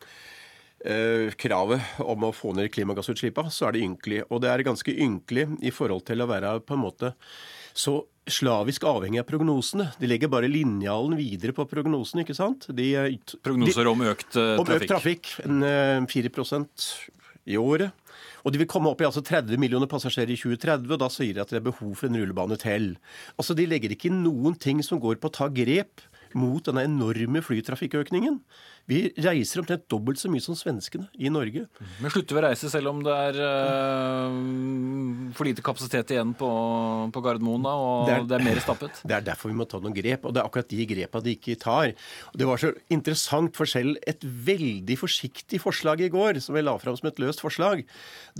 kravet 0.79 1.99
om 2.05 2.29
å 2.29 2.31
få 2.31 2.53
ned 2.55 2.69
klimagassutslippene, 2.71 3.51
så 3.51 3.67
er 3.67 3.75
det 3.75 3.81
ynkelig. 3.83 4.21
Og 4.31 4.45
det 4.45 4.53
er 4.53 4.63
ganske 4.63 4.93
ynkelig 4.95 5.49
i 5.67 5.73
forhold 5.75 6.05
til 6.07 6.23
å 6.23 6.29
være 6.31 6.53
på 6.63 6.77
en 6.77 6.85
måte 6.85 7.11
så 7.79 7.97
slavisk 8.29 8.85
avhengig 8.89 9.23
av 9.23 9.29
prognosene. 9.29 9.89
De 10.01 10.09
legger 10.11 10.31
bare 10.33 10.51
linjalen 10.51 11.17
videre 11.19 11.55
på 11.57 11.67
prognosene, 11.69 12.25
ikke 12.25 12.37
sant? 12.37 12.69
De, 12.69 12.91
Prognoser 12.95 13.41
Prognoser 13.45 13.91
om 13.91 14.05
økt 14.11 14.29
trafikk? 14.35 14.61
om 14.61 14.75
Økt 14.77 14.91
trafikk 14.91 15.31
en, 15.45 15.63
uh, 15.65 16.09
4 16.11 16.33
i 17.49 17.57
året. 17.57 17.95
Og 18.45 18.53
de 18.53 18.61
vil 18.61 18.69
komme 18.71 18.91
opp 18.93 19.01
i 19.03 19.07
altså 19.09 19.23
30 19.25 19.61
millioner 19.61 19.89
passasjerer 19.91 20.35
i 20.35 20.39
2030, 20.39 20.93
og 20.93 21.01
da 21.01 21.09
sier 21.13 21.35
de 21.35 21.43
at 21.43 21.51
det 21.53 21.61
er 21.61 21.69
behov 21.71 21.95
for 21.97 22.09
en 22.09 22.21
rullebane 22.21 22.59
til. 22.61 22.93
Altså, 23.37 23.57
De 23.57 23.67
legger 23.69 23.95
ikke 23.95 24.13
noen 24.13 24.57
ting 24.59 24.83
som 24.85 25.01
går 25.01 25.19
på 25.21 25.31
å 25.31 25.37
ta 25.41 25.49
grep 25.49 26.05
mot 26.37 26.61
denne 26.65 26.85
enorme 26.85 27.41
flytrafikkøkningen. 27.41 28.43
Vi 28.89 29.03
reiser 29.21 29.61
omtrent 29.61 29.85
dobbelt 29.93 30.17
så 30.17 30.31
mye 30.33 30.41
som 30.41 30.57
svenskene 30.57 31.11
i 31.21 31.29
Norge. 31.29 31.67
Men 32.01 32.13
slutter 32.13 32.37
vi 32.37 32.41
å 32.41 32.45
reise 32.47 32.71
selv 32.73 32.89
om 32.89 33.03
det 33.05 33.13
er 33.13 33.41
øh, 33.45 34.39
for 35.37 35.45
lite 35.45 35.65
kapasitet 35.65 36.15
igjen 36.15 36.33
på, 36.39 36.49
på 37.13 37.23
Gardermoen 37.25 37.67
da, 37.67 37.75
og 37.77 38.09
det 38.09 38.15
er, 38.15 38.25
det 38.31 38.39
er, 38.39 38.45
mer 38.47 38.61
stappet? 38.65 39.03
Det 39.05 39.17
er 39.19 39.27
derfor 39.27 39.53
vi 39.53 39.59
må 39.59 39.67
ta 39.69 39.81
noen 39.83 39.97
grep, 39.97 40.25
og 40.25 40.33
det 40.33 40.41
er 40.41 40.49
akkurat 40.49 40.73
de 40.73 40.87
grepene 40.89 41.27
de 41.27 41.35
ikke 41.37 41.59
tar. 41.61 41.93
Det 42.33 42.49
var 42.49 42.63
så 42.63 42.73
interessant 42.95 43.59
for 43.59 43.69
selv 43.69 44.01
et 44.09 44.25
veldig 44.25 44.97
forsiktig 45.03 45.61
forslag 45.61 46.07
i 46.07 46.11
går, 46.15 46.41
som 46.41 46.57
vi 46.57 46.65
la 46.65 46.79
fram 46.81 46.97
som 46.97 47.11
et 47.13 47.21
løst 47.21 47.45
forslag. 47.45 47.85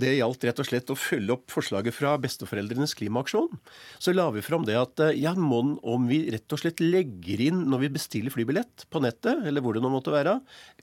Det 0.01 0.15
gjaldt 0.17 0.49
rett 0.49 0.63
og 0.65 0.69
slett 0.71 0.89
å 0.89 0.97
følge 0.97 1.37
opp 1.37 1.45
forslaget 1.53 1.93
fra 1.93 2.15
Besteforeldrenes 2.25 2.97
klimaaksjon. 2.97 3.53
Så 4.01 4.17
la 4.17 4.25
vi 4.33 4.41
fram 4.45 4.65
det 4.65 4.81
at 4.81 5.05
ja, 5.13 5.35
mon 5.37 5.75
om 5.85 6.09
vi 6.09 6.23
rett 6.33 6.57
og 6.57 6.63
slett 6.63 6.81
legger 6.81 7.45
inn 7.51 7.67
når 7.69 7.85
vi 7.85 7.93
bestiller 7.99 8.33
flybillett 8.33 8.89
på 8.89 9.05
nettet, 9.05 9.45
eller 9.45 9.61
hvor 9.61 9.77
det 9.77 9.85
nå 9.85 9.93
måtte 9.93 10.13
være, 10.15 10.38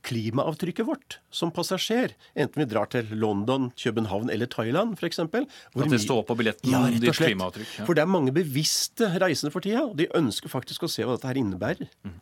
klimaavtrykket 0.06 0.86
vårt 0.86 1.18
som 1.34 1.52
passasjer. 1.54 2.14
Enten 2.38 2.62
vi 2.62 2.68
drar 2.70 2.90
til 2.92 3.08
London, 3.10 3.70
København 3.78 4.30
eller 4.32 4.50
Thailand 4.50 4.96
f.eks. 4.98 5.22
At 5.22 5.88
det 5.90 6.02
står 6.02 6.22
på 6.28 6.36
billetten 6.38 6.72
ja, 6.72 6.84
ditt 6.92 7.16
klimaavtrykk? 7.18 7.72
Ja. 7.80 7.86
For 7.88 7.98
det 7.98 8.04
er 8.04 8.12
mange 8.12 8.34
bevisste 8.36 9.10
reisende 9.22 9.54
for 9.54 9.64
tida, 9.64 9.86
og 9.88 9.96
de 9.98 10.10
ønsker 10.16 10.52
faktisk 10.52 10.86
å 10.86 10.92
se 10.92 11.06
hva 11.06 11.16
dette 11.16 11.30
her 11.30 11.40
innebærer. 11.40 11.90
Mm. 12.06 12.20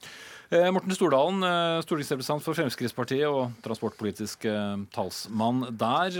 Eh, 0.55 0.71
Morten 0.71 0.95
Stordalen, 0.95 1.43
eh, 1.43 1.83
stortingsrepresentant 1.85 2.45
for 2.45 2.57
Fremskrittspartiet 2.57 3.27
og 3.27 3.55
transportpolitisk 3.65 4.45
eh, 4.51 4.77
talsmann 4.95 5.65
der. 5.81 6.19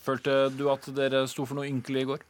Følte 0.00 0.36
du 0.56 0.68
at 0.72 0.86
dere 0.96 1.26
sto 1.28 1.44
for 1.44 1.58
noe 1.58 1.68
ynkelig 1.68 2.06
i 2.06 2.10
går? 2.14 2.26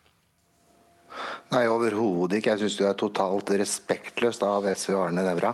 Nei, 1.51 1.67
overhodet 1.69 2.39
ikke. 2.39 2.55
Jeg 2.55 2.63
syns 2.65 2.79
det 2.81 2.89
er 2.89 2.97
totalt 2.99 3.53
respektløst 3.61 4.45
av 4.47 4.69
SV 4.71 4.95
Arne 4.97 5.27
Nævra. 5.27 5.53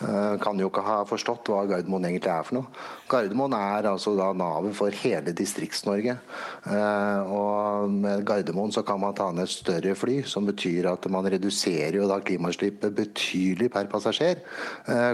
Uh, 0.00 0.34
kan 0.42 0.58
jo 0.58 0.70
ikke 0.72 0.84
ha 0.86 0.98
forstått 1.08 1.52
hva 1.52 1.62
Gardermoen 1.70 2.08
egentlig 2.08 2.32
er 2.32 2.48
for 2.48 2.58
noe. 2.58 2.84
Gardermoen 3.10 3.54
er 3.58 3.90
altså 3.92 4.16
da 4.18 4.30
navet 4.34 4.74
for 4.74 4.96
hele 5.04 5.36
Distrikts-Norge. 5.36 6.16
Uh, 6.64 7.20
og 7.30 7.94
med 7.94 8.24
Gardermoen 8.26 8.74
så 8.74 8.82
kan 8.86 8.98
man 9.04 9.14
ta 9.14 9.28
ned 9.36 9.52
større 9.52 9.94
fly, 9.98 10.22
som 10.26 10.48
betyr 10.48 10.90
at 10.90 11.06
man 11.12 11.28
reduserer 11.30 12.00
jo 12.00 12.08
da 12.10 12.18
klimautslippet 12.24 12.96
betydelig 12.96 13.70
per 13.74 13.92
passasjer, 13.92 14.40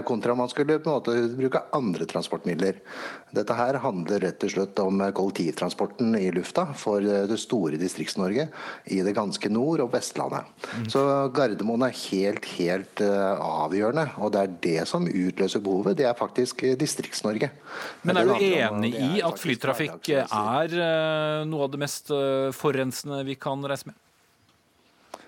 kontra 0.07 0.31
kontra 0.31 0.35
man 0.35 0.49
skulle 0.49 0.79
på 0.79 0.89
en 0.89 0.95
måte 0.95 1.35
bruke 1.35 1.61
andre 1.73 2.05
transportmidler. 2.05 2.77
Dette 3.31 3.55
her 3.55 3.79
handler 3.83 4.19
rett 4.19 4.43
og 4.43 4.51
slett 4.51 4.79
om 4.79 5.01
kollektivtransporten 5.15 6.15
i 6.19 6.31
lufta 6.31 6.67
for 6.77 7.01
det 7.01 7.39
store 7.39 7.79
Distrikts-Norge, 7.81 8.47
i 8.85 9.01
det 9.01 9.15
ganske 9.15 9.49
nord 9.49 9.80
og 9.83 9.91
Vestlandet. 9.93 10.49
Vestlandet. 10.61 10.91
Så 10.91 11.03
Gardermoen 11.35 11.85
er 11.87 11.95
helt, 11.95 12.45
helt 12.57 13.01
eh, 13.03 13.41
avgjørende. 13.41 14.07
Og 14.21 14.33
det 14.33 14.43
er 14.43 14.53
det 14.65 14.87
som 14.89 15.07
utløser 15.07 15.63
behovet. 15.63 15.97
Det 15.99 16.07
er 16.09 16.17
faktisk 16.17 16.63
eh, 16.67 16.77
Distrikts-Norge. 16.79 17.51
Men 18.07 18.21
er 18.21 18.29
du 18.29 18.35
enig 18.37 18.93
i 18.95 19.25
at 19.25 19.41
flytrafikk 19.41 20.13
er 20.21 20.77
eh, 20.77 21.41
noe 21.49 21.67
av 21.67 21.73
det 21.73 21.81
mest 21.81 22.13
forurensende 22.57 23.23
vi 23.27 23.37
kan 23.39 23.63
reise 23.67 23.91
med? 23.91 23.99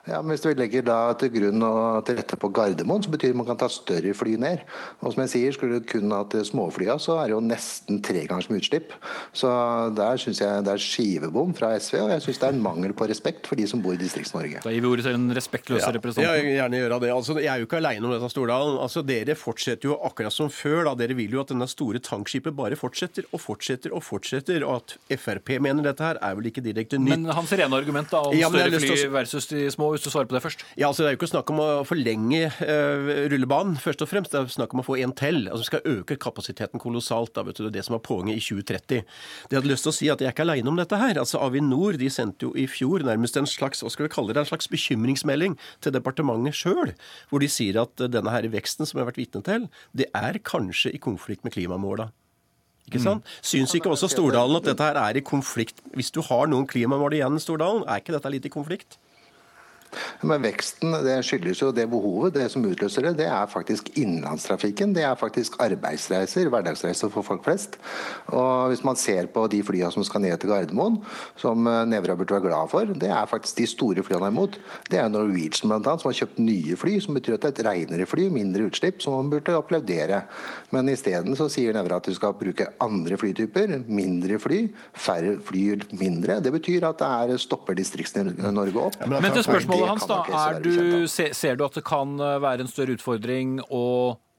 Ja, 0.06 0.18
men 0.22 0.34
Hvis 0.36 0.44
vi 0.44 0.52
legger 0.60 0.84
da 0.84 1.14
til 1.16 1.30
grunn 1.32 1.62
og 1.64 2.02
til 2.04 2.18
rette 2.18 2.36
på 2.36 2.50
Gardermoen, 2.52 3.04
så 3.06 3.12
betyr 3.14 3.30
det 3.32 3.36
at 3.36 3.40
man 3.40 3.46
kan 3.48 3.60
ta 3.62 3.70
større 3.72 4.12
fly 4.14 4.34
ned. 4.36 4.60
Og 5.00 5.14
som 5.14 5.22
jeg 5.24 5.30
sier, 5.32 5.54
Skulle 5.56 5.80
du 5.80 5.86
kun 5.88 6.12
hatt 6.12 6.34
småflya, 6.50 6.98
så 7.00 7.16
er 7.22 7.30
det 7.30 7.36
jo 7.38 7.40
nesten 7.40 8.02
tre 8.04 8.26
ganger 8.28 8.44
som 8.44 8.58
utslipp. 8.58 8.92
Så 9.32 9.48
der 9.96 10.20
syns 10.20 10.42
jeg 10.44 10.66
det 10.68 10.74
er 10.74 10.82
skivebom 10.84 11.54
fra 11.56 11.70
SV, 11.80 12.02
og 12.04 12.12
jeg 12.12 12.22
syns 12.26 12.42
det 12.42 12.50
er 12.50 12.58
en 12.58 12.62
mangel 12.66 12.92
på 13.00 13.08
respekt 13.08 13.48
for 13.48 13.56
de 13.56 13.66
som 13.70 13.80
bor 13.82 13.96
i 13.96 14.02
Distrikts-Norge. 14.02 14.60
Da 14.66 14.74
gir 14.76 14.84
vi 14.84 14.92
ordet 14.92 15.06
til 15.08 15.16
den 15.16 15.32
respektløse 15.38 15.86
Ja, 15.88 15.94
representanten. 15.96 16.36
jeg 16.36 16.44
vil 16.50 16.58
gjerne 16.60 16.82
gjøre 16.84 17.00
det. 17.06 17.14
Altså, 17.16 17.38
jeg 17.40 17.48
er 17.54 17.64
jo 17.64 17.70
ikke 17.70 17.80
aleine 17.80 18.04
om 18.06 18.12
dette, 18.18 18.30
Stordalen. 18.36 18.78
Altså, 18.84 19.06
dere 19.08 19.36
fortsetter 19.40 19.88
jo 19.94 19.98
akkurat 20.04 20.34
som 20.36 20.50
før. 20.52 20.84
Da. 20.90 20.96
Dere 21.06 21.16
vil 21.16 21.32
jo 21.32 21.40
at 21.46 21.48
denne 21.56 21.70
store 21.72 22.04
tankskipet 22.04 22.56
bare 22.60 22.76
fortsetter 22.76 23.24
og 23.32 23.40
fortsetter 23.40 23.96
og 23.96 24.04
fortsetter. 24.04 24.68
Og 24.68 24.84
at 24.84 24.98
Frp 25.20 25.56
mener 25.64 25.84
dette 25.88 26.04
her, 26.04 26.20
er 26.22 26.36
vel 26.36 26.52
ikke 26.52 26.64
direkte 26.66 27.00
nytt. 27.00 27.16
Men 27.24 27.26
hans 27.40 27.52
rene 27.56 27.72
argument 27.80 28.12
da, 28.12 28.20
om 28.28 28.36
større 28.36 28.80
fly 28.84 29.00
å- 29.08 29.12
versus 29.16 29.48
de 29.48 29.64
små, 29.72 29.93
hvis 29.96 30.06
du 30.06 30.10
svarer 30.12 30.30
på 30.30 30.36
det 30.36 30.42
først. 30.44 30.64
Ja, 30.80 30.88
altså 30.90 31.04
Det 31.04 31.10
er 31.12 31.16
jo 31.16 31.20
ikke 31.22 31.32
snakk 31.32 31.52
om 31.54 31.62
å 31.64 31.68
forlenge 31.88 32.42
eh, 32.50 33.12
rullebanen, 33.32 33.78
først 33.82 34.02
og 34.06 34.10
fremst. 34.12 34.34
Det 34.34 34.42
er 34.42 34.52
snakk 34.54 34.74
om 34.76 34.82
å 34.84 34.88
få 34.88 34.98
en 35.04 35.14
til. 35.18 35.44
Altså 35.48 35.64
Vi 35.64 35.70
skal 35.72 35.88
øke 35.94 36.18
kapasiteten 36.22 36.82
kolossalt. 36.82 37.34
da, 37.36 37.44
vet 37.48 37.58
du, 37.58 37.64
Det 37.64 37.72
er 37.72 37.78
det 37.80 37.86
som 37.88 37.98
er 37.98 38.04
poenget 38.06 38.40
i 38.40 38.44
2030. 38.44 39.04
Det 39.04 39.54
jeg 39.54 39.62
hadde 39.62 39.72
lyst 39.72 39.88
til 39.88 39.94
å 39.94 39.98
si 40.00 40.10
at 40.10 40.20
Jeg 40.24 40.32
er 40.32 40.36
ikke 40.36 40.48
alene 40.48 40.74
om 40.74 40.80
dette. 40.80 40.98
her. 40.98 41.20
Altså 41.22 41.40
Avinor 41.42 41.98
de 41.98 42.10
sendte 42.10 42.48
jo 42.48 42.54
i 42.56 42.68
fjor 42.68 43.04
nærmest 43.06 43.38
en 43.38 43.50
slags 43.50 43.82
hva 43.84 43.90
skal 43.92 44.08
vi 44.08 44.14
kalle 44.14 44.34
det, 44.34 44.44
en 44.44 44.52
slags 44.52 44.68
bekymringsmelding 44.70 45.58
til 45.82 45.92
departementet 45.96 46.54
sjøl, 46.58 46.94
hvor 47.30 47.40
de 47.40 47.50
sier 47.52 47.80
at 47.82 47.96
denne 47.98 48.30
her 48.30 48.48
veksten 48.54 48.86
som 48.86 48.98
jeg 49.00 49.06
har 49.06 49.12
vært 49.12 49.22
vitne 49.22 49.44
til, 49.46 49.70
det 49.94 50.10
er 50.14 50.40
kanskje 50.44 50.94
i 50.94 51.02
konflikt 51.02 51.44
med 51.44 51.54
klimamåla. 51.54 52.12
Ikke 52.90 53.00
sant? 53.00 53.24
Syns 53.46 53.72
ikke 53.78 53.92
også 53.94 54.10
Stordalen 54.12 54.58
at 54.60 54.66
dette 54.68 54.84
her 54.84 54.98
er 55.00 55.16
i 55.16 55.22
konflikt 55.24 55.78
Hvis 55.96 56.12
du 56.12 56.20
har 56.28 56.50
noen 56.52 56.66
klimamål 56.68 57.16
igjen, 57.16 57.40
Stordalen, 57.40 57.86
er 57.88 58.02
ikke 58.02 58.16
dette 58.18 58.32
litt 58.34 58.48
i 58.50 58.52
konflikt? 58.52 58.98
Men 60.24 60.44
veksten 60.46 60.96
det 61.04 61.20
skyldes 61.28 61.64
jo 61.64 61.72
det 61.76 61.88
behovet. 61.92 62.36
Det 62.38 62.48
som 62.54 62.66
utløser 62.66 63.10
det, 63.10 63.16
det 63.24 63.30
er 63.32 63.52
faktisk 63.52 63.92
innenlandstrafikken. 63.98 64.96
Det 64.96 65.06
er 65.08 65.20
faktisk 65.20 65.60
arbeidsreiser, 65.64 66.50
hverdagsreiser 66.54 67.12
for 67.14 67.26
folk 67.26 67.44
flest. 67.46 67.80
Og 68.32 68.72
hvis 68.72 68.86
man 68.86 69.00
ser 69.00 69.28
på 69.34 69.46
de 69.52 69.64
flyene 69.66 69.92
som 69.94 70.06
skal 70.08 70.24
ned 70.24 70.38
til 70.40 70.54
Gardermoen, 70.54 71.02
som 71.40 71.64
Nevra 71.64 72.04
Nævra 72.04 72.16
burde 72.20 72.34
være 72.34 72.48
glad 72.48 72.70
for, 72.70 72.86
det 72.86 73.10
er 73.10 73.26
faktisk 73.30 73.58
de 73.58 73.68
store 73.68 74.04
flyene 74.04 74.28
imot. 74.28 74.58
Det 74.92 75.00
er 75.00 75.10
Norwegian 75.10 75.70
blant 75.70 75.88
annet, 75.88 76.02
som 76.02 76.10
har 76.10 76.18
kjøpt 76.18 76.40
nye 76.44 76.76
fly, 76.78 76.98
som 77.02 77.18
betyr 77.18 77.38
at 77.38 77.46
det 77.46 77.52
er 77.52 77.56
et 77.56 77.66
renere 77.68 78.08
fly, 78.10 78.28
mindre 78.34 78.68
utslipp, 78.68 79.02
som 79.02 79.16
man 79.18 79.32
burde 79.32 79.56
applaudere. 79.58 80.24
Men 80.72 80.90
isteden 80.92 81.38
så 81.40 81.50
sier 81.52 81.74
Nævra 81.74 81.98
at 82.02 82.08
du 82.08 82.14
skal 82.14 82.36
bruke 82.38 82.68
andre 82.84 83.18
flytyper, 83.18 83.80
mindre 83.88 84.40
fly, 84.42 84.68
færre 84.94 85.38
fly 85.44 85.64
mindre. 86.00 86.40
Det 86.44 86.54
betyr 86.54 86.88
at 86.90 87.00
det 87.02 87.10
er 87.34 87.42
stopper 87.42 87.78
Distrikts-Norge 87.78 88.84
opp. 88.84 89.00
Men 89.08 89.32
til 89.34 89.46
spørsmålet 89.46 89.83
Det 89.84 89.92
hans, 89.92 90.08
da. 90.10 90.22
Er 90.24 90.64
du, 90.64 90.70
bekjent 90.72 90.96
av. 91.02 91.12
se, 91.12 91.28
ser 91.38 91.60
du 91.60 91.68
at 91.68 91.78
det 91.78 91.86
kan 91.88 92.16
eh, 92.20 92.40
være 92.44 92.66
en 92.66 92.72
større 92.72 92.98
utfordring 92.98 93.60
å 93.70 93.84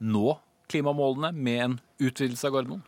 nå 0.05 0.35
klimamålene 0.73 1.31
med 1.37 1.63
en 1.69 1.79
utvidelse 2.03 2.49
av 2.49 2.57
Gardermoen? 2.57 2.83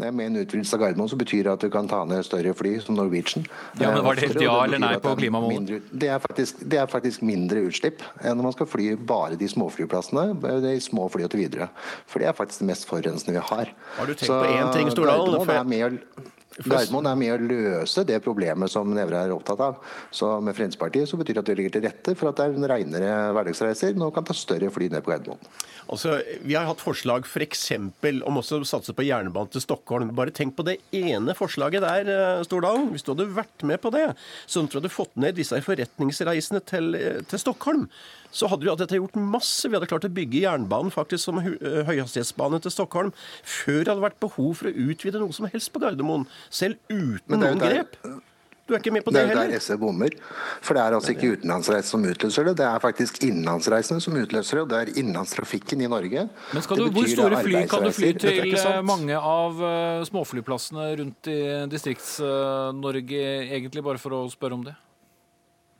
Er 0.00 0.12
Med 0.14 0.30
en 0.30 0.36
utvidelse 0.40 0.76
av 0.76 0.80
Gardermoen 0.84 1.10
så 1.10 1.16
betyr 1.18 1.44
det 1.44 1.52
at 1.52 1.64
du 1.64 1.68
kan 1.72 1.88
ta 1.90 1.98
ned 2.08 2.22
større 2.24 2.54
fly, 2.56 2.76
som 2.80 2.94
Norwegian. 2.96 3.44
Ja, 3.80 3.90
men 3.90 4.04
var 4.06 4.16
det 4.16 4.28
helt 4.28 4.38
et 4.38 4.44
ja 4.46 4.54
eller 4.64 4.80
nei 4.80 4.92
på 5.02 5.12
det 5.12 5.24
klimamålet? 5.24 5.90
Det 5.90 6.08
er, 6.08 6.20
faktisk, 6.22 6.62
det 6.62 6.78
er 6.80 6.90
faktisk 6.90 7.24
mindre 7.26 7.64
utslipp 7.68 8.04
enn 8.22 8.38
når 8.38 8.48
man 8.48 8.56
skal 8.56 8.70
fly 8.70 8.90
bare 8.96 9.38
de 9.40 9.48
småflyplassene, 9.50 10.28
de 10.64 10.74
små 10.80 11.08
flyene 11.12 11.32
til 11.32 11.42
videre. 11.42 11.70
For 12.08 12.22
det 12.22 12.30
er 12.30 12.38
faktisk 12.38 12.62
det 12.62 12.70
mest 12.70 12.86
forurensende 12.88 13.36
vi 13.36 13.46
har. 13.50 13.74
Har 13.98 14.06
du 14.06 14.14
tenkt 14.14 14.30
på 14.32 14.52
én 14.54 14.70
ting, 14.76 14.92
Stordalen? 14.94 15.34
Gardermoen 15.34 15.58
er 15.58 15.72
med 15.74 16.38
Gardermoen 16.58 17.06
er 17.06 17.18
med 17.18 17.32
å 17.34 17.46
løse 17.46 18.02
det 18.06 18.18
problemet 18.24 18.72
som 18.72 18.88
Nævra 18.90 19.22
er 19.24 19.34
opptatt 19.34 19.60
av. 19.62 19.76
Så 20.10 20.32
med 20.42 20.56
Fremskrittspartiet 20.58 21.08
så 21.08 21.18
betyr 21.20 21.38
det 21.38 21.44
at 21.44 21.50
vi 21.52 21.58
ligger 21.60 21.76
til 21.76 21.84
rette 21.86 22.14
for 22.18 22.30
at 22.30 22.40
det 22.40 22.48
er 22.48 22.56
en 22.58 22.70
renere 22.72 23.12
hverdagsreiser. 23.36 23.94
Nå 23.98 24.10
kan 24.14 24.26
ta 24.26 24.34
større 24.36 24.72
fly 24.74 24.90
ned 24.90 25.04
på 25.06 25.14
Gardermoen. 25.14 25.52
Altså, 25.90 26.20
Vi 26.42 26.54
har 26.54 26.66
hatt 26.68 26.82
forslag 26.82 27.26
f.eks. 27.26 27.64
om 28.26 28.38
også 28.38 28.60
å 28.60 28.66
satse 28.68 28.94
på 28.94 29.06
jernbane 29.06 29.50
til 29.50 29.62
Stockholm. 29.64 30.12
Bare 30.14 30.34
tenk 30.34 30.56
på 30.58 30.66
det 30.66 30.78
ene 30.94 31.34
forslaget 31.38 31.82
der, 31.86 32.10
eh, 32.10 32.44
Stordalen. 32.46 32.90
Hvis 32.94 33.06
du 33.06 33.14
hadde 33.14 33.30
vært 33.34 33.66
med 33.66 33.80
på 33.82 33.90
det, 33.94 34.08
så 34.46 34.62
tror 34.62 34.68
jeg 34.68 34.70
du 34.70 34.80
hadde 34.80 34.94
fått 34.94 35.16
ned 35.16 35.38
disse 35.38 35.62
forretningsreisene 35.66 36.62
til, 36.66 36.94
eh, 36.94 37.20
til 37.22 37.38
Stockholm, 37.38 37.88
så 38.30 38.48
hadde 38.50 38.66
vi 38.66 38.72
at 38.72 38.78
dette 38.82 38.98
gjort 39.00 39.16
masse. 39.18 39.68
Vi 39.68 39.74
hadde 39.76 39.88
klart 39.90 40.06
å 40.06 40.12
bygge 40.14 40.44
jernbanen 40.44 40.92
faktisk 40.94 41.24
som 41.26 41.38
eh, 41.42 41.82
høyhastighetsbane 41.88 42.60
til 42.64 42.74
Stockholm 42.74 43.12
før 43.42 43.80
det 43.84 43.92
hadde 43.94 44.06
vært 44.08 44.20
behov 44.22 44.54
for 44.60 44.70
å 44.70 44.74
utvide 44.90 45.22
noe 45.22 45.34
som 45.36 45.48
helst 45.50 45.72
på 45.74 45.82
Gardermoen. 45.82 46.26
Selv 46.50 46.78
uten 46.88 47.26
det 47.26 47.40
noen 47.40 47.58
der- 47.62 47.80
grep. 47.80 47.96
Du 48.70 48.76
er 48.76 48.78
ikke 48.84 48.92
med 48.94 49.02
på 49.02 49.10
Det 49.10 49.18
det 49.18 49.22
er 49.24 49.32
jo 49.32 49.34
der 49.34 49.48
heller. 49.48 49.58
SV 49.58 49.76
bommer. 49.82 50.12
For 50.62 50.78
det 50.78 50.82
er 50.84 50.94
altså 50.94 51.10
ikke 51.10 51.30
utenlandsreise 51.34 51.90
som 51.90 52.04
utløser 52.06 52.44
det, 52.46 52.52
det 52.60 52.66
er 52.68 52.78
faktisk 52.78 53.16
innenlandsreisene 53.26 53.98
som 54.04 54.14
utløser 54.14 54.60
det. 54.60 54.62
Og 54.62 54.68
det 54.70 54.78
er 54.78 54.92
innenlandstrafikken 55.00 55.82
i 55.82 55.88
Norge. 55.90 56.22
Men 56.54 56.62
skal 56.62 56.78
du, 56.78 56.84
hvor 56.94 57.08
store 57.10 57.40
fly 57.42 57.64
kan 57.66 57.82
du 57.82 57.90
fly 57.90 58.12
til 58.14 58.54
eh, 58.54 58.78
mange 58.86 59.18
av 59.18 59.58
eh, 59.58 60.04
småflyplassene 60.06 60.86
rundt 61.02 61.32
i 61.34 61.40
Distrikts-Norge, 61.72 63.24
egentlig, 63.50 63.82
bare 63.82 63.98
for 63.98 64.14
å 64.20 64.22
spørre 64.30 64.54
om 64.60 64.62
det? 64.70 64.76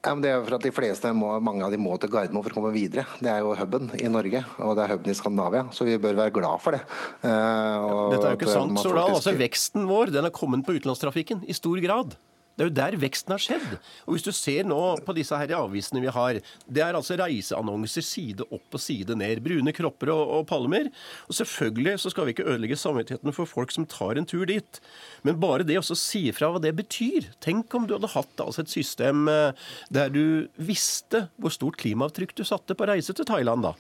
Ja, 0.00 0.14
men 0.14 0.22
det 0.24 0.30
er 0.32 0.40
for 0.46 0.56
at 0.56 0.64
de 0.64 0.70
fleste 0.72 1.10
må, 1.12 1.34
Mange 1.44 1.66
av 1.66 1.74
de 1.74 1.76
må 1.80 1.92
til 2.00 2.08
Gardermoen 2.12 2.44
for 2.46 2.54
å 2.54 2.56
komme 2.56 2.72
videre. 2.72 3.04
Det 3.20 3.28
er 3.28 3.42
jo 3.44 3.52
huben 3.58 3.90
i 4.00 4.08
Norge, 4.08 4.40
og 4.64 4.72
det 4.78 4.86
er 4.86 4.94
huben 4.94 5.12
i 5.12 5.16
Skandinavia. 5.18 5.66
Så 5.76 5.84
vi 5.84 5.98
bør 6.00 6.16
være 6.22 6.32
glad 6.38 6.62
for 6.64 6.72
det. 6.72 6.80
Uh, 7.20 8.08
Dette 8.14 8.24
er 8.24 8.32
jo 8.32 8.38
ikke 8.38 8.48
sant, 8.54 8.72
man 8.72 8.80
Stordalen. 8.80 9.12
faktisk- 9.12 9.20
Altså, 9.20 9.36
veksten 9.42 9.86
vår 9.90 10.12
den 10.14 10.24
er 10.24 10.30
kommet 10.32 10.64
på 10.64 10.72
utenlandstrafikken 10.78 11.44
i 11.46 11.52
stor 11.52 11.76
grad. 11.84 12.16
Det 12.60 12.66
er 12.66 12.68
jo 12.68 12.76
der 12.76 12.94
veksten 13.00 13.32
har 13.32 13.40
skjedd. 13.40 13.68
Og 14.04 14.12
hvis 14.12 14.24
du 14.26 14.34
ser 14.36 14.66
nå 14.68 14.76
på 15.06 15.14
disse 15.16 15.32
her 15.40 15.54
avisene 15.56 16.02
vi 16.04 16.10
har, 16.12 16.40
det 16.68 16.82
er 16.84 16.98
altså 16.98 17.16
reiseannonser 17.16 18.04
side 18.04 18.44
opp 18.52 18.76
og 18.76 18.82
side 18.84 19.16
ned. 19.16 19.40
Brune 19.40 19.72
kropper 19.72 20.12
og, 20.12 20.20
og 20.36 20.42
palmer. 20.50 20.90
Og 21.24 21.38
selvfølgelig 21.38 21.94
så 22.02 22.12
skal 22.12 22.28
vi 22.28 22.34
ikke 22.34 22.44
ødelegge 22.44 22.76
samvittigheten 22.76 23.32
for 23.32 23.48
folk 23.48 23.72
som 23.72 23.86
tar 23.88 24.20
en 24.20 24.28
tur 24.28 24.44
dit. 24.50 24.80
Men 25.24 25.40
bare 25.40 25.64
det 25.64 25.78
å 25.80 25.86
si 25.96 26.26
ifra 26.28 26.50
hva 26.52 26.60
det 26.60 26.74
betyr. 26.82 27.30
Tenk 27.40 27.72
om 27.78 27.88
du 27.88 27.96
hadde 27.96 28.12
hatt 28.12 28.44
altså 28.44 28.60
et 28.66 28.74
system 28.76 29.24
eh, 29.32 29.56
der 29.88 30.12
du 30.12 30.22
visste 30.60 31.30
hvor 31.40 31.56
stort 31.56 31.80
klimaavtrykk 31.80 32.36
du 32.36 32.44
satte 32.44 32.76
på 32.76 32.92
reise 32.92 33.16
til 33.16 33.24
Thailand, 33.24 33.64
da. 33.70 33.72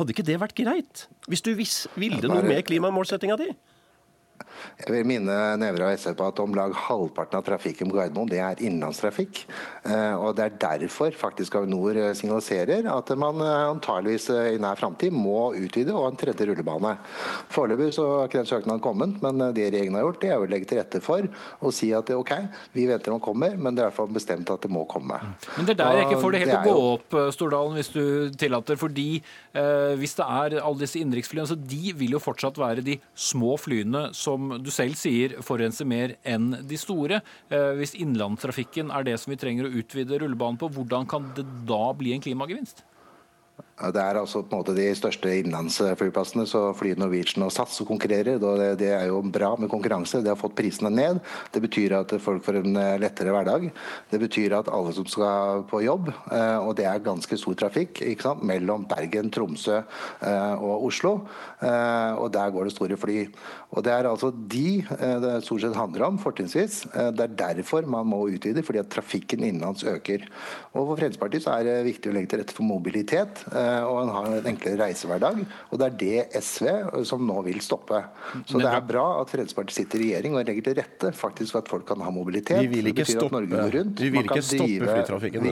Hadde 0.00 0.10
ikke 0.16 0.26
det 0.26 0.40
vært 0.42 0.58
greit? 0.58 1.06
Hvis 1.30 1.46
du 1.46 1.54
vis, 1.54 1.84
ville 1.94 2.26
noe 2.26 2.42
med 2.42 2.66
klimamålsettinga 2.66 3.38
di? 3.38 3.52
Jeg 4.80 4.92
vil 4.92 5.08
minne 5.08 5.36
Nævra 5.60 5.90
og 5.90 6.00
SV 6.00 6.14
på 6.18 6.28
at 6.30 6.42
om 6.42 6.56
lag 6.56 6.74
halvparten 6.86 7.38
av 7.40 7.46
trafikken 7.46 7.90
på 7.90 7.98
Gardermoen 7.98 8.30
det 8.30 8.40
er 8.42 8.62
innenlandstrafikk. 8.62 9.42
Eh, 9.86 10.14
og 10.14 10.36
Det 10.36 10.44
er 10.46 10.58
derfor 10.66 11.14
faktisk 11.16 11.58
Avinor 11.60 11.96
eh, 11.96 12.12
signaliserer 12.18 12.88
at 12.92 13.12
man 13.18 13.40
eh, 13.44 13.66
antageligvis 13.70 14.28
i 14.56 14.60
nær 14.62 14.78
framtid 14.80 15.14
må 15.14 15.52
utvide 15.56 15.94
og 15.94 16.10
en 16.10 16.20
tredje 16.20 16.48
rullebane. 16.50 16.96
Foreløpig 17.54 17.92
så 17.96 18.06
har 18.12 18.30
ikke 18.30 18.42
den 18.42 18.50
søknaden 18.50 18.84
kommet, 18.84 19.20
men 19.24 19.40
det 19.56 19.70
regjeringen 19.70 19.98
har 19.98 20.06
gjort, 20.08 20.20
det 20.22 20.32
er 20.34 20.42
å 20.42 20.50
legge 20.50 20.70
til 20.70 20.80
rette 20.80 21.02
for 21.04 21.28
å 21.60 21.72
si 21.74 21.92
at 21.96 22.10
OK, 22.14 22.32
vi 22.76 22.86
venter 22.88 23.14
den 23.14 23.22
kommer, 23.22 23.56
men 23.56 23.76
det 23.76 23.84
er 23.84 23.90
iallfall 23.90 24.10
bestemt 24.12 24.50
at 24.52 24.64
det 24.64 24.72
må 24.72 24.84
komme. 24.90 25.18
Men 25.56 25.68
det 25.68 25.76
er 25.76 25.82
der 25.82 26.00
jeg 26.00 26.08
ikke 26.08 26.22
får 26.22 26.34
det 26.34 26.42
helt 26.44 26.52
det 26.52 26.60
å 26.60 26.74
gå 26.76 26.90
opp, 26.94 27.16
Stordalen, 27.34 27.76
hvis 27.78 27.92
du 27.94 28.04
tillater. 28.38 28.78
Fordi 28.80 29.08
eh, 29.18 29.92
hvis 30.00 30.16
det 30.18 30.26
er 30.26 30.58
alle 30.60 30.82
disse 30.82 31.00
innenriksflyene, 31.00 31.48
så 31.50 31.58
de 31.58 31.94
vil 31.96 32.16
jo 32.16 32.22
fortsatt 32.22 32.58
være 32.60 32.84
de 32.86 32.98
små 33.14 33.56
flyene 33.60 34.08
som 34.16 34.45
du 34.62 34.70
selv 34.74 34.98
sier 34.98 35.36
forurenser 35.44 35.88
mer 35.88 36.16
enn 36.26 36.52
de 36.68 36.78
store. 36.80 37.20
Eh, 37.50 37.72
hvis 37.78 37.96
innlandstrafikken 37.98 38.92
er 38.94 39.06
det 39.06 39.16
som 39.22 39.32
vi 39.32 39.40
trenger 39.40 39.68
å 39.68 39.72
utvide 39.80 40.20
rullebanen 40.22 40.60
på, 40.60 40.70
hvordan 40.74 41.08
kan 41.10 41.30
det 41.36 41.46
da 41.68 41.82
bli 41.96 42.14
en 42.14 42.24
klimagevinst? 42.24 42.84
Det 43.76 44.00
er 44.00 44.16
altså 44.16 44.40
på 44.40 44.54
en 44.54 44.62
måte 44.62 44.72
de 44.72 44.86
største 44.96 45.28
innenlandsflyplassene, 45.36 46.46
så 46.48 46.70
flyr 46.78 46.96
Norwegian 46.96 47.44
og 47.44 47.50
SAS 47.52 47.74
og 47.82 47.90
konkurrerer. 47.90 48.38
Det, 48.80 48.88
er 48.88 49.10
jo 49.10 49.18
bra 49.20 49.50
med 49.60 49.68
konkurranse. 49.68 50.22
Det 50.24 50.30
har 50.32 50.38
fått 50.40 50.54
prisene 50.56 50.88
ned. 50.88 51.20
Det 51.52 51.60
betyr 51.60 51.92
at 51.98 52.14
folk 52.24 52.40
får 52.46 52.62
en 52.62 52.78
eh, 52.80 52.94
lettere 53.02 53.34
hverdag. 53.36 53.66
Det 54.08 54.20
betyr 54.22 54.54
at 54.56 54.70
alle 54.72 54.94
som 54.96 55.04
skal 55.12 55.66
på 55.68 55.82
jobb, 55.84 56.08
eh, 56.08 56.56
og 56.56 56.72
det 56.78 56.86
er 56.88 57.04
ganske 57.04 57.36
stor 57.36 57.58
trafikk 57.66 58.00
ikke 58.00 58.30
sant? 58.30 58.46
mellom 58.46 58.86
Bergen, 58.88 59.28
Tromsø 59.34 59.76
eh, 59.76 60.54
og 60.56 60.88
Oslo, 60.88 61.12
og 61.66 62.26
der 62.32 62.50
går 62.52 62.68
det 62.68 62.74
store 62.74 62.96
fly. 63.00 63.18
Og 63.76 63.84
Det 63.84 63.92
er 63.92 64.08
altså 64.08 64.30
de 64.32 64.80
det 64.86 65.34
stort 65.44 65.60
sett 65.66 65.76
handler 65.76 66.06
om, 66.06 66.18
fortrinnsvis. 66.20 66.78
Det 67.16 67.24
er 67.24 67.36
derfor 67.36 67.84
man 67.88 68.08
må 68.08 68.22
utvide, 68.30 68.62
fordi 68.64 68.80
at 68.80 68.88
trafikken 68.92 69.44
innenlands 69.44 69.84
øker. 69.84 70.24
Og 70.72 70.86
For 70.86 70.96
Fremskrittspartiet 70.96 71.44
så 71.44 71.56
er 71.58 71.66
det 71.66 71.76
viktig 71.90 72.12
å 72.12 72.16
legge 72.16 72.32
til 72.32 72.40
rette 72.40 72.56
for 72.56 72.68
mobilitet 72.68 73.42
og 73.86 73.98
en 74.02 74.12
har 74.14 74.28
en 74.38 74.48
enklere 74.52 74.78
reisehverdag. 74.84 75.40
Og 75.70 75.80
det 75.80 75.86
er 75.86 75.96
det 76.02 76.42
SV 76.44 76.66
eh, 76.70 77.00
som 77.08 77.24
nå 77.26 77.40
vil 77.46 77.58
stoppe. 77.64 78.02
Så 78.46 78.60
det 78.62 78.70
er 78.70 78.84
bra 78.86 79.06
at 79.22 79.32
Fremskrittspartiet 79.32 79.76
sitter 79.80 80.02
i 80.02 80.08
regjering 80.10 80.36
og 80.36 80.44
legger 80.46 80.68
til 80.68 80.78
rette 80.80 81.12
faktisk 81.16 81.56
for 81.56 81.64
at 81.64 81.72
folk 81.72 81.86
kan 81.88 82.04
ha 82.04 82.12
mobilitet. 82.14 82.60
Vi 82.64 82.70
vil 82.78 82.92
ikke 82.92 83.08
stoppe- 83.08 83.42
rundt. 83.42 84.00
vi 84.00 84.10
vil 84.14 84.24
ikke 84.24 84.42
stoppe 84.42 84.94
flytrafikken. 84.94 85.50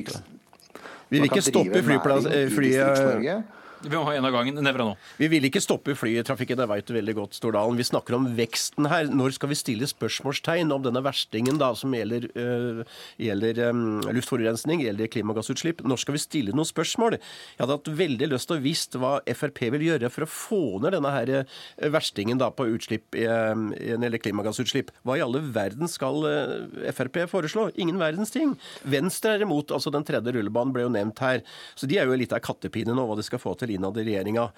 Vi 1.10 1.20
vil 1.20 1.28
ikke 1.30 1.44
stoppe 1.44 1.84
flyplass- 1.90 2.30
eh, 2.32 2.48
fly-. 2.50 3.42
Vi 3.84 3.92
må 3.92 4.04
ha 4.06 4.14
en 4.16 4.24
av 4.24 4.32
gangen. 4.32 4.56
Nevra 4.64 4.86
nå. 4.86 4.94
Vi 5.20 5.28
vil 5.28 5.44
ikke 5.44 5.60
stoppe 5.62 5.92
flytrafikken, 5.98 6.56
det 6.56 6.66
vet 6.70 6.86
du 6.88 6.94
veldig 6.96 7.14
godt, 7.18 7.36
Stordalen. 7.36 7.76
Vi 7.76 7.84
snakker 7.84 8.16
om 8.16 8.30
veksten 8.38 8.88
her. 8.88 9.10
Når 9.12 9.34
skal 9.36 9.50
vi 9.50 9.58
stille 9.58 9.88
spørsmålstegn 9.90 10.72
om 10.72 10.84
denne 10.86 11.02
verstingen 11.04 11.58
da, 11.60 11.72
som 11.76 11.92
gjelder, 11.92 12.26
øh, 12.40 12.80
gjelder 13.20 13.60
øhm, 13.66 14.06
luftforurensning, 14.16 14.84
gjelder 14.86 15.10
klimagassutslipp? 15.12 15.82
Når 15.84 16.00
skal 16.00 16.16
vi 16.16 16.22
stille 16.22 16.54
noen 16.56 16.68
spørsmål? 16.68 17.18
Jeg 17.18 17.60
hadde 17.60 17.76
hatt 17.76 17.92
veldig 18.00 18.30
lyst 18.32 18.48
til 18.48 18.56
å 18.56 18.64
visst 18.64 18.96
hva 19.00 19.12
Frp 19.36 19.60
vil 19.76 19.86
gjøre 19.90 20.10
for 20.14 20.24
å 20.24 20.30
få 20.30 20.62
ned 20.84 20.96
denne 20.96 21.12
her 21.12 21.34
øh, 21.42 21.44
verstingen 21.92 22.40
da, 22.40 22.48
på 22.54 22.68
utslipp, 22.72 23.12
øh, 23.20 23.66
eller 24.00 24.22
klimagassutslipp. 24.22 24.94
Hva 25.04 25.18
i 25.20 25.24
alle 25.26 25.44
verden 25.54 25.90
skal 25.92 26.24
øh, 26.30 26.88
Frp 26.96 27.20
foreslå? 27.28 27.68
Ingen 27.76 28.00
verdens 28.00 28.32
ting. 28.32 28.56
Venstre 28.88 29.36
er 29.36 29.44
imot, 29.44 29.74
altså 29.74 29.92
den 29.92 30.08
tredje 30.08 30.32
rullebanen 30.38 30.72
ble 30.72 30.88
jo 30.88 30.94
nevnt 30.96 31.20
her. 31.24 31.44
Så 31.76 31.90
de 31.90 32.00
er 32.00 32.08
jo 32.08 32.16
litt 32.16 32.32
av 32.32 32.40
kattepine 32.44 32.96
nå, 32.96 33.04
hva 33.04 33.20
de 33.20 33.26
skal 33.26 33.42
få 33.42 33.52
til 33.60 33.73
innad 33.76 33.98
i 34.00 34.06
regjeringa. 34.08 34.48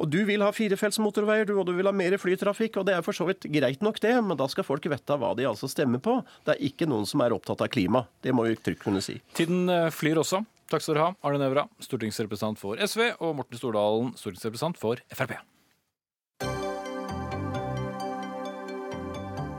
Og 0.00 0.10
du 0.10 0.20
vil 0.28 0.44
ha 0.44 0.50
firefelts 0.54 1.00
motorveier, 1.02 1.46
du, 1.48 1.54
og 1.60 1.68
du 1.68 1.74
vil 1.76 1.88
ha 1.88 1.94
mer 1.94 2.16
flytrafikk, 2.20 2.80
og 2.80 2.88
det 2.88 2.96
er 2.96 3.04
for 3.06 3.16
så 3.16 3.28
vidt 3.28 3.46
greit 3.52 3.84
nok 3.84 4.00
det, 4.02 4.14
men 4.24 4.38
da 4.38 4.48
skal 4.50 4.66
folk 4.66 4.86
vite 4.90 5.18
hva 5.20 5.34
de 5.38 5.48
altså 5.48 5.70
stemmer 5.70 6.02
på. 6.02 6.18
Det 6.46 6.56
er 6.56 6.66
ikke 6.70 6.88
noen 6.90 7.06
som 7.08 7.22
er 7.24 7.36
opptatt 7.36 7.64
av 7.64 7.70
klima. 7.72 8.06
Det 8.24 8.34
må 8.34 8.48
vi 8.48 8.58
trygt 8.58 8.84
kunne 8.84 9.02
si. 9.04 9.20
Tiden 9.38 9.68
eh, 9.72 9.90
flyr 9.94 10.20
også. 10.22 10.44
Takk 10.70 10.82
skal 10.82 10.96
dere 10.96 11.08
ha. 11.10 11.16
Arne 11.28 11.42
Nævra, 11.42 11.66
stortingsrepresentant 11.84 12.58
for 12.60 12.80
SV, 12.80 13.14
og 13.20 13.36
Morten 13.40 13.60
Stordalen, 13.60 14.14
stortingsrepresentant 14.18 14.80
for 14.80 15.02
Frp. 15.14 15.36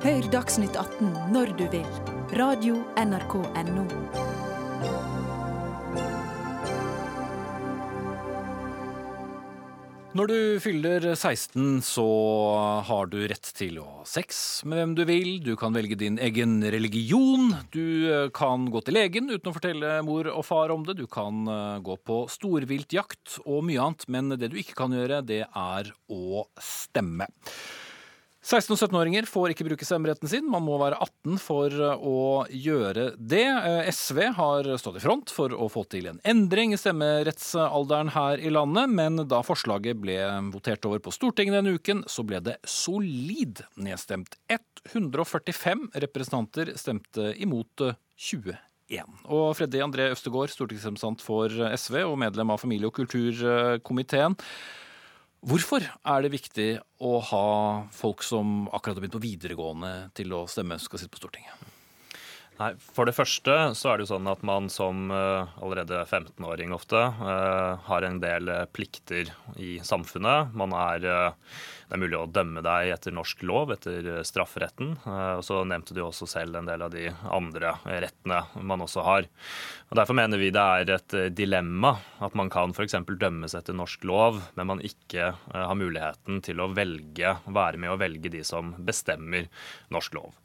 Hør 0.06 0.28
Dagsnytt 0.30 0.76
18 0.78 1.34
når 1.34 1.56
du 1.58 1.66
vil. 1.74 1.88
Radio 2.38 2.78
Når 10.16 10.30
du 10.32 10.60
fyller 10.64 11.04
16, 11.12 11.82
så 11.84 12.04
har 12.88 13.10
du 13.12 13.18
rett 13.28 13.50
til 13.58 13.82
å 13.82 13.88
ha 13.98 14.04
sex 14.08 14.62
med 14.64 14.80
hvem 14.80 14.94
du 14.96 15.02
vil. 15.10 15.32
Du 15.44 15.58
kan 15.60 15.76
velge 15.76 15.98
din 16.00 16.16
egen 16.24 16.62
religion. 16.64 17.50
Du 17.76 18.08
eh, 18.08 18.30
kan 18.32 18.70
gå 18.72 18.80
til 18.88 18.96
legen 18.96 19.28
uten 19.28 19.52
å 19.52 19.56
fortelle 19.58 19.98
mor 20.08 20.30
og 20.32 20.46
far 20.48 20.72
om 20.72 20.88
det. 20.88 20.96
Du 21.02 21.04
kan 21.12 21.44
eh, 21.52 21.82
gå 21.84 21.98
på 22.08 22.22
storviltjakt 22.32 23.42
og 23.44 23.66
mye 23.68 23.84
annet. 23.84 24.08
Men 24.08 24.32
det 24.40 24.54
du 24.54 24.56
ikke 24.62 24.78
kan 24.86 24.96
gjøre, 24.96 25.20
det 25.28 25.42
er 25.52 25.92
å 26.08 26.46
stemme. 26.64 27.28
16- 28.46 28.76
og 28.76 28.78
17-åringer 28.78 29.26
får 29.26 29.56
ikke 29.56 29.66
bruke 29.66 29.86
stemmeretten 29.88 30.30
sin. 30.30 30.46
Man 30.54 30.62
må 30.68 30.76
være 30.78 31.00
18 31.02 31.40
for 31.42 31.74
å 31.98 32.20
gjøre 32.54 33.08
det. 33.18 33.42
Eh, 33.42 33.88
SV 33.90 34.20
har 34.38 34.70
stått 34.78 35.00
i 35.00 35.02
front 35.02 35.34
for 35.34 35.50
å 35.50 35.66
få 35.72 35.82
til 35.90 36.12
en 36.12 36.20
endring 36.30 36.76
i 36.76 36.78
stemmerettsalderen 36.78 38.14
her 38.14 38.44
i 38.46 38.54
landet, 38.54 38.94
men 38.94 39.24
da 39.26 39.42
forslaget 39.46 39.98
ble 40.04 40.20
votert 40.54 40.86
over 40.86 41.02
på 41.02 41.16
Stortinget 41.16 41.58
denne 41.58 41.74
uken, 41.80 42.06
så 42.06 42.22
ble 42.28 42.44
det 42.46 42.60
solid 42.70 43.64
nedstemt. 43.82 44.38
145 44.94 45.90
representanter 46.06 46.76
stemte 46.78 47.32
imot 47.42 47.88
21. 48.14 48.62
Og 49.34 49.56
Freddy 49.58 49.82
André 49.82 50.12
Østegård, 50.14 50.54
stortingsrepresentant 50.54 51.26
for 51.26 51.50
SV 51.50 52.04
og 52.06 52.20
medlem 52.22 52.54
av 52.54 52.62
familie- 52.62 52.94
og 52.94 53.00
kulturkomiteen. 53.02 54.38
Hvorfor 55.46 55.84
er 55.86 56.24
det 56.26 56.32
viktig 56.34 56.70
å 57.06 57.20
ha 57.22 57.48
folk 57.94 58.24
som 58.26 58.66
akkurat 58.74 58.98
har 58.98 59.04
begynt 59.04 59.18
på 59.20 59.26
videregående 59.28 59.92
til 60.18 60.34
å 60.34 60.48
stemme, 60.50 60.80
skal 60.82 61.04
sitte 61.04 61.14
på 61.14 61.22
Stortinget? 61.22 61.75
Nei, 62.56 62.70
For 62.80 63.04
det 63.04 63.18
første 63.18 63.54
så 63.76 63.90
er 63.92 63.98
det 63.98 64.06
jo 64.06 64.14
sånn 64.14 64.30
at 64.32 64.44
man 64.48 64.70
som 64.72 65.10
eh, 65.12 65.56
allerede 65.60 66.06
15-åring 66.06 66.72
ofte 66.76 67.02
eh, 67.04 67.82
har 67.84 68.06
en 68.08 68.22
del 68.24 68.48
eh, 68.52 68.62
plikter 68.72 69.34
i 69.60 69.74
samfunnet. 69.84 70.54
Man 70.56 70.72
er, 70.72 71.04
det 71.04 71.98
er 71.98 72.00
mulig 72.00 72.16
å 72.16 72.30
dømme 72.32 72.64
deg 72.64 72.94
etter 72.94 73.16
norsk 73.16 73.44
lov, 73.44 73.74
etter 73.76 74.24
strafferetten. 74.28 74.94
Og 75.04 75.44
så 75.46 75.60
nevnte 75.68 75.98
du 75.98 76.02
også 76.06 76.30
selv 76.32 76.56
en 76.56 76.70
del 76.70 76.86
av 76.86 76.96
de 76.96 77.10
andre 77.28 77.76
rettene 77.84 78.40
man 78.64 78.88
også 78.88 79.04
har. 79.06 79.28
Og 79.92 80.00
Derfor 80.00 80.18
mener 80.18 80.40
vi 80.40 80.54
det 80.56 80.64
er 80.80 80.96
et 80.96 81.20
dilemma 81.36 81.98
at 82.24 82.40
man 82.40 82.50
kan 82.54 82.72
f.eks. 82.72 82.98
dømmes 83.20 83.58
etter 83.60 83.76
norsk 83.76 84.08
lov, 84.08 84.42
men 84.56 84.72
man 84.72 84.84
ikke 84.84 85.34
har 85.52 85.78
muligheten 85.78 86.42
til 86.46 86.64
å 86.64 86.72
velge, 86.74 87.38
være 87.46 87.84
med 87.84 87.94
å 87.94 88.02
velge 88.02 88.32
de 88.34 88.44
som 88.48 88.74
bestemmer 88.88 89.52
norsk 89.94 90.18
lov. 90.18 90.36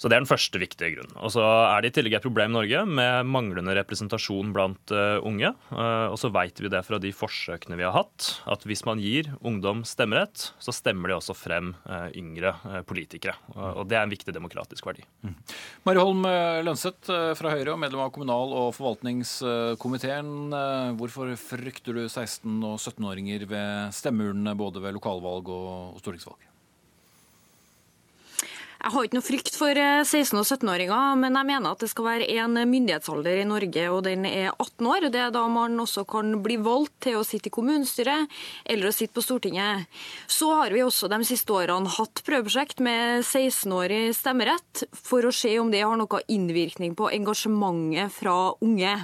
Så 0.00 0.08
Det 0.08 0.16
er 0.16 0.22
den 0.22 0.30
første 0.30 0.56
viktige 0.56 0.94
grunnen. 0.94 1.12
Og 1.20 1.28
Så 1.34 1.42
er 1.44 1.82
det 1.82 1.90
i 1.90 1.94
tillegg 1.98 2.16
et 2.16 2.24
problem 2.24 2.54
i 2.54 2.56
Norge 2.56 2.84
med 2.88 3.28
manglende 3.28 3.74
representasjon 3.76 4.54
blant 4.56 4.94
uh, 4.96 5.20
unge. 5.28 5.52
Uh, 5.68 6.08
og 6.08 6.16
så 6.16 6.30
vet 6.32 6.56
vi 6.56 6.70
det 6.72 6.80
fra 6.86 6.96
de 7.02 7.12
forsøkene 7.12 7.76
vi 7.76 7.84
har 7.84 7.92
hatt, 7.92 8.30
at 8.48 8.64
hvis 8.64 8.86
man 8.88 9.02
gir 9.02 9.28
ungdom 9.44 9.84
stemmerett, 9.84 10.54
så 10.56 10.72
stemmer 10.72 11.12
de 11.12 11.18
også 11.18 11.36
frem 11.36 11.74
uh, 11.84 12.08
yngre 12.16 12.54
politikere. 12.88 13.36
og 13.52 13.84
Det 13.90 13.98
er 13.98 14.06
en 14.06 14.14
viktig 14.14 14.32
demokratisk 14.32 14.88
verdi. 14.88 15.04
Mm. 15.20 15.36
Mari 15.84 16.00
Holm 16.00 16.24
Lønseth 16.64 17.12
fra 17.36 17.52
Høyre 17.52 17.74
og 17.74 17.80
medlem 17.82 18.00
av 18.06 18.12
kommunal- 18.14 18.56
og 18.56 18.72
forvaltningskomiteen. 18.78 20.54
Hvorfor 20.96 21.34
frykter 21.40 21.98
du 21.98 22.06
16- 22.06 22.62
og 22.64 22.78
17-åringer 22.80 23.44
ved 23.50 23.96
stemmeurnene 23.96 24.56
både 24.56 24.80
ved 24.80 24.96
lokalvalg 24.96 25.52
og 25.52 26.00
stortingsvalg? 26.00 26.49
Jeg 28.80 28.94
har 28.94 29.04
ikke 29.04 29.16
noe 29.18 29.24
frykt 29.26 29.56
for 29.60 29.76
16- 29.76 30.38
og 30.40 30.46
17-åringer, 30.46 31.18
men 31.20 31.34
jeg 31.36 31.48
mener 31.50 31.74
at 31.74 31.82
det 31.84 31.90
skal 31.92 32.06
være 32.06 32.28
en 32.40 32.56
myndighetsalder 32.56 33.42
i 33.42 33.44
Norge, 33.44 33.82
og 33.92 34.06
den 34.06 34.24
er 34.24 34.54
18 34.54 34.88
år. 34.88 35.06
Det 35.12 35.20
er 35.20 35.34
da 35.34 35.42
man 35.52 35.76
også 35.84 36.06
kan 36.08 36.32
bli 36.40 36.56
valgt 36.64 36.94
til 37.04 37.18
å 37.18 37.26
sitte 37.28 37.50
i 37.50 37.52
kommunestyret 37.52 38.32
eller 38.64 38.88
å 38.88 38.94
sitte 38.96 39.18
på 39.18 39.26
Stortinget. 39.26 39.84
Så 40.24 40.48
har 40.62 40.72
vi 40.72 40.80
også 40.80 41.10
de 41.12 41.20
siste 41.28 41.52
årene 41.52 41.92
hatt 41.92 42.24
prøveprosjekt 42.24 42.80
med 42.80 43.20
16-årig 43.20 44.16
stemmerett, 44.16 44.86
for 44.96 45.28
å 45.28 45.34
se 45.34 45.52
om 45.60 45.68
det 45.68 45.84
har 45.84 46.00
noe 46.00 46.24
innvirkning 46.32 46.96
på 46.96 47.12
engasjementet 47.20 48.16
fra 48.16 48.38
unge. 48.64 48.96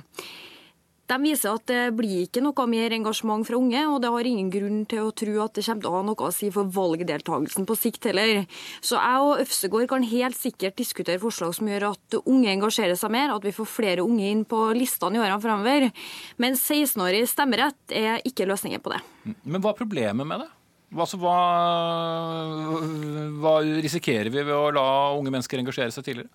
De 1.07 1.17
viser 1.23 1.55
at 1.55 1.67
det 1.71 1.83
blir 1.95 2.25
ikke 2.25 2.43
noe 2.43 2.67
mer 2.71 2.95
engasjement 2.97 3.47
fra 3.47 3.59
unge, 3.59 3.83
og 3.87 4.01
det 4.03 4.11
har 4.11 4.27
ingen 4.27 4.49
grunn 4.51 4.81
til 4.91 5.07
å 5.07 5.13
tro 5.15 5.37
at 5.45 5.55
det 5.55 5.63
kommer 5.67 5.85
til 5.85 5.91
å 5.91 5.95
ha 5.95 6.03
noe 6.09 6.27
å 6.27 6.33
si 6.35 6.51
for 6.55 6.71
valgdeltakelsen 6.75 7.69
på 7.69 7.77
sikt 7.79 8.09
heller. 8.11 8.43
Så 8.83 8.99
jeg 8.99 9.23
og 9.23 9.43
Øfsegård 9.45 9.87
kan 9.93 10.07
helt 10.07 10.39
sikkert 10.39 10.79
diskutere 10.81 11.23
forslag 11.23 11.55
som 11.55 11.71
gjør 11.71 11.93
at 11.93 12.19
unge 12.25 12.51
engasjerer 12.57 12.99
seg 12.99 13.15
mer, 13.15 13.35
at 13.37 13.47
vi 13.47 13.55
får 13.55 13.71
flere 13.71 14.07
unge 14.07 14.33
inn 14.33 14.43
på 14.49 14.61
listene 14.75 15.21
i 15.21 15.23
årene 15.23 15.43
fremover. 15.43 15.89
Men 16.43 16.59
16-årig 16.59 17.23
stemmerett 17.31 17.95
er 17.95 18.27
ikke 18.27 18.49
løsningen 18.51 18.83
på 18.83 18.97
det. 18.97 19.03
Men 19.47 19.63
hva 19.63 19.73
er 19.73 19.79
problemet 19.79 20.27
med 20.27 20.43
det? 20.43 20.51
Altså, 20.97 21.19
hva, 21.19 21.37
hva 23.43 23.57
risikerer 23.83 24.31
vi 24.31 24.43
ved 24.43 24.55
å 24.55 24.75
la 24.75 24.89
unge 25.19 25.33
mennesker 25.35 25.63
engasjere 25.63 25.95
seg 25.95 26.07
tidligere? 26.07 26.31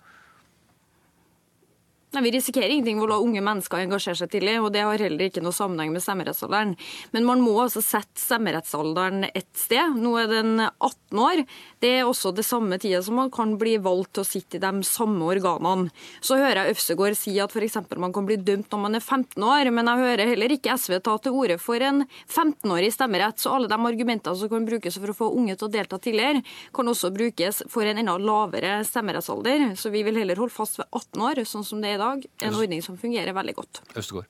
Nei, 2.12 2.22
Vi 2.22 2.30
risikerer 2.34 2.68
ingenting 2.68 2.98
ved 3.00 3.06
å 3.06 3.12
la 3.14 3.24
unge 3.24 3.40
mennesker 3.40 3.80
engasjere 3.80 4.18
seg 4.18 4.28
tidlig, 4.34 4.58
og 4.60 4.74
det 4.74 4.82
har 4.84 5.00
heller 5.00 5.30
ikke 5.30 5.40
noe 5.40 5.56
sammenheng 5.56 5.94
med 5.94 6.02
stemmerettsalderen. 6.04 6.74
Men 7.14 7.24
man 7.24 7.40
må 7.40 7.54
altså 7.62 7.80
sette 7.80 8.20
stemmerettsalderen 8.20 9.30
et 9.30 9.48
sted. 9.56 9.96
Nå 9.96 10.12
er 10.20 10.28
den 10.28 10.60
18 10.60 11.22
år. 11.22 11.40
Det 11.80 11.92
er 11.96 12.04
også 12.04 12.34
det 12.36 12.44
samme 12.44 12.76
tida 12.82 13.00
som 13.02 13.16
man 13.16 13.30
kan 13.32 13.54
bli 13.56 13.78
valgt 13.80 14.12
til 14.18 14.26
å 14.26 14.28
sitte 14.28 14.58
i 14.58 14.60
de 14.60 14.84
samme 14.84 15.24
organene. 15.24 15.88
Så 16.20 16.36
hører 16.36 16.60
jeg 16.60 16.74
Øvsegård 16.74 17.16
si 17.16 17.32
at 17.40 17.56
f.eks. 17.56 17.78
man 17.96 18.12
kan 18.12 18.28
bli 18.28 18.36
dømt 18.36 18.68
når 18.68 18.84
man 18.84 19.00
er 19.00 19.06
15 19.06 19.48
år, 19.48 19.72
men 19.72 19.88
jeg 19.88 20.04
hører 20.04 20.32
heller 20.34 20.56
ikke 20.58 20.76
SV 20.76 20.98
ta 21.00 21.16
til 21.16 21.40
orde 21.40 21.56
for 21.64 21.80
en 21.80 22.04
15-årig 22.28 22.92
stemmerett. 22.92 23.40
Så 23.40 23.56
alle 23.56 23.72
de 23.72 23.80
argumentene 23.80 24.36
som 24.36 24.52
kan 24.52 24.68
brukes 24.68 25.00
for 25.00 25.14
å 25.14 25.16
få 25.16 25.30
unge 25.40 25.56
til 25.56 25.70
å 25.70 25.72
delta 25.78 25.96
tidligere, 25.96 26.44
kan 26.76 26.92
også 26.92 27.08
brukes 27.16 27.64
for 27.72 27.88
en 27.88 28.04
enda 28.04 28.20
lavere 28.20 28.82
stemmerettsalder. 28.84 29.70
Så 29.80 29.88
vi 29.96 30.04
vil 30.04 30.20
heller 30.20 30.44
holde 30.44 30.58
fast 30.60 30.76
ved 30.82 30.90
18 30.92 31.28
år, 31.32 31.44
sånn 31.48 31.64
som 31.64 31.80
det 31.80 31.94
er 31.94 31.96
i 31.96 32.00
dag. 32.00 32.01
En 32.02 32.56
ordning 32.58 32.82
som 32.84 32.98
fungerer 33.00 33.34
veldig 33.36 33.54
godt. 33.58 33.82
Østegård. 33.96 34.28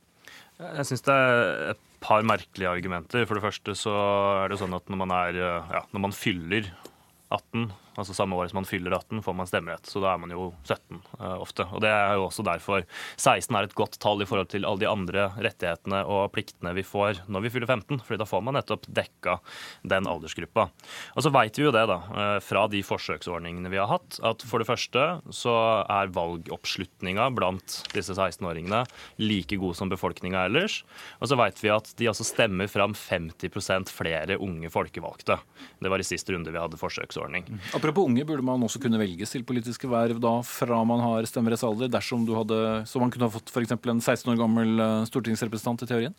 Jeg 0.63 0.87
syns 0.87 1.05
det 1.07 1.15
er 1.15 1.71
et 1.73 1.81
par 2.03 2.25
merkelige 2.27 2.71
argumenter. 2.71 3.27
For 3.27 3.39
det 3.39 3.45
første 3.45 3.75
så 3.79 3.95
er 4.45 4.53
det 4.53 4.61
sånn 4.61 4.75
at 4.77 4.91
når 4.91 5.01
man, 5.05 5.15
er, 5.17 5.39
ja, 5.41 5.83
når 5.95 6.05
man 6.07 6.15
fyller 6.17 6.69
18, 7.33 7.71
altså 7.99 8.15
samme 8.17 8.37
år 8.39 8.51
som 8.51 8.61
man 8.61 8.69
fyller 8.69 8.95
18, 8.97 9.23
får 9.25 9.37
man 9.37 9.49
stemmerett. 9.49 9.89
Så 9.89 10.01
da 10.03 10.13
er 10.13 10.21
man 10.23 10.33
jo 10.33 10.51
17 10.65 11.01
uh, 11.19 11.37
ofte. 11.43 11.67
Og 11.71 11.83
det 11.85 11.91
er 11.93 12.17
jo 12.17 12.27
også 12.29 12.45
derfor 12.47 12.87
16 13.17 13.59
er 13.59 13.69
et 13.69 13.77
godt 13.79 13.99
tall 14.03 14.23
i 14.25 14.29
forhold 14.29 14.51
til 14.53 14.67
alle 14.69 14.83
de 14.83 14.91
andre 14.91 15.29
rettighetene 15.37 16.03
og 16.09 16.31
pliktene 16.35 16.75
vi 16.77 16.85
får 16.87 17.23
når 17.33 17.47
vi 17.47 17.53
fyller 17.55 17.71
15. 17.71 18.01
fordi 18.07 18.21
da 18.23 18.29
får 18.29 18.45
man 18.47 18.57
nettopp 18.59 18.89
dekka 18.89 19.39
den 19.89 20.09
aldersgruppa. 20.11 20.69
Og 21.17 21.27
så 21.27 21.33
veit 21.35 21.59
vi 21.59 21.67
jo 21.67 21.75
det, 21.75 21.85
da, 21.91 21.99
uh, 22.13 22.39
fra 22.45 22.67
de 22.73 22.83
forsøksordningene 22.87 23.73
vi 23.73 23.81
har 23.81 23.91
hatt, 23.93 24.21
at 24.25 24.47
for 24.49 24.63
det 24.63 24.69
første 24.71 25.07
så 25.35 25.57
er 25.91 26.13
valgoppslutninga 26.15 27.29
blant 27.37 27.83
disse 27.97 28.17
16-åringene 28.17 28.85
like 29.23 29.59
god 29.61 29.77
som 29.79 29.93
befolkninga 29.93 30.47
ellers. 30.49 30.81
Og 31.21 31.31
så 31.31 31.39
veit 31.39 31.61
vi 31.63 31.73
at 31.73 31.93
de 31.99 32.09
altså 32.11 32.27
stemmer 32.27 32.71
fram 32.71 32.97
50% 32.97 33.93
flere 33.93 34.39
unge 34.43 34.71
folkevalgte. 34.73 35.39
Det 35.83 35.93
var 35.93 36.03
i 36.03 36.07
sist 36.07 36.31
runde 36.33 36.53
vi 36.53 36.61
hadde 36.61 36.81
forsøksordning. 36.81 37.47
Og 37.73 37.82
Apropos 37.83 38.07
unge, 38.07 38.23
burde 38.23 38.45
man 38.47 38.63
også 38.63 38.79
kunne 38.79 38.99
velges 39.01 39.33
til 39.35 39.43
politiske 39.43 39.89
verv 39.91 40.21
da 40.23 40.37
fra 40.47 40.77
man 40.87 41.01
har 41.03 41.27
stemmerettsalder, 41.27 41.89
dersom 41.91 42.23
du 42.23 42.37
hadde, 42.37 42.59
så 42.87 43.01
man 43.03 43.11
kunne 43.11 43.27
ha 43.27 43.35
fått 43.35 43.51
f.eks. 43.51 43.75
en 43.75 43.99
16 43.99 44.31
år 44.31 44.39
gammel 44.39 44.79
eh, 44.79 45.01
stortingsrepresentant 45.11 45.83
i 45.83 45.89
teorien? 45.91 46.15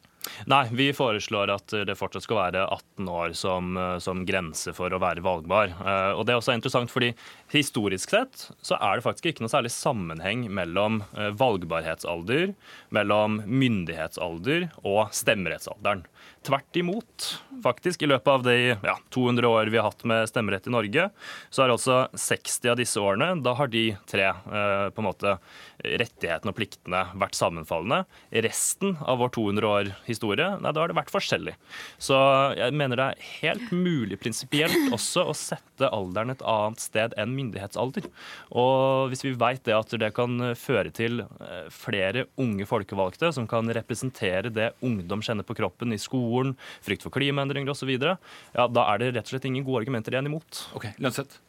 Nei, 0.51 0.65
vi 0.75 0.89
foreslår 0.95 1.53
at 1.55 1.73
det 1.87 1.95
fortsatt 1.95 2.25
skal 2.25 2.41
være 2.41 2.65
18 2.65 3.07
år 3.11 3.37
som, 3.39 3.79
som 4.03 4.25
grense 4.27 4.75
for 4.75 4.91
å 4.91 4.99
være 4.99 5.23
valgbar. 5.23 5.71
Eh, 5.71 6.11
og 6.17 6.27
det 6.27 6.35
er 6.35 6.41
også 6.41 6.57
interessant 6.57 6.91
fordi 6.91 7.13
historisk 7.55 8.11
sett 8.11 8.49
så 8.59 8.75
er 8.83 8.99
det 8.99 9.07
faktisk 9.07 9.31
ikke 9.31 9.45
noe 9.45 9.55
særlig 9.55 9.71
sammenheng 9.71 10.49
mellom 10.51 10.99
eh, 11.15 11.31
valgbarhetsalder, 11.39 12.51
mellom 12.91 13.39
myndighetsalder 13.47 14.67
og 14.83 15.15
stemmerettsalderen. 15.15 16.03
Tvert 16.43 16.75
imot, 16.75 17.27
faktisk. 17.63 18.01
I 18.03 18.09
løpet 18.11 18.27
av 18.27 18.41
de 18.43 18.55
ja, 18.75 18.97
200 19.15 19.47
år 19.47 19.69
vi 19.71 19.79
har 19.79 19.87
hatt 19.87 20.03
med 20.03 20.27
stemmerett 20.27 20.67
i 20.67 20.73
Norge, 20.75 21.05
så 21.49 21.63
er 21.63 21.71
altså 21.71 21.99
60 22.19 22.73
av 22.73 22.79
disse 22.81 22.99
årene 22.99 23.29
Da 23.43 23.53
har 23.55 23.71
de 23.71 23.85
tre 24.09 24.25
eh, 24.27 24.87
på 24.91 25.03
en 25.03 25.07
måte 25.07 25.37
rettighetene 25.83 26.51
og 26.51 26.57
pliktene 26.57 27.01
vært 27.19 27.37
sammenfallende. 27.37 28.03
I 28.33 28.43
Resten 28.45 28.95
av 29.01 29.19
vår 29.21 29.33
200 29.35 29.69
år 29.69 29.91
historie, 30.07 30.47
nei, 30.63 30.71
da 30.71 30.83
har 30.83 30.91
det 30.91 30.97
vært 30.97 31.13
forskjellig. 31.13 31.55
Så 32.01 32.17
jeg 32.57 32.75
mener 32.79 32.99
det 32.99 33.07
er 33.11 33.29
helt 33.43 33.73
mulig 33.75 34.19
prinsipielt 34.21 34.93
også 34.95 35.27
å 35.29 35.37
sette 35.37 35.89
alderen 35.89 36.33
et 36.33 36.43
annet 36.47 36.83
sted 36.83 37.15
enn 37.19 37.35
myndighetsalder. 37.35 38.09
Og 38.55 39.11
hvis 39.11 39.25
vi 39.25 39.35
veit 39.39 39.63
det 39.67 39.77
at 39.77 39.95
det 39.99 40.13
kan 40.15 40.53
føre 40.59 40.93
til 40.95 41.23
eh, 41.23 41.69
flere 41.73 42.27
unge 42.41 42.67
folkevalgte 42.69 43.33
som 43.35 43.47
kan 43.49 43.69
representere 43.75 44.53
det 44.53 44.71
ungdom 44.85 45.23
kjenner 45.25 45.47
på 45.47 45.57
kroppen 45.57 45.95
i 45.95 46.01
skolen, 46.01 46.55
frykt 46.83 47.05
for 47.05 47.13
klimaendringer 47.15 47.73
osv., 47.73 47.91
ja, 47.93 48.67
da 48.67 48.89
er 48.91 49.01
det 49.01 49.13
rett 49.13 49.27
og 49.27 49.35
slett 49.35 49.49
ingen 49.49 49.65
gode 49.67 49.83
argumenter 49.83 50.15
igjen 50.15 50.31
imot. 50.31 50.67
Ok, 50.77 50.91
Lønseth? 51.03 51.41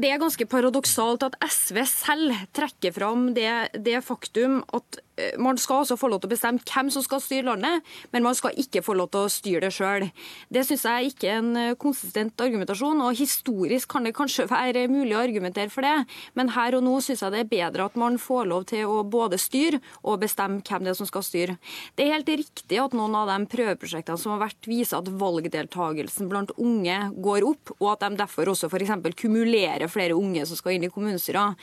Det 0.00 0.08
er 0.08 0.20
ganske 0.22 0.46
paradoksalt 0.48 1.24
at 1.26 1.36
SV 1.44 1.82
selv 1.88 2.36
trekker 2.56 2.94
fram 2.96 3.30
det, 3.36 3.52
det 3.84 4.00
faktum 4.06 4.62
at 4.76 5.00
man 5.40 5.58
skal 5.60 5.82
også 5.82 5.98
få 6.00 6.10
lov 6.10 6.22
til 6.22 6.30
å 6.30 6.34
bestemme 6.34 6.62
hvem 6.64 6.90
som 6.92 7.04
skal 7.04 7.22
styre 7.22 7.48
landet, 7.50 7.86
men 8.14 8.24
man 8.26 8.36
skal 8.38 8.56
ikke 8.60 8.82
få 8.84 8.96
lov 8.98 9.10
til 9.12 9.26
å 9.26 9.32
styre 9.32 9.62
det 9.66 9.72
sjøl. 9.76 10.08
Det 10.52 10.64
syns 10.66 10.86
jeg 10.88 11.12
ikke 11.12 11.30
er 11.30 11.40
en 11.40 11.50
eh, 11.58 11.76
konsistent 11.80 12.40
argumentasjon, 12.42 13.02
og 13.04 13.18
historisk 13.18 13.90
kan 13.94 14.06
det 14.06 14.14
kanskje 14.16 14.48
være 14.50 14.86
mulig 14.90 15.16
å 15.16 15.22
argumentere 15.22 15.72
for 15.72 15.86
det, 15.86 16.06
men 16.38 16.52
her 16.56 16.76
og 16.78 16.84
nå 16.86 16.96
syns 17.04 17.24
jeg 17.24 17.34
det 17.34 17.44
er 17.44 17.50
bedre 17.50 17.88
at 17.90 17.98
man 18.00 18.18
får 18.20 18.50
lov 18.50 18.66
til 18.70 18.88
å 18.88 19.02
både 19.06 19.38
styre 19.40 19.80
og 20.02 20.20
bestemme 20.24 20.62
hvem 20.66 20.86
det 20.86 20.94
er 20.94 20.98
som 20.98 21.08
skal 21.08 21.24
styre. 21.26 21.56
Det 21.96 22.06
er 22.06 22.14
helt 22.16 22.30
riktig 22.30 22.80
at 22.80 22.96
noen 22.96 23.16
av 23.18 23.30
de 23.30 23.38
prøveprosjektene 23.50 24.20
som 24.20 24.34
har 24.34 24.44
vært, 24.46 24.68
viser 24.70 25.00
at 25.00 25.10
valgdeltagelsen 25.20 26.30
blant 26.30 26.52
unge 26.60 26.98
går 27.20 27.46
opp, 27.48 27.74
og 27.78 27.88
at 27.94 28.04
de 28.04 28.20
derfor 28.20 28.52
også 28.52 28.70
f.eks. 28.70 28.94
kumulerer 29.20 29.90
flere 29.90 30.16
unge 30.18 30.46
som 30.48 30.58
skal 30.58 30.76
inn 30.76 30.86
i 30.88 30.92
kommunestyrer. 30.92 31.56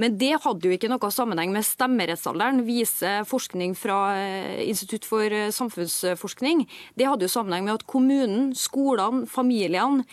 Men 0.00 0.16
det 0.20 0.34
hadde 0.44 0.68
jo 0.68 0.74
ikke 0.76 0.90
noe 0.90 1.12
sammenheng 1.12 1.52
med 1.54 1.66
stemmerettsalderen, 1.66 2.64
viser 2.66 2.95
forskning 3.26 3.74
fra 3.76 3.98
eh, 4.16 4.68
Institutt 4.68 5.04
for 5.04 5.32
eh, 5.32 5.50
samfunnsforskning. 5.52 6.64
Det 6.98 7.06
hadde 7.08 7.26
jo 7.26 7.32
sammenheng 7.32 7.66
med 7.66 7.74
at 7.74 7.86
kommunen, 7.86 8.54
skolene, 8.54 9.26
familiene 9.26 10.04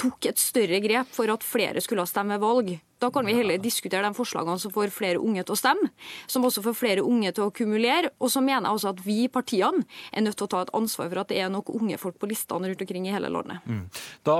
tok 0.00 0.30
et 0.30 0.40
større 0.40 0.80
grep 0.84 1.12
for 1.14 1.30
at 1.32 1.44
flere 1.46 1.82
skulle 1.84 2.04
ha 2.04 2.10
stemme 2.10 2.38
ved 2.38 2.44
valg. 2.46 2.72
Da 3.02 3.10
kan 3.10 3.26
vi 3.26 3.34
heller 3.34 3.58
diskutere 3.58 4.04
de 4.06 4.14
forslagene 4.14 4.60
som 4.62 4.70
får 4.70 4.92
flere 4.94 5.18
unge 5.18 5.42
til 5.42 5.56
å 5.56 5.58
stemme, 5.58 5.90
som 6.30 6.44
også 6.46 6.62
får 6.62 6.78
flere 6.78 7.02
unge 7.02 7.32
til 7.34 7.48
å 7.48 7.54
kumulere. 7.54 8.12
Og 8.22 8.30
så 8.30 8.42
mener 8.44 8.68
jeg 8.68 8.78
også 8.78 8.92
at 8.92 9.02
vi 9.02 9.18
partiene 9.32 9.82
er 10.12 10.22
nødt 10.22 10.38
til 10.38 10.46
å 10.46 10.52
ta 10.52 10.62
et 10.62 10.74
ansvar 10.78 11.10
for 11.10 11.22
at 11.24 11.32
det 11.32 11.40
er 11.42 11.50
nok 11.50 11.72
unge 11.74 11.98
folk 11.98 12.20
på 12.22 12.30
listene 12.30 12.70
rundt 12.70 12.84
omkring 12.86 13.08
i 13.08 13.14
hele 13.14 13.32
landet. 13.32 13.66
Mm. 13.66 13.88
Da 14.22 14.38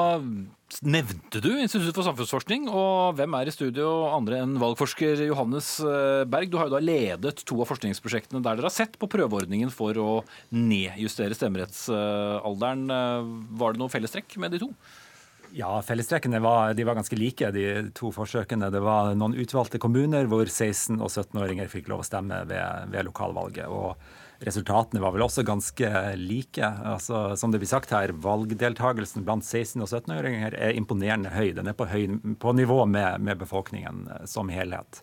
nevnte 0.86 1.42
du 1.42 1.50
Institutt 1.59 1.98
for 1.98 2.07
samfunnsforskning, 2.07 2.70
og 2.70 3.18
hvem 3.18 3.34
er 3.36 3.50
i 3.50 3.55
studio 3.55 3.90
andre 4.12 4.40
enn 4.44 4.55
valgforsker 4.62 5.26
Johannes 5.26 5.74
eh, 5.82 6.22
Berg? 6.30 6.53
Du 6.53 6.59
har 6.61 6.70
jo 6.70 6.76
da 6.76 6.82
ledet 6.82 7.42
to 7.42 7.59
av 7.61 7.68
forskningsprosjektene 7.72 8.40
der 8.44 8.61
dere 8.61 8.70
har 8.70 8.78
sett 8.78 8.94
på 9.00 9.11
prøveordningen 9.11 9.74
for 9.74 9.98
å 9.98 10.11
nedjustere 10.55 11.36
stemmerettsalderen. 11.36 12.86
Eh, 12.94 13.32
var 13.59 13.74
det 13.74 13.82
noe 13.82 13.92
fellestrekk 13.92 14.38
med 14.38 14.55
de 14.55 14.62
to? 14.68 14.70
Ja, 15.55 15.82
fellestrekkene 15.82 16.40
var, 16.40 16.72
var, 16.84 16.94
ganske 16.94 17.16
like, 17.16 17.50
de 17.53 17.90
to 17.94 18.09
forsøkene. 18.14 18.70
Det 18.72 18.80
var 18.80 19.12
noen 19.18 19.36
utvalgte 19.36 19.80
kommuner 19.82 20.24
hvor 20.30 20.48
16- 20.48 20.96
og 20.96 21.11
17-åringer 21.11 21.68
fikk 21.68 21.90
lov 21.92 22.00
å 22.00 22.07
stemme 22.09 22.38
ved, 22.48 22.88
ved, 22.92 23.05
lokalvalget. 23.11 23.68
og 23.68 24.00
Resultatene 24.42 25.03
var 25.03 25.12
vel 25.14 25.26
også 25.26 25.44
ganske 25.46 25.90
like. 26.18 26.64
Altså, 26.64 27.36
som 27.36 27.53
det 27.53 27.61
blir 27.61 27.70
sagt 27.70 27.92
her, 27.92 28.14
Valgdeltagelsen 28.24 29.26
blant 29.28 29.44
16- 29.44 29.84
og 29.84 29.90
17-åringer 29.90 30.57
er 30.57 30.72
imponerende 30.78 31.34
høy. 31.36 31.53
Den 31.59 31.68
er 31.68 31.76
på, 31.76 31.86
høy, 31.90 32.16
på 32.40 32.57
nivå 32.57 32.80
med, 32.88 33.20
med 33.20 33.44
befolkningen 33.44 34.09
som 34.24 34.50
helhet. 34.50 35.03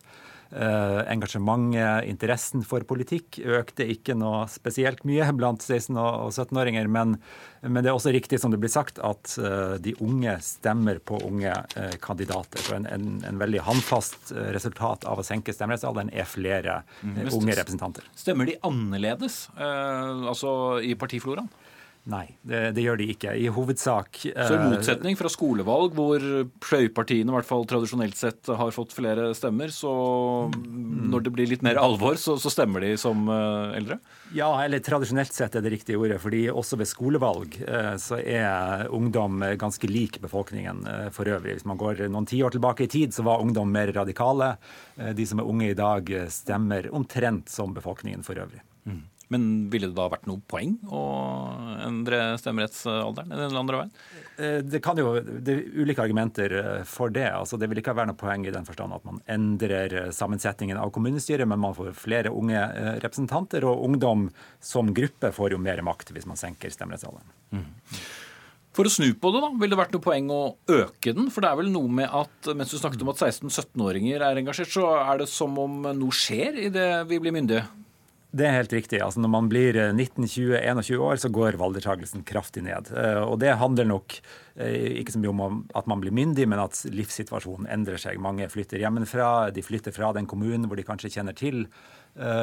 Uh, 0.50 1.04
engasjementet, 1.06 2.08
interessen 2.10 2.64
for 2.66 2.82
politikk, 2.82 3.38
økte 3.38 3.84
ikke 3.86 4.16
noe 4.18 4.48
spesielt 4.50 5.04
mye 5.06 5.28
blant 5.38 5.62
16- 5.62 5.94
og 5.94 6.32
17-åringer. 6.32 6.88
Men, 6.90 7.14
men, 7.62 7.78
det 7.84 7.92
er 7.92 7.94
også 7.94 8.10
riktig 8.10 8.40
som 8.42 8.50
det 8.50 8.58
blir 8.58 8.72
sagt, 8.72 8.98
at 8.98 9.36
uh, 9.38 9.76
de 9.78 9.94
unge 10.02 10.34
stemmer 10.42 10.98
på 10.98 11.20
unge 11.28 11.54
uh, 11.54 11.94
kandidater. 12.02 12.64
Så 12.66 12.74
en, 12.80 12.88
en, 12.90 13.20
en, 13.28 13.38
veldig 13.40 13.62
håndfast 13.68 14.34
resultat 14.56 15.06
av 15.06 15.22
å 15.22 15.26
senke 15.26 15.54
stemmerettsalderen 15.54 16.10
er 16.10 16.26
flere 16.26 16.80
mm. 17.00 17.22
unge 17.30 17.54
representanter. 17.54 18.10
Stemmer 18.18 18.50
de 18.50 18.58
annerledes, 18.66 19.44
altså 19.54 20.52
i 20.82 20.96
partifloraen? 20.98 21.48
Nei, 22.08 22.30
det, 22.48 22.60
det, 22.72 22.80
gjør 22.80 22.96
de 22.96 23.06
ikke. 23.12 23.32
I 23.36 23.50
hovedsak 23.52 24.22
Så 24.22 24.30
i 24.30 24.56
eh, 24.56 24.62
motsetning 24.72 25.18
fra 25.18 25.28
skolevalg, 25.28 25.92
hvor 25.98 26.22
fløypartiene 26.64 27.28
i 27.28 27.34
hvert 27.36 27.48
fall 27.48 27.66
tradisjonelt 27.68 28.16
sett 28.16 28.48
har 28.48 28.72
fått 28.72 28.94
flere 28.96 29.28
stemmer, 29.36 29.68
så 29.74 29.92
når 30.48 31.26
det 31.26 31.32
blir 31.34 31.50
litt 31.50 31.66
mer 31.66 31.76
alvor, 31.80 32.16
så, 32.20 32.38
så 32.40 32.52
stemmer 32.52 32.86
de 32.86 32.94
som 33.00 33.28
uh, 33.28 33.76
eldre? 33.76 34.00
Ja, 34.32 34.48
eller 34.64 34.80
tradisjonelt 34.84 35.36
sett 35.36 35.58
er 35.58 35.66
det 35.66 35.74
riktige 35.76 36.00
ordet. 36.00 36.16
fordi 36.24 36.46
også 36.48 36.80
ved 36.80 36.88
skolevalg 36.88 37.60
uh, 37.68 37.94
så 38.00 38.16
er 38.24 38.88
ungdom 38.88 39.44
ganske 39.60 39.92
lik 39.92 40.22
befolkningen 40.24 40.82
for 41.12 41.28
øvrig. 41.28 41.58
Hvis 41.58 41.68
man 41.68 41.78
går 41.80 42.06
noen 42.08 42.28
tiår 42.28 42.56
tilbake 42.56 42.88
i 42.88 42.90
tid, 42.90 43.12
så 43.12 43.26
var 43.28 43.44
ungdom 43.44 43.68
mer 43.70 43.92
radikale. 43.92 44.54
De 44.96 45.26
som 45.28 45.40
er 45.42 45.52
unge 45.52 45.70
i 45.70 45.76
dag, 45.76 46.08
stemmer 46.32 46.88
omtrent 46.96 47.52
som 47.52 47.76
befolkningen 47.76 48.24
for 48.24 48.40
øvrig. 48.40 48.64
Mm. 48.88 49.04
Men 49.30 49.44
ville 49.70 49.86
det 49.86 49.94
da 49.94 50.08
vært 50.10 50.26
noe 50.26 50.42
poeng 50.50 50.72
å 50.90 51.00
endre 51.86 52.32
stemmerettsalderen 52.40 53.30
den 53.30 53.58
andre 53.60 53.84
veien? 53.84 53.92
Eh, 54.40 54.56
det 54.66 54.80
kan 54.82 54.98
jo, 54.98 55.12
det 55.22 55.54
er 55.54 55.60
ulike 55.78 56.02
argumenter 56.02 56.54
eh, 56.58 56.80
for 56.88 57.12
det. 57.14 57.28
altså 57.30 57.58
Det 57.60 57.68
vil 57.70 57.78
ikke 57.78 57.94
være 57.94 58.10
noe 58.10 58.18
poeng 58.18 58.46
i 58.48 58.54
den 58.54 58.66
forstand 58.66 58.96
at 58.96 59.04
man 59.06 59.20
endrer 59.30 59.94
eh, 60.00 60.08
sammensetningen 60.16 60.80
av 60.82 60.90
kommunestyret, 60.96 61.46
men 61.46 61.62
man 61.62 61.76
får 61.78 61.92
flere 61.94 62.32
unge 62.34 62.62
representanter, 63.04 63.66
og 63.70 63.84
ungdom 63.86 64.26
som 64.58 64.90
gruppe 64.96 65.30
får 65.36 65.54
jo 65.54 65.60
mer 65.62 65.82
makt 65.86 66.10
hvis 66.16 66.26
man 66.26 66.40
senker 66.40 66.74
stemmerettsalderen. 66.74 67.30
Mm. 67.54 67.68
For 68.74 68.86
å 68.86 68.90
snu 68.90 69.12
på 69.18 69.30
det, 69.34 69.42
da, 69.44 69.50
ville 69.60 69.74
det 69.74 69.80
vært 69.80 69.94
noe 69.94 70.04
poeng 70.04 70.30
å 70.34 70.40
øke 70.70 71.14
den? 71.14 71.30
For 71.30 71.42
det 71.42 71.52
er 71.52 71.60
vel 71.60 71.70
noe 71.70 71.90
med 72.00 72.10
at 72.10 72.50
mens 72.54 72.74
du 72.74 72.78
snakket 72.78 73.02
om 73.06 73.12
at 73.14 73.22
16-17-åringer 73.22 74.26
er 74.26 74.42
engasjert, 74.42 74.74
så 74.74 74.90
er 75.02 75.22
det 75.22 75.30
som 75.30 75.54
om 75.58 75.86
noe 75.86 76.14
skjer 76.14 76.58
idet 76.66 76.90
vi 77.10 77.22
blir 77.22 77.34
myndige? 77.34 77.66
Det 78.30 78.46
er 78.46 78.54
helt 78.54 78.72
riktig. 78.72 79.00
Altså 79.02 79.22
Når 79.22 79.30
man 79.32 79.48
blir 79.50 79.74
19-20-21 79.90 80.92
eh, 80.94 81.02
år, 81.02 81.16
så 81.18 81.30
går 81.34 81.58
valgdeltakelsen 81.58 82.22
kraftig 82.26 82.62
ned. 82.62 82.92
Eh, 82.94 83.22
og 83.24 83.40
det 83.42 83.56
handler 83.58 83.88
nok 83.90 84.14
eh, 84.54 85.00
ikke 85.00 85.16
så 85.16 85.22
mye 85.22 85.32
om 85.32 85.62
at 85.74 85.88
man 85.90 86.02
blir 86.02 86.14
myndig, 86.14 86.46
men 86.46 86.62
at 86.62 86.78
livssituasjonen 86.94 87.66
endrer 87.74 87.98
seg. 87.98 88.22
Mange 88.22 88.46
flytter 88.52 88.78
hjemmefra, 88.82 89.50
de 89.54 89.66
flytter 89.66 89.94
fra 89.96 90.12
den 90.14 90.30
kommunen 90.30 90.70
hvor 90.70 90.78
de 90.78 90.86
kanskje 90.86 91.10
kjenner 91.16 91.34
til 91.34 91.64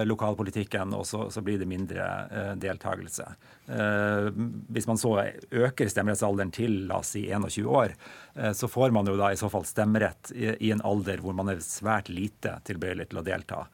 lokalpolitikken, 0.07 0.93
og 0.95 1.05
så, 1.05 1.28
så, 1.30 1.41
blir 1.41 1.59
det 1.59 1.68
mindre 1.70 2.05
eh, 2.32 2.53
deltakelse. 2.59 3.26
Eh, 3.68 4.30
hvis 4.74 4.88
man 4.88 4.97
så 4.97 5.11
øker 5.51 5.91
stemmerettsalderen 5.91 6.53
til 6.55 6.80
la 6.89 7.01
oss 7.01 7.13
si 7.15 7.26
21 7.28 7.68
år, 7.68 7.93
eh, 8.36 8.53
så 8.57 8.70
får 8.72 8.95
man 8.95 9.09
jo 9.09 9.18
da 9.20 9.34
i 9.34 9.39
så 9.39 9.49
fall 9.51 9.68
stemmerett 9.68 10.32
i, 10.36 10.49
i 10.70 10.72
en 10.74 10.82
alder 10.88 11.22
hvor 11.24 11.36
man 11.38 11.51
er 11.53 11.61
svært 11.63 12.09
lite 12.09 12.57
tilbøyelig 12.68 13.09
til 13.11 13.22
å 13.22 13.28
delta. 13.28 13.68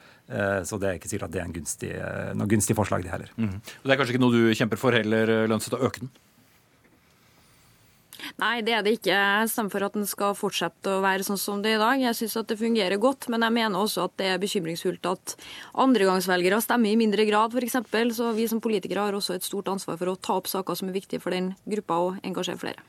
Så 0.63 0.77
det 0.79 0.87
er 0.87 0.95
ikke 0.97 1.09
sikkert 1.11 1.27
at 1.27 1.33
det 1.33 1.39
er 1.41 1.49
gunstig, 1.53 1.89
noe 2.39 2.49
gunstig 2.49 2.75
forslag, 2.77 3.03
det 3.03 3.11
heller. 3.11 3.31
Mm. 3.35 3.57
Og 3.59 3.83
Det 3.83 3.93
er 3.93 3.97
kanskje 3.99 4.13
ikke 4.15 4.21
noe 4.23 4.33
du 4.33 4.55
kjemper 4.55 4.79
for 4.79 4.95
heller, 4.95 5.31
Lønseth, 5.51 5.75
å 5.75 5.89
øke 5.89 6.05
den? 6.05 6.13
Nei, 8.41 8.63
det 8.65 8.73
er 8.73 8.81
det 8.81 8.95
ikke. 8.97 9.13
Jeg 9.13 9.49
stemmer 9.51 9.71
for 9.75 9.85
at 9.85 9.93
den 9.93 10.07
skal 10.09 10.33
fortsette 10.37 10.89
å 10.89 11.01
være 11.03 11.25
sånn 11.25 11.37
som 11.37 11.59
det 11.61 11.75
er 11.75 11.77
i 11.77 11.81
dag. 11.83 11.99
Jeg 12.01 12.17
syns 12.17 12.47
det 12.49 12.57
fungerer 12.57 12.97
godt, 13.01 13.27
men 13.29 13.45
jeg 13.45 13.53
mener 13.53 13.83
også 13.83 14.07
at 14.07 14.15
det 14.17 14.31
er 14.31 14.41
bekymringsfullt 14.41 15.05
at 15.11 15.35
andregangsvelgere 15.83 16.57
stemmer 16.65 16.89
i 16.89 16.97
mindre 16.99 17.27
grad, 17.29 17.53
f.eks. 17.53 17.77
Så 18.17 18.31
vi 18.33 18.47
som 18.49 18.61
politikere 18.63 19.05
har 19.05 19.17
også 19.17 19.37
et 19.37 19.45
stort 19.45 19.69
ansvar 19.69 19.99
for 20.01 20.09
å 20.09 20.17
ta 20.17 20.39
opp 20.41 20.49
saker 20.49 20.79
som 20.79 20.89
er 20.89 20.97
viktige 20.97 21.21
for 21.21 21.35
den 21.35 21.53
gruppa, 21.69 21.99
og 22.07 22.25
engasjere 22.25 22.61
flere. 22.63 22.81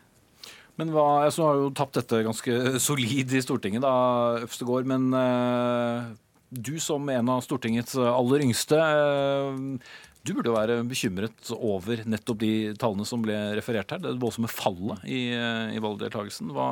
Men 0.80 0.90
hva, 0.90 1.26
Jeg 1.28 1.36
har 1.44 1.60
jo 1.60 1.70
tapt 1.76 2.00
dette 2.00 2.24
ganske 2.26 2.80
solid 2.82 3.36
i 3.36 3.44
Stortinget, 3.44 3.84
da, 3.84 4.40
Øvstegård. 4.42 4.88
Men 4.90 5.12
uh, 5.12 6.08
Du 6.50 6.80
som 6.80 7.04
en 7.10 7.30
av 7.30 7.44
Stortingets 7.44 7.98
aller 8.00 8.46
yngste, 8.46 8.78
eh, 8.78 9.86
du 10.24 10.32
burde 10.32 10.48
jo 10.48 10.56
være 10.56 10.78
bekymret 10.88 11.50
over 11.52 12.00
nettopp 12.08 12.40
de 12.40 12.52
tallene 12.80 13.04
som 13.08 13.20
ble 13.24 13.36
referert 13.58 13.92
her. 13.92 14.00
Det 14.00 14.14
voldsomme 14.22 14.48
fallet 14.48 15.04
i, 15.04 15.26
i 15.36 15.82
valgdeltakelsen. 15.84 16.52
Hva, 16.56 16.68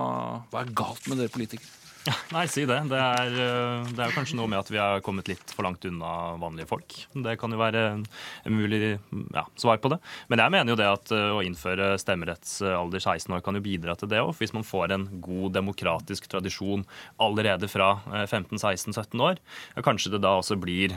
hva 0.48 0.62
er 0.62 0.72
galt 0.76 1.09
med 1.11 1.20
dere 1.20 1.32
politikere? 1.34 1.82
Nei, 2.34 2.46
si 2.50 2.64
det. 2.66 2.78
Det 2.90 2.98
er, 2.98 3.34
eh, 3.38 3.90
det 3.94 4.03
er 4.03 4.14
kanskje 4.14 4.36
noe 4.38 4.50
med 4.50 4.59
at 4.59 4.70
vi 4.72 4.80
har 4.80 5.03
kommet 5.05 5.28
litt 5.30 5.53
for 5.55 5.66
langt 5.66 5.84
unna 5.86 6.34
vanlige 6.40 6.68
folk. 6.70 6.96
Det 7.14 7.36
kan 7.38 7.53
jo 7.55 7.61
være 7.61 7.82
en 7.94 8.57
mulig 8.57 8.96
ja, 9.34 9.44
svar 9.61 9.78
på 9.82 9.92
det. 9.92 10.00
Men 10.32 10.42
jeg 10.42 10.55
mener 10.55 10.72
jo 10.72 10.78
det 10.80 10.88
at 10.88 11.12
eh, 11.14 11.30
å 11.30 11.42
innføre 11.46 11.92
stemmerettsalder 12.03 13.03
16 13.03 13.36
år 13.36 13.44
kan 13.46 13.59
jo 13.59 13.64
bidra 13.64 13.94
til 13.98 14.11
det 14.11 14.22
òg. 14.22 14.34
Hvis 14.40 14.55
man 14.57 14.66
får 14.66 14.96
en 14.96 15.07
god 15.22 15.55
demokratisk 15.59 16.26
tradisjon 16.32 16.82
allerede 17.22 17.70
fra 17.70 17.94
15-16-17 18.24 18.98
eh, 18.98 19.24
år, 19.28 19.42
kanskje 19.86 20.14
det 20.16 20.22
da 20.24 20.34
også 20.38 20.59
blir 20.61 20.94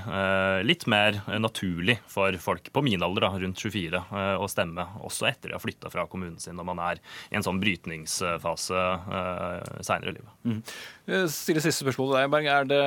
litt 0.65 0.85
mer 0.89 1.17
naturlig 1.41 1.97
for 2.09 2.35
folk 2.41 2.67
på 2.73 2.83
min 2.85 3.03
alder, 3.05 3.25
da, 3.25 3.39
rundt 3.41 3.61
24, 3.61 4.01
å 4.41 4.47
stemme 4.51 4.85
også 5.05 5.27
etter 5.29 5.49
de 5.49 5.57
har 5.57 5.63
flytta 5.63 5.89
fra 5.93 6.05
kommunen 6.09 6.37
sin 6.41 6.57
når 6.57 6.67
man 6.67 6.81
er 6.83 7.01
i 7.29 7.37
en 7.37 7.45
sånn 7.45 7.59
brytningsfase 7.61 8.83
seinere 9.85 10.13
i 10.13 10.17
livet. 10.17 10.35
Mm. 10.45 10.61
Eh, 11.05 11.27
stille 11.29 11.61
siste 11.61 11.83
spørsmål 11.83 12.07
til 12.09 12.17
deg, 12.17 12.29
Berg. 12.33 12.47
Er 12.49 12.69
det, 12.69 12.79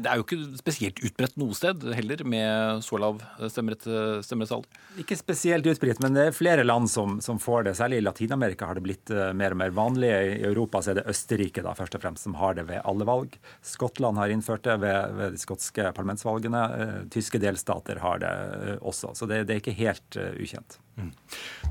det, 0.00 0.08
er 0.08 0.20
jo 0.20 0.24
ikke 0.24 0.60
spesielt 0.62 1.00
utbredt 1.04 1.34
noe 1.40 1.56
sted 1.56 1.82
heller 1.98 2.22
med 2.24 2.84
så 2.86 2.96
lav 3.00 3.20
stemmerettsalder? 3.52 4.80
Ikke 5.02 5.18
spesielt 5.18 5.68
utbredt, 5.68 6.00
men 6.04 6.16
det 6.16 6.24
er 6.30 6.36
flere 6.36 6.64
land 6.64 6.88
som, 6.92 7.18
som, 7.24 7.40
får 7.42 7.68
det. 7.68 7.74
Særlig 7.76 8.00
i 8.00 8.06
Latin-Amerika 8.06 8.70
har 8.70 8.80
det 8.80 8.86
blitt 8.86 9.12
mer 9.36 9.52
og 9.52 9.60
mer 9.60 9.76
vanlig. 9.76 10.08
I 10.08 10.48
Europa 10.48 10.80
er 10.86 11.02
det 11.02 11.06
Østerrike 11.12 11.64
da, 11.66 11.76
først 11.76 11.98
og 11.98 12.04
fremst 12.06 12.24
som 12.24 12.38
har 12.40 12.56
det 12.56 12.64
ved 12.70 12.80
alle 12.88 13.08
valg. 13.08 13.36
Skottland 13.60 14.22
har 14.22 14.32
innført 14.32 14.64
det 14.64 14.78
ved, 14.80 15.12
ved 15.20 15.36
de 15.36 15.44
skotske 15.44 15.92
parlamentsvalgene. 15.96 16.64
Tyske 17.12 17.42
delstater 17.42 18.00
har 18.00 18.24
det 18.24 18.34
også. 18.80 19.12
Så 19.18 19.28
det, 19.28 19.44
det, 19.50 19.58
er 19.58 19.64
ikke 19.64 19.76
helt 19.76 20.20
ukjent. 20.40 20.80
Mm. 20.96 21.10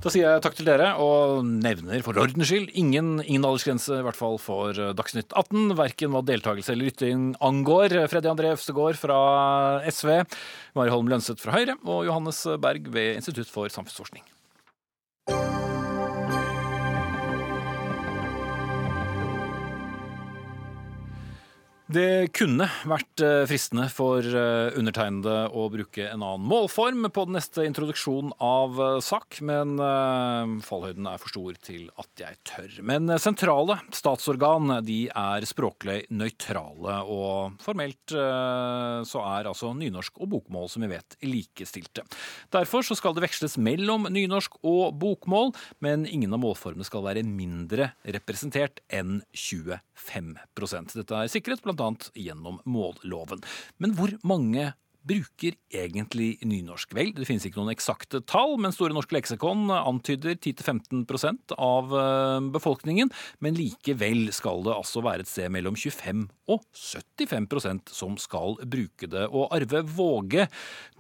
Da 0.04 0.12
sier 0.14 0.28
jeg 0.28 0.44
takk 0.46 0.58
til 0.58 0.68
dere, 0.68 0.92
og 1.02 1.42
nevner 1.48 2.04
for 2.06 2.18
ordens 2.22 2.52
skyld 2.52 2.70
ingen, 2.78 3.16
ingen 3.24 3.48
aldersgrense, 3.48 3.98
i 3.98 4.06
hvert 4.06 4.20
fall 4.20 4.38
for 4.42 4.78
Dagsnytt 4.98 5.34
18. 5.34 5.74
Verken 5.80 6.14
hva 6.14 6.22
deltakelse 6.28 6.76
eller 6.76 6.92
lytting 6.92 7.32
angår. 7.44 7.98
Freddy 8.12 8.30
André 8.30 8.54
Øvstegård 8.54 9.02
fra 9.02 9.18
SV, 9.90 10.22
Mari 10.78 10.94
Holm 10.94 11.10
Lønseth 11.10 11.42
fra 11.42 11.58
Høyre 11.58 11.80
og 11.82 12.06
Johannes 12.10 12.46
Berg 12.62 12.92
ved 12.94 13.16
Institutt 13.18 13.50
for 13.50 13.72
samfunnsforskning. 13.74 14.26
Det 21.86 22.32
kunne 22.34 22.66
vært 22.90 23.22
eh, 23.22 23.44
fristende 23.46 23.84
for 23.94 24.26
eh, 24.26 24.74
undertegnede 24.74 25.52
å 25.54 25.68
bruke 25.70 26.08
en 26.08 26.24
annen 26.26 26.48
målform 26.50 27.06
på 27.14 27.26
den 27.28 27.38
neste 27.38 27.62
introduksjon 27.68 28.32
av 28.42 28.80
eh, 28.82 28.98
sak, 29.06 29.38
men 29.46 29.76
fallhøyden 30.66 31.06
er 31.06 31.22
for 31.22 31.30
stor 31.30 31.60
til 31.62 31.84
at 32.02 32.24
jeg 32.24 32.40
tør. 32.50 32.74
Men 32.90 33.14
sentrale 33.22 33.78
statsorgan 33.94 34.80
de 34.88 34.98
er 35.12 35.46
språklig 35.46 36.00
nøytrale, 36.10 36.98
og 37.06 37.62
formelt 37.62 38.16
så 38.16 39.22
er 39.22 39.50
altså 39.50 39.72
nynorsk 39.78 40.18
og 40.24 40.32
bokmål, 40.32 40.70
som 40.72 40.86
vi 40.86 40.90
vet, 40.94 41.18
likestilte. 41.26 42.06
Derfor 42.54 42.86
så 42.88 42.98
skal 42.98 43.16
det 43.16 43.26
veksles 43.26 43.60
mellom 43.62 44.08
nynorsk 44.14 44.58
og 44.66 44.98
bokmål, 45.02 45.54
men 45.86 46.08
ingen 46.10 46.34
av 46.34 46.42
målformene 46.46 46.88
skal 46.88 47.06
være 47.06 47.26
mindre 47.28 47.92
representert 48.16 48.82
enn 48.90 49.20
25 49.96 50.96
Dette 50.96 51.20
er 51.22 51.32
sikret 51.32 51.64
bl.a. 51.66 51.92
gjennom 52.16 52.60
målloven. 52.70 53.44
Men 53.82 53.96
hvor 53.98 54.14
mange 54.28 54.74
bruker 55.06 55.54
egentlig 55.74 56.40
nynorsk? 56.46 56.94
Vel, 56.98 57.12
det 57.16 57.28
finnes 57.28 57.46
ikke 57.46 57.60
noen 57.62 57.74
eksakte 57.76 58.22
tall, 58.28 58.56
men 58.62 58.74
Store 58.74 58.96
norske 58.96 59.16
leksikon 59.16 59.68
antyder 59.70 60.38
10-15 60.40 61.54
av 61.62 61.94
eh, 62.00 62.40
befolkningen. 62.56 63.12
Men 63.44 63.58
likevel 63.58 64.32
skal 64.36 64.66
det 64.66 64.74
altså 64.76 65.04
være 65.06 65.26
et 65.26 65.32
sted 65.32 65.54
mellom 65.54 65.78
25 65.78 66.26
og 66.52 66.66
75% 66.74 67.94
som 67.94 68.18
skal 68.22 68.58
bruke 68.66 69.10
det. 69.12 69.28
Og 69.30 69.54
Arve 69.56 69.84
Våge, 69.96 70.48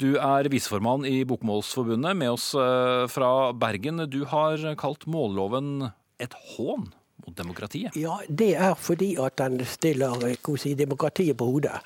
du 0.01 0.11
er 0.21 0.51
viseformann 0.53 1.07
i 1.09 1.23
Bokmålsforbundet, 1.27 2.17
med 2.17 2.35
oss 2.35 2.51
eh, 2.53 3.05
fra 3.11 3.31
Bergen. 3.57 4.05
Du 4.11 4.23
har 4.29 4.61
kalt 4.79 5.09
målloven 5.09 5.89
et 6.21 6.37
hån 6.55 6.91
mot 7.27 7.37
demokratiet? 7.37 7.95
Ja, 7.95 8.17
Det 8.29 8.55
er 8.55 8.73
fordi 8.73 9.15
at 9.19 9.37
den 9.37 9.65
stiller 9.65 10.35
si, 10.57 10.73
demokratiet 10.73 11.37
på 11.37 11.45
hodet. 11.45 11.81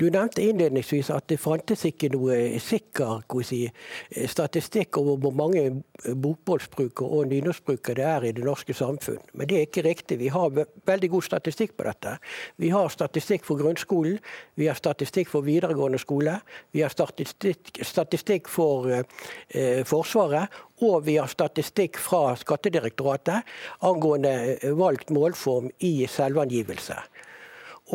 Du 0.00 0.10
nevnte 0.10 0.42
innledningsvis 0.42 1.10
at 1.10 1.28
det 1.28 1.40
fantes 1.40 1.84
ikke 1.84 2.10
noe 2.12 2.58
sikker 2.58 3.22
si, 3.42 3.70
statistikk 4.26 4.96
over 4.98 5.16
hvor 5.16 5.30
mange 5.30 5.82
bokmålsbrukere 6.04 7.08
og 7.08 7.28
nynorskbrukere 7.28 7.94
det 7.94 8.04
er 8.04 8.24
i 8.24 8.32
det 8.32 8.44
norske 8.44 8.74
samfunn. 8.74 9.20
Men 9.34 9.48
det 9.48 9.56
er 9.56 9.66
ikke 9.66 9.84
riktig. 9.88 10.18
Vi 10.18 10.28
har 10.28 10.50
veldig 10.86 11.10
god 11.10 11.22
statistikk 11.22 11.76
på 11.76 11.84
dette. 11.84 12.16
Vi 12.56 12.70
har 12.70 12.88
statistikk 12.88 13.44
for 13.44 13.60
grunnskolen, 13.60 14.18
vi 14.56 14.66
har 14.66 14.78
statistikk 14.78 15.28
for 15.28 15.44
videregående 15.46 15.98
skole, 15.98 16.38
vi 16.72 16.84
har 16.84 16.92
statistikk, 16.92 17.82
statistikk 17.82 18.48
for 18.48 18.90
eh, 18.90 19.84
Forsvaret, 19.84 20.48
og 20.80 21.04
vi 21.06 21.18
har 21.20 21.30
statistikk 21.30 22.00
fra 22.00 22.34
Skattedirektoratet 22.40 23.46
angående 23.86 24.34
eh, 24.56 24.72
valgt 24.76 25.12
målform 25.14 25.70
i 25.78 25.94
selvangivelse. 26.10 26.98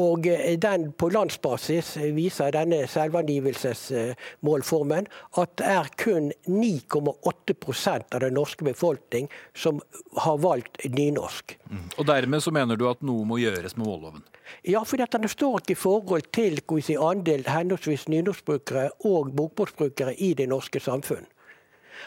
Og 0.01 0.25
eh, 0.27 0.59
den, 0.59 0.91
På 0.93 1.09
landsbasis 1.09 1.97
viser 2.15 2.51
denne 2.55 2.88
selvangivelsesmålformen 2.91 5.07
at 5.41 5.49
det 5.59 5.65
er 5.71 5.88
kun 5.99 6.31
9,8% 6.47 8.15
av 8.15 8.19
den 8.25 8.33
norske 8.36 8.63
befolkning 8.67 9.29
som 9.55 9.81
har 10.25 10.38
valgt 10.43 10.75
nynorsk. 10.86 11.57
Mm. 11.69 11.86
Og 11.97 12.05
Dermed 12.07 12.43
så 12.43 12.51
mener 12.51 12.75
du 12.75 12.89
at 12.89 13.01
noe 13.05 13.25
må 13.27 13.38
gjøres 13.41 13.77
med 13.77 13.88
målloven? 13.88 14.23
Ja, 14.65 14.83
for 14.86 14.97
den 14.97 15.29
står 15.29 15.59
ikke 15.61 15.73
i 15.73 15.75
forhold 15.79 16.23
til 16.36 16.59
si, 16.83 16.95
andel 16.97 17.43
henholdsvis 17.49 18.07
nynorskbrukere 18.11 18.89
og 19.09 19.33
bokmålsbrukere 19.38 20.13
i 20.21 20.33
det 20.38 20.47
norske 20.51 20.79
samfunn. 20.79 21.25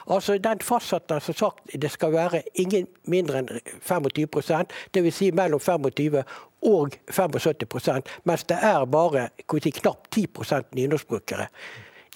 Altså, 0.07 0.39
Den 0.39 0.61
fastsetter 0.61 1.19
som 1.19 1.35
sagt 1.35 1.73
det 1.83 1.91
skal 1.91 2.13
være 2.13 2.43
ingen 2.55 2.87
mindre 3.05 3.39
enn 3.39 3.49
25 3.81 4.27
dvs. 4.95 5.15
Si 5.15 5.31
mellom 5.31 5.61
25 5.61 6.23
og 6.63 6.97
75% 7.11 8.09
mens 8.25 8.45
det 8.45 8.59
er 8.63 8.85
bare 8.87 9.29
si, 9.63 9.71
knapt 9.71 10.11
10 10.15 10.27
nynorskbrukere 10.75 11.47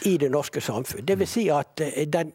i 0.05 0.17
det 0.17 0.31
norske 0.31 0.61
samfunn. 0.61 1.07
Vil 1.19 1.29
si 1.29 1.49
at 1.49 1.81
eh, 1.81 2.07
den 2.07 2.33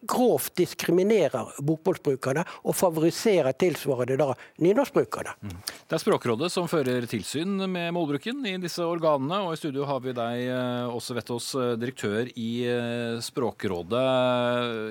grovt 0.00 0.54
diskriminerer 0.58 1.54
bokmålsbrukerne 1.64 2.44
og 2.62 2.76
favoriserer 2.76 3.56
tilsvarende 3.58 4.18
da 4.20 4.32
nynorskbrukerne. 4.62 5.34
Mm. 5.42 5.56
Det 5.88 5.96
er 5.96 6.02
Språkrådet 6.02 6.50
som 6.54 6.68
fører 6.70 7.06
tilsyn 7.10 7.64
med 7.66 7.90
målbruken 7.96 8.44
i 8.46 8.56
disse 8.62 8.84
organene. 8.84 9.42
Og 9.46 9.56
i 9.56 9.60
studio 9.60 9.88
har 9.88 10.02
vi 10.04 10.14
deg 10.16 10.44
Åse 10.88 10.94
også, 10.98 11.16
Vettås, 11.18 11.48
eh, 11.58 11.74
direktør 11.80 12.30
i 12.36 12.50
eh, 12.68 13.18
Språkrådet. 13.24 14.04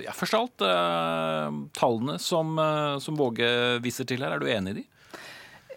Ja, 0.06 0.14
først 0.16 0.38
av 0.38 0.46
alt, 0.48 0.68
tallene 1.78 2.18
som, 2.22 2.58
som 3.04 3.18
Våge 3.18 3.50
viser 3.84 4.08
til 4.08 4.24
her, 4.24 4.36
er 4.36 4.42
du 4.42 4.50
enig 4.52 4.74
i 4.74 4.80
de? 4.82 4.86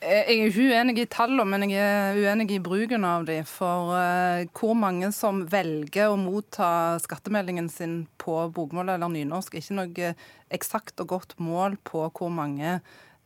Jeg 0.00 0.22
er 0.24 0.46
ikke 0.46 0.64
uenig 0.70 1.02
i 1.02 1.08
tallene, 1.12 1.44
men 1.44 1.68
jeg 1.68 1.84
er 1.84 2.16
uenig 2.16 2.46
i 2.54 2.62
bruken 2.64 3.04
av 3.04 3.26
dem. 3.28 3.44
For 3.44 3.92
uh, 3.92 4.46
hvor 4.56 4.72
mange 4.78 5.10
som 5.12 5.42
velger 5.52 6.08
å 6.08 6.16
motta 6.16 6.96
skattemeldingen 7.04 7.68
sin 7.68 7.98
på 8.20 8.38
bokmål 8.56 8.94
eller 8.94 9.12
nynorsk, 9.12 9.54
er 9.54 9.64
ikke 9.64 9.76
noe 9.76 10.14
eksakt 10.56 11.04
og 11.04 11.12
godt 11.12 11.36
mål 11.42 11.76
på 11.84 12.06
hvor 12.08 12.32
mange 12.32 12.80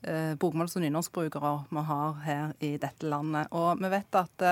bokmåls- 0.05 0.75
og 0.77 0.83
nynorskbrukere 0.85 1.53
vi 1.71 1.83
har 1.89 2.19
her 2.27 2.51
i 2.61 2.75
dette 2.77 3.09
landet. 3.09 3.49
Og 3.57 3.81
vi 3.81 3.89
vet 3.89 4.19
at 4.21 4.45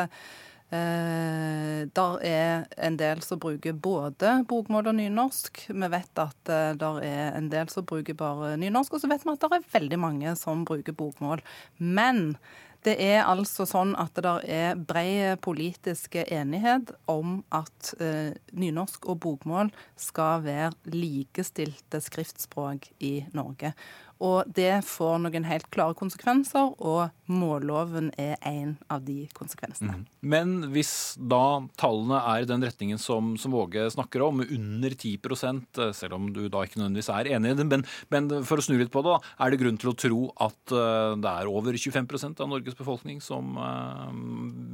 Eh, 0.73 1.83
der 1.93 2.23
er 2.25 2.63
en 2.81 2.97
del 2.97 3.21
som 3.21 3.41
bruker 3.43 3.77
både 3.77 4.39
bokmål 4.49 4.89
og 4.89 4.97
nynorsk. 4.97 5.67
Vi 5.69 5.91
vet 5.93 6.23
at 6.23 6.53
eh, 6.53 6.73
der 6.81 7.01
er 7.05 7.37
en 7.37 7.51
del 7.53 7.69
som 7.69 7.85
bruker 7.85 8.17
bare 8.17 8.55
nynorsk, 8.57 8.97
og 8.97 9.03
så 9.03 9.11
vet 9.11 9.27
vi 9.27 9.35
at 9.35 9.45
det 9.45 9.59
er 9.59 9.73
veldig 9.75 9.99
mange 10.01 10.33
som 10.41 10.65
bruker 10.65 10.97
bokmål. 10.97 11.45
Men 11.77 12.39
det 12.87 12.97
er 12.99 13.21
altså 13.29 13.67
sånn 13.69 13.93
at 14.01 14.17
det 14.17 14.33
er 14.51 14.81
bred 14.81 15.39
politisk 15.45 16.17
enighet 16.23 16.91
om 17.11 17.43
at 17.55 17.93
eh, 18.03 18.33
nynorsk 18.57 19.07
og 19.13 19.21
bokmål 19.23 19.71
skal 20.01 20.43
være 20.47 20.73
likestilte 20.91 22.01
skriftspråk 22.03 22.89
i 23.05 23.19
Norge. 23.37 23.75
Og 24.23 24.47
det 24.55 24.85
får 24.87 25.19
noen 25.25 25.47
helt 25.49 25.67
klare 25.75 25.97
konsekvenser, 25.99 26.77
og 26.79 27.11
målloven 27.33 28.11
er 28.21 28.37
en 28.47 28.77
av 28.93 29.03
de 29.07 29.25
konsekvensene. 29.35 29.97
Mm. 29.99 30.05
Men 30.33 30.53
hvis 30.75 30.93
da 31.19 31.63
tallene 31.81 32.21
er 32.31 32.45
i 32.45 32.49
den 32.49 32.63
retningen 32.63 33.01
som, 33.03 33.35
som 33.41 33.55
Våge 33.55 33.89
snakker 33.91 34.23
om, 34.23 34.43
under 34.45 34.95
10 34.95 35.17
eh, 35.17 35.91
selv 35.97 36.17
om 36.19 36.29
du 36.35 36.45
da 36.53 36.63
ikke 36.63 36.79
nødvendigvis 36.79 37.11
er 37.15 37.33
enig 37.35 37.55
i 37.55 37.59
det, 37.59 37.67
men, 37.67 37.85
men 38.15 38.31
for 38.47 38.63
å 38.63 38.65
snu 38.65 38.77
litt 38.79 38.93
på 38.95 39.03
det, 39.03 39.17
da, 39.17 39.35
er 39.43 39.53
det 39.53 39.61
grunn 39.63 39.81
til 39.81 39.93
å 39.93 39.97
tro 39.99 40.21
at 40.47 40.75
uh, 40.75 41.19
det 41.19 41.33
er 41.33 41.51
over 41.51 41.79
25% 41.79 42.43
av 42.43 42.51
Norges 42.53 42.79
befolkning 42.79 43.19
som 43.25 43.57
uh, 43.59 44.07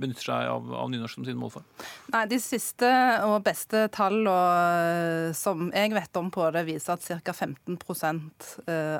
benytter 0.03 0.29
seg 0.29 0.53
av, 0.53 0.69
av 0.85 0.93
nynorsk 0.93 1.21
som 1.21 1.29
sin 1.29 1.41
målform? 1.41 1.67
Nei, 2.13 2.25
De 2.29 2.41
siste 2.43 2.93
og 3.25 3.41
beste 3.47 3.87
tallene 3.95 5.33
som 5.37 5.69
jeg 5.73 5.95
vet 5.97 6.21
om 6.21 6.29
på 6.35 6.51
det, 6.55 6.67
viser 6.69 6.99
at 6.99 7.25
ca. 7.25 7.33
15% 7.33 8.49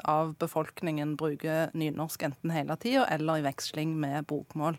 av 0.09 0.35
befolkningen 0.41 1.17
bruker 1.21 1.73
nynorsk 1.79 2.29
enten 2.29 2.53
hele 2.55 2.77
tida 2.81 3.07
eller 3.13 3.41
i 3.41 3.49
veksling 3.49 3.97
med 4.01 4.29
bokmål. 4.31 4.79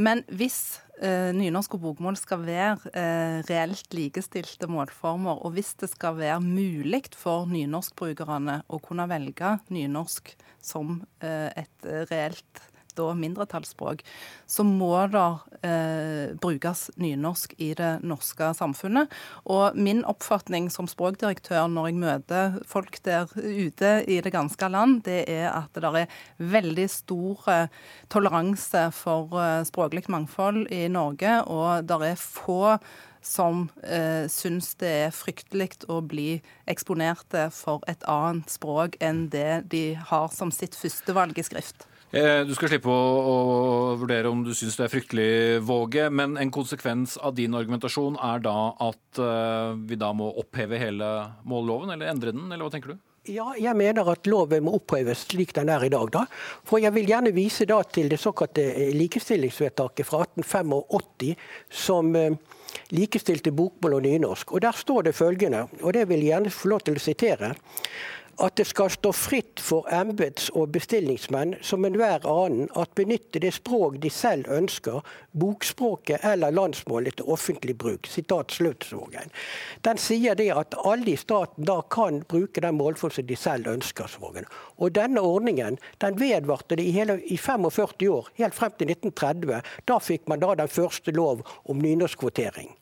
Men 0.00 0.22
hvis 0.32 0.80
eh, 1.04 1.34
nynorsk 1.36 1.76
og 1.76 1.82
bokmål 1.84 2.16
skal 2.16 2.46
være 2.46 2.92
eh, 2.96 3.38
reelt 3.50 3.92
likestilte 3.92 4.68
målformer, 4.70 5.42
og 5.44 5.52
hvis 5.56 5.74
det 5.82 5.90
skal 5.92 6.16
være 6.16 6.40
mulig 6.40 7.04
for 7.12 7.44
nynorskbrukerne 7.50 8.62
å 8.72 8.80
kunne 8.80 9.08
velge 9.10 9.58
nynorsk 9.68 10.32
som 10.64 11.02
eh, 11.20 11.50
et 11.60 11.90
reelt 12.08 12.64
da 12.98 13.12
mindretallsspråk, 13.16 14.02
så 14.46 14.64
må 14.66 14.94
det 15.12 15.24
eh, 15.66 16.34
brukes 16.42 16.88
nynorsk 17.00 17.54
i 17.58 17.72
det 17.78 17.92
norske 18.06 18.52
samfunnet. 18.58 19.12
Og 19.50 19.78
min 19.78 20.02
oppfatning 20.08 20.68
som 20.72 20.90
språkdirektør 20.90 21.68
når 21.72 21.90
jeg 21.90 22.00
møter 22.02 22.58
folk 22.68 22.98
der 23.06 23.30
ute 23.36 23.94
i 24.06 24.20
det 24.24 24.34
ganske 24.34 24.72
land, 24.72 25.02
det 25.06 25.24
er 25.30 25.48
at 25.52 25.72
det 25.76 25.94
er 26.04 26.18
veldig 26.56 26.88
stor 26.90 27.46
eh, 27.52 27.70
toleranse 28.12 28.88
for 28.96 29.38
eh, 29.40 29.62
språklig 29.68 30.06
mangfold 30.12 30.66
i 30.72 30.86
Norge, 30.92 31.38
og 31.46 31.88
det 31.88 32.02
er 32.12 32.20
få 32.20 32.76
som 33.22 33.68
eh, 33.82 34.26
syns 34.30 34.74
det 34.82 34.90
er 35.06 35.14
fryktelig 35.14 35.86
å 35.90 36.00
bli 36.04 36.40
eksponerte 36.70 37.46
for 37.54 37.84
et 37.90 38.02
annet 38.10 38.50
språk 38.50 38.98
enn 39.00 39.28
det 39.32 39.62
de 39.72 39.84
har 40.10 40.28
som 40.34 40.50
sitt 40.54 40.76
førstevalg 40.78 41.38
i 41.38 41.46
skrift. 41.46 41.86
Eh, 42.12 42.42
du 42.44 42.52
skal 42.52 42.68
slippe 42.68 42.92
å, 42.92 42.96
å 43.24 43.36
vurdere 43.96 44.28
om 44.28 44.42
du 44.44 44.50
syns 44.52 44.74
det 44.76 44.84
er 44.84 44.90
fryktelig, 44.92 45.30
Våge. 45.64 46.10
Men 46.12 46.36
en 46.36 46.50
konsekvens 46.52 47.16
av 47.16 47.32
din 47.38 47.56
argumentasjon 47.56 48.18
er 48.20 48.42
da 48.44 48.56
at 48.84 49.20
uh, 49.22 49.72
vi 49.88 49.96
da 49.96 50.10
må 50.12 50.28
oppheve 50.42 50.80
hele 50.80 51.08
målloven, 51.48 51.94
eller 51.94 52.12
endre 52.12 52.34
den, 52.36 52.50
eller 52.50 52.68
hva 52.68 52.74
tenker 52.74 52.92
du? 52.92 53.00
Ja, 53.32 53.46
jeg 53.56 53.72
mener 53.78 54.10
at 54.12 54.28
loven 54.28 54.66
må 54.66 54.74
oppheves 54.76 55.24
slik 55.30 55.54
den 55.56 55.70
er 55.72 55.86
i 55.86 55.92
dag. 55.94 56.10
da. 56.12 56.26
For 56.68 56.84
Jeg 56.84 56.92
vil 56.98 57.08
gjerne 57.08 57.32
vise 57.32 57.64
da 57.70 57.80
til 57.86 58.12
det 58.12 58.20
såkalte 58.20 58.66
likestillingsvedtaket 58.92 60.04
fra 60.04 60.26
1885 60.26 61.36
som 61.70 62.12
likestilte 62.92 63.54
bokmål 63.56 64.00
og 64.00 64.08
nynorsk. 64.08 64.52
Og 64.52 64.66
Der 64.66 64.76
står 64.76 65.06
det 65.06 65.14
følgende, 65.16 65.68
og 65.80 65.94
det 65.94 66.08
vil 66.10 66.26
jeg 66.26 66.34
gjerne 66.34 66.52
få 66.52 66.74
lov 66.74 66.82
til 66.84 66.98
å 66.98 67.06
sitere 67.06 67.54
at 68.42 68.56
det 68.58 68.64
skal 68.66 68.90
stå 68.90 69.12
fritt 69.14 69.60
for 69.62 69.86
embets- 69.94 70.50
og 70.58 70.72
bestillingsmenn 70.74 71.54
som 71.62 71.84
enhver 71.86 72.26
annen 72.26 72.68
at 72.78 72.94
benytte 72.98 73.38
det 73.42 73.52
språk 73.54 74.00
de 74.02 74.10
selv 74.10 74.50
ønsker, 74.50 75.00
bokspråket 75.38 76.24
eller 76.26 76.54
landsmålet 76.54 77.16
til 77.20 77.30
offentlig 77.30 77.76
bruk. 77.78 78.10
Den 79.86 80.02
sier 80.02 80.34
det 80.34 80.50
at 80.50 80.74
alle 80.84 81.14
i 81.14 81.16
staten 81.16 81.68
da 81.68 81.80
kan 81.90 82.22
bruke 82.28 82.60
den 82.60 82.78
målformen 82.80 83.26
de 83.26 83.36
selv 83.36 83.70
ønsker. 83.70 84.10
Svågen. 84.12 84.46
Og 84.76 84.92
denne 84.92 85.20
ordningen 85.20 85.78
den 86.02 86.18
vedvarte 86.18 86.76
i, 86.82 86.90
hele, 86.90 87.20
i 87.22 87.38
45 87.38 88.10
år, 88.10 88.28
helt 88.40 88.54
frem 88.54 88.74
til 88.78 88.90
1930. 88.90 89.62
Da 89.86 89.98
fikk 90.02 90.26
man 90.28 90.42
da 90.42 90.54
den 90.58 90.68
første 90.68 91.14
lov 91.14 91.46
om 91.64 91.78
nynorskkvotering. 91.78 92.72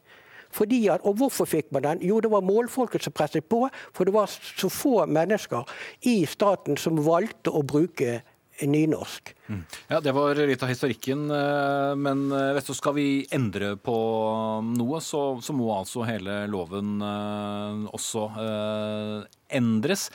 Fordi 0.54 0.82
at, 0.90 1.04
og 1.06 1.20
hvorfor 1.20 1.48
fikk 1.48 1.70
man 1.74 1.86
den? 1.86 2.02
Jo, 2.06 2.20
det 2.20 2.32
var 2.32 2.44
målfolket 2.46 3.06
som 3.06 3.14
presset 3.14 3.46
på. 3.50 3.66
For 3.94 4.08
det 4.08 4.14
var 4.16 4.30
så 4.30 4.70
få 4.72 5.06
mennesker 5.06 5.68
i 6.10 6.20
staten 6.28 6.78
som 6.80 7.00
valgte 7.06 7.54
å 7.54 7.62
bruke 7.66 8.20
nynorsk. 8.66 9.34
Mm. 9.48 9.62
Ja, 9.88 10.00
Det 10.00 10.12
var 10.12 10.36
litt 10.36 10.62
av 10.62 10.70
historikken. 10.72 11.28
Eh, 11.30 11.92
men 11.96 12.30
eh, 12.32 12.52
vet 12.56 12.66
du, 12.66 12.74
skal 12.76 12.96
vi 12.96 13.08
endre 13.32 13.74
på 13.80 13.96
noe, 14.66 15.00
så, 15.04 15.40
så 15.42 15.56
må 15.56 15.70
altså 15.74 16.04
hele 16.08 16.42
loven 16.50 16.98
uh, 17.00 17.86
også 17.94 18.26
endres. 19.56 20.08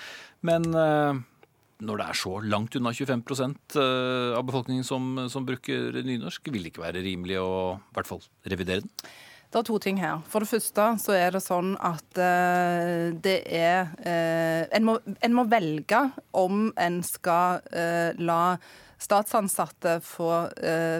Men 0.45 0.65
når 0.65 1.99
det 1.99 2.05
er 2.05 2.17
så 2.19 2.37
langt 2.45 2.75
unna 2.77 2.91
25% 2.93 3.77
av 3.81 4.43
befolkningen 4.45 4.85
som, 4.85 5.25
som 5.31 5.47
bruker 5.47 5.97
nynorsk, 6.05 6.51
vil 6.53 6.67
det 6.67 6.71
ikke 6.73 6.85
være 6.85 7.01
rimelig 7.03 7.39
å 7.41 7.49
i 7.79 7.97
hvert 7.97 8.11
fall 8.11 8.21
revidere 8.45 8.85
den? 8.85 9.09
Det 9.55 9.61
er 9.61 9.67
to 9.69 9.77
ting 9.79 9.99
her. 10.03 10.17
For 10.27 10.43
det 10.43 10.49
første 10.51 10.85
så 10.99 11.13
er 11.15 11.29
det 11.31 11.39
sånn 11.39 11.77
at 11.79 12.17
uh, 12.19 13.13
det 13.23 13.37
er 13.55 13.85
uh, 14.03 14.65
en, 14.67 14.83
må, 14.83 14.95
en, 15.23 15.31
må, 15.37 15.45
velge 15.47 16.01
om 16.35 16.73
en 16.75 16.97
skal 17.07 17.61
uh, 17.71 18.11
la 18.19 18.57
statsansatte 18.99 19.97
få 20.03 20.29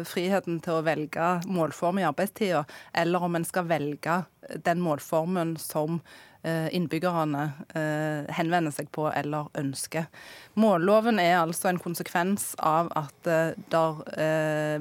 friheten 0.05 0.57
til 0.61 0.75
å 0.75 0.83
velge 0.85 1.27
målform 1.47 2.01
i 2.01 2.05
arbeidstida, 2.05 2.65
eller 2.93 3.23
om 3.23 3.37
en 3.39 3.47
skal 3.47 3.65
velge 3.69 4.17
den 4.67 4.83
målformen 4.83 5.55
som 5.59 6.01
innbyggerne 6.45 7.43
eh, 7.75 8.35
henvender 8.37 8.73
seg 8.75 8.91
på 8.93 9.07
eller 9.11 9.49
ønsker. 9.57 10.05
Målloven 10.59 11.19
er 11.19 11.39
altså 11.39 11.71
en 11.71 11.81
konsekvens 11.81 12.53
av 12.61 12.91
at 12.95 13.29
eh, 13.29 13.57
der, 13.73 14.03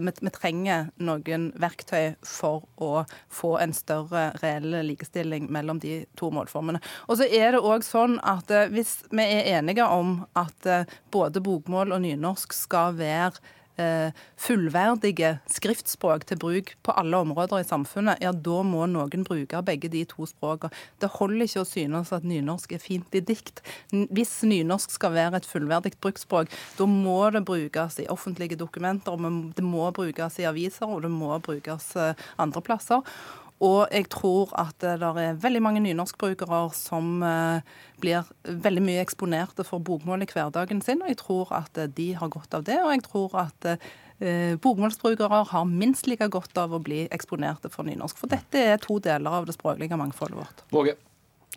vi, 0.01 0.33
trenger 0.35 0.91
noen 0.97 1.49
verktøy 1.61 2.15
for 2.27 2.67
å 2.77 3.05
få 3.33 3.55
en 3.63 3.75
større 3.77 4.29
reell 4.43 4.71
likestilling 4.87 5.49
mellom 5.53 5.81
de 5.83 6.03
to 6.19 6.31
målformene. 6.35 6.83
Og 7.09 7.21
så 7.21 7.29
er 7.29 7.55
det 7.55 7.63
også 7.63 7.95
sånn 7.95 8.17
at 8.25 8.51
Hvis 8.73 9.05
vi 9.13 9.23
er 9.23 9.59
enige 9.59 9.85
om 9.87 10.25
at 10.39 10.67
både 11.13 11.43
bokmål 11.45 11.95
og 11.95 12.03
nynorsk 12.05 12.55
skal 12.57 12.97
være 12.99 13.41
Eh, 13.41 13.64
fullverdige 13.77 15.33
skriftspråk 15.51 16.27
til 16.29 16.39
bruk 16.39 16.73
på 16.87 16.95
alle 16.95 17.19
områder 17.25 17.63
i 17.63 17.67
samfunnet, 17.67 18.23
ja, 18.23 18.31
da 18.33 18.63
må 18.63 18.87
noen 18.91 19.27
bruke 19.27 19.63
begge 19.67 19.91
de 19.91 20.05
to 20.09 20.29
språkene. 20.31 20.71
Det 21.03 21.11
holder 21.17 21.47
ikke 21.47 21.65
å 21.65 21.69
synes 21.69 22.13
at 22.15 22.27
nynorsk 22.29 22.77
er 22.77 22.83
fint 22.83 23.19
i 23.19 23.23
dikt. 23.25 23.63
Hvis 23.91 24.37
nynorsk 24.47 24.95
skal 24.95 25.15
være 25.17 25.43
et 25.43 25.49
fullverdig 25.49 25.97
bruksspråk, 25.99 26.53
da 26.79 26.89
må 26.91 27.19
det 27.35 27.45
brukes 27.49 27.99
i 28.03 28.09
offentlige 28.13 28.59
dokumenter, 28.61 29.19
det 29.57 29.67
må 29.67 29.91
brukes 29.95 30.39
i 30.39 30.49
aviser, 30.49 30.87
og 30.91 31.03
det 31.05 31.13
må 31.13 31.35
brukes 31.43 31.95
eh, 31.99 32.15
andre 32.39 32.63
plasser. 32.65 33.03
Og 33.63 33.87
jeg 33.95 34.09
tror 34.11 34.51
at 34.59 34.75
det 34.83 34.99
er 34.99 35.39
veldig 35.41 35.63
mange 35.63 35.83
nynorskbrukere 35.85 36.65
som 36.75 37.23
eh, 37.23 37.63
blir 38.03 38.27
veldig 38.43 38.83
mye 38.83 39.05
eksponerte 39.05 39.67
for 39.67 39.85
bokmål 39.85 40.27
i 40.27 40.29
hverdagen 40.31 40.83
sin, 40.83 41.05
og 41.05 41.13
jeg 41.13 41.21
tror 41.23 41.53
at 41.55 41.79
eh, 41.79 41.91
de 41.91 42.11
har 42.19 42.33
godt 42.35 42.59
av 42.59 42.67
det. 42.67 42.81
Og 42.83 42.91
jeg 42.97 43.05
tror 43.07 43.39
at 43.45 43.69
eh, 43.71 44.59
bokmålsbrukere 44.59 45.45
har 45.53 45.71
minst 45.71 46.11
like 46.11 46.29
godt 46.35 46.59
av 46.59 46.75
å 46.75 46.83
bli 46.83 47.05
eksponerte 47.15 47.71
for 47.71 47.87
nynorsk. 47.87 48.19
For 48.19 48.33
dette 48.35 48.67
er 48.75 48.83
to 48.83 48.99
deler 48.99 49.41
av 49.41 49.47
det 49.47 49.57
språklige 49.57 50.01
mangfoldet 50.01 50.41
vårt. 50.43 50.67
Våge. 50.75 50.99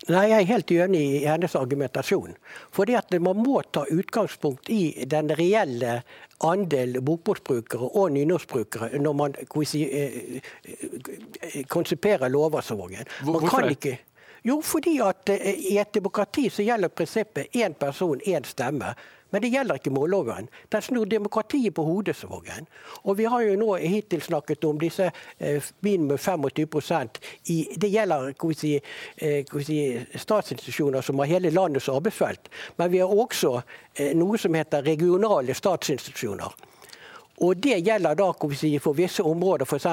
Nei, 0.07 0.27
Jeg 0.29 0.41
er 0.41 0.49
helt 0.51 0.71
uenig 0.71 1.01
i 1.17 1.25
hennes 1.25 1.55
argumentasjon. 1.55 2.35
Fordi 2.71 2.95
at 2.95 3.11
Man 3.21 3.41
må 3.43 3.61
ta 3.71 3.85
utgangspunkt 3.89 4.69
i 4.69 5.05
den 5.05 5.29
reelle 5.35 6.03
andel 6.45 7.01
bokmålsbrukere 7.01 7.89
og 7.97 8.11
nynorskbrukere 8.13 8.99
når 9.01 9.13
man 9.13 9.33
eh, 9.41 10.37
eh, 10.63 11.63
konsiperer 11.67 12.29
lover 12.29 12.61
som. 12.61 12.77
Hvorfor 13.23 13.65
det? 13.81 13.97
Jo, 14.47 14.61
fordi 14.63 14.99
at 15.03 15.29
eh, 15.29 15.59
i 15.73 15.77
et 15.77 15.93
demokrati 15.93 16.47
så 16.49 16.63
gjelder 16.63 16.93
prinsippet 16.95 17.55
én 17.55 17.73
person, 17.73 18.21
én 18.23 18.45
stemme. 18.47 18.93
Men 19.29 19.41
det 19.43 19.49
gjelder 19.51 19.75
ikke 19.75 19.91
målloven. 19.91 20.47
Den 20.71 20.81
snur 20.81 21.05
demokratiet 21.05 21.75
på 21.75 21.83
hodet. 21.83 22.15
Svogen. 22.15 22.67
Og 23.03 23.17
vi 23.17 23.25
har 23.27 23.41
jo 23.43 23.57
nå 23.59 23.75
hittil 23.75 24.21
snakket 24.23 24.63
om 24.63 24.79
disse 24.79 25.09
eh, 25.39 25.63
minimum 25.83 26.17
25 26.17 27.19
i, 27.45 27.57
Det 27.75 27.89
gjelder 27.91 28.53
si, 28.55 28.79
eh, 29.17 29.59
si, 29.65 29.81
statsinstitusjoner 30.15 31.01
som 31.01 31.19
har 31.19 31.25
hele 31.25 31.51
landets 31.51 31.89
arbeidsfelt. 31.89 32.49
Men 32.77 32.91
vi 32.91 33.03
har 33.03 33.11
også 33.11 33.61
noe 34.13 34.37
som 34.37 34.53
heter 34.53 34.83
regionale 34.83 35.53
statsinstitusjoner. 35.53 36.55
Og 37.37 37.57
Det 37.57 37.83
gjelder 37.85 38.15
da 38.15 38.31
si, 38.55 38.79
for 38.79 38.93
visse 38.93 39.23
områder, 39.23 39.65
f.eks. 39.65 39.85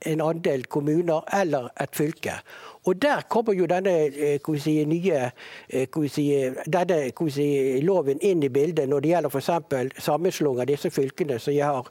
en 0.00 0.20
andel 0.20 0.64
kommuner 0.64 1.22
eller 1.40 1.68
et 1.80 1.94
fylke. 1.94 2.40
Og 2.86 3.02
der 3.02 3.24
kommer 3.28 3.54
jo 3.56 3.66
denne 3.66 3.94
eh, 4.06 4.50
si, 4.62 4.76
nye 4.86 5.30
eh, 5.68 5.98
si, 6.12 6.26
denne 6.70 6.98
si, 7.34 7.46
loven 7.82 8.20
inn 8.22 8.44
i 8.46 8.50
bildet 8.52 8.86
når 8.90 9.02
det 9.02 9.10
gjelder 9.10 9.32
f.eks. 9.34 10.04
sammenslåing 10.06 10.62
av 10.62 10.68
disse 10.70 10.90
fylkene 10.94 11.40
som 11.42 11.54
jeg 11.54 11.66
har 11.66 11.88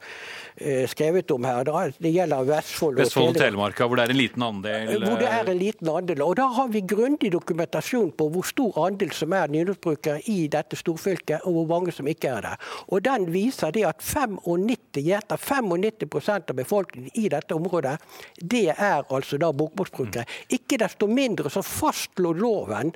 eh, 0.55 0.85
skrevet 0.87 1.31
om 1.35 1.43
her. 1.47 1.67
Det 1.99 2.13
gjelder 2.13 2.47
Vestfold 2.47 2.95
og 2.95 3.03
Vestfold 3.03 3.33
og 3.33 3.39
Telemark. 3.41 3.81
Hvor 3.85 3.99
det 3.99 4.05
er 4.05 4.13
en 4.15 4.19
liten 4.21 4.45
andel 4.45 5.03
Hvor 5.03 5.19
det 5.19 5.31
er 5.31 5.51
en 5.51 5.59
liten 5.59 5.91
andel. 5.91 6.23
Og 6.23 6.37
da 6.39 6.47
har 6.55 6.71
vi 6.71 6.83
grundig 6.87 7.33
dokumentasjon 7.35 8.13
på 8.15 8.29
hvor 8.31 8.47
stor 8.47 8.79
andel 8.85 9.11
som 9.15 9.35
er 9.35 9.51
nynorskbrukere 9.51 10.23
i 10.31 10.45
dette 10.51 10.79
storfylket, 10.79 11.43
og 11.43 11.59
hvor 11.59 11.69
mange 11.75 11.95
som 11.95 12.07
ikke 12.07 12.31
er 12.37 12.47
det. 12.47 12.55
Og 12.87 13.03
den 13.03 13.27
viser 13.35 13.75
det 13.75 13.83
at 13.89 13.99
95, 13.99 15.03
gjetter 15.03 15.43
95 15.43 16.31
av 16.35 16.55
befolkningen 16.55 17.11
i 17.19 17.27
dette 17.31 17.55
området, 17.55 17.97
det 18.39 18.69
er 18.71 19.03
altså 19.11 19.37
da 19.41 19.51
bokmålsbrukere. 19.51 20.23
Ikke 20.55 20.79
desto 20.85 21.09
mindre 21.11 21.51
så 21.51 21.65
fastslår 21.65 22.39
loven 22.41 22.93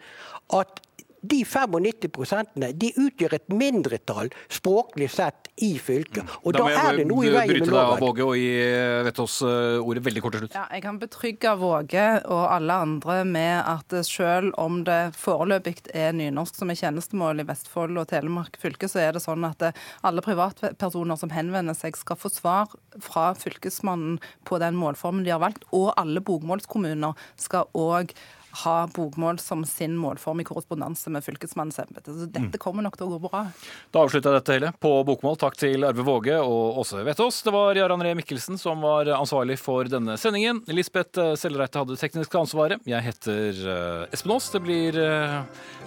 at 0.55 0.79
de 1.21 1.43
95% 1.43 2.67
de 2.79 2.89
utgjør 2.99 3.35
et 3.37 3.51
mindretall 3.51 4.29
språklig 4.51 5.09
sett 5.11 5.49
i 5.63 5.73
fylket. 5.81 6.27
Og 6.43 6.55
da, 6.55 6.63
da 6.63 6.83
er 6.89 6.99
det 7.01 7.05
noe 7.09 7.25
i 7.27 7.33
veien 7.33 7.59
med 7.59 7.71
loven. 7.73 7.99
Våge, 7.99 8.25
og 8.25 8.37
gi 8.39 8.51
eh, 8.63 9.01
vet 9.07 9.19
oss 9.21 9.39
eh, 9.45 9.79
ordet 9.81 10.03
veldig 10.05 10.23
kort 10.23 10.37
til 10.37 10.45
slutt. 10.45 10.55
Ja, 10.55 10.65
jeg 10.71 10.85
kan 10.85 10.99
betrygge 11.01 11.55
Våge 11.59 12.05
og 12.31 12.43
alle 12.47 12.79
andre 12.85 13.17
med 13.27 13.55
at 13.59 13.95
selv 14.07 14.53
om 14.61 14.81
det 14.87 14.99
foreløpig 15.19 15.75
er 15.93 16.15
nynorsk 16.15 16.59
som 16.59 16.71
er 16.71 16.79
tjenestemål 16.79 17.43
i 17.43 17.47
Vestfold 17.49 17.99
og 17.99 18.07
Telemark 18.11 18.59
fylke, 18.61 18.89
så 18.91 19.03
er 19.03 19.15
det 19.15 19.23
sånn 19.25 19.47
at 19.47 19.69
eh, 19.69 19.85
alle 20.07 20.23
privatpersoner 20.25 21.19
som 21.19 21.33
henvender 21.35 21.77
seg, 21.77 21.97
skal 21.99 22.19
få 22.19 22.31
svar 22.31 22.71
fra 23.03 23.31
Fylkesmannen 23.37 24.19
på 24.47 24.59
den 24.61 24.77
målformen 24.79 25.25
de 25.25 25.33
har 25.35 25.43
valgt, 25.43 25.65
og 25.75 25.91
alle 25.99 26.23
bokmålskommuner 26.23 27.17
skal 27.39 27.67
òg 27.77 28.13
ha 28.63 28.75
bokmål 28.95 29.39
som 29.39 29.65
sin 29.65 29.95
målform 29.99 30.41
i 30.41 30.45
korrespondanse 30.47 31.11
med 31.13 31.25
fylkesmannens 31.25 31.79
embete. 31.83 32.13
Så 32.13 32.27
dette 32.29 32.61
kommer 32.61 32.85
nok 32.85 32.97
til 32.99 33.07
å 33.07 33.15
gå 33.15 33.21
bra. 33.29 33.45
Da 33.93 34.03
avslutter 34.03 34.33
jeg 34.35 34.41
dette 34.41 34.57
hele 34.57 34.73
på 34.81 34.93
bokmål. 35.07 35.39
Takk 35.41 35.57
til 35.59 35.87
Arve 35.87 36.05
Våge 36.07 36.39
og 36.41 36.81
Åse 36.83 37.03
Vetås. 37.07 37.41
Det 37.45 37.53
var 37.55 37.79
Jarand 37.79 38.05
Ree 38.05 38.17
Mikkelsen 38.19 38.59
som 38.61 38.83
var 38.85 39.11
ansvarlig 39.15 39.59
for 39.61 39.89
denne 39.91 40.17
sendingen. 40.21 40.63
Lisbeth 40.67 41.33
Sellereite 41.39 41.83
hadde 41.83 41.95
det 41.95 42.03
tekniske 42.03 42.41
ansvaret. 42.41 42.83
Jeg 42.89 43.05
heter 43.05 43.63
eh, 43.75 44.05
Espen 44.13 44.35
Aas. 44.35 44.51
Det 44.53 44.63
blir 44.65 44.99
eh, 44.99 45.41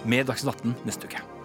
med 0.07 0.29
Dagsnytt 0.29 0.63
18 0.63 0.77
neste 0.87 1.09
uke. 1.09 1.42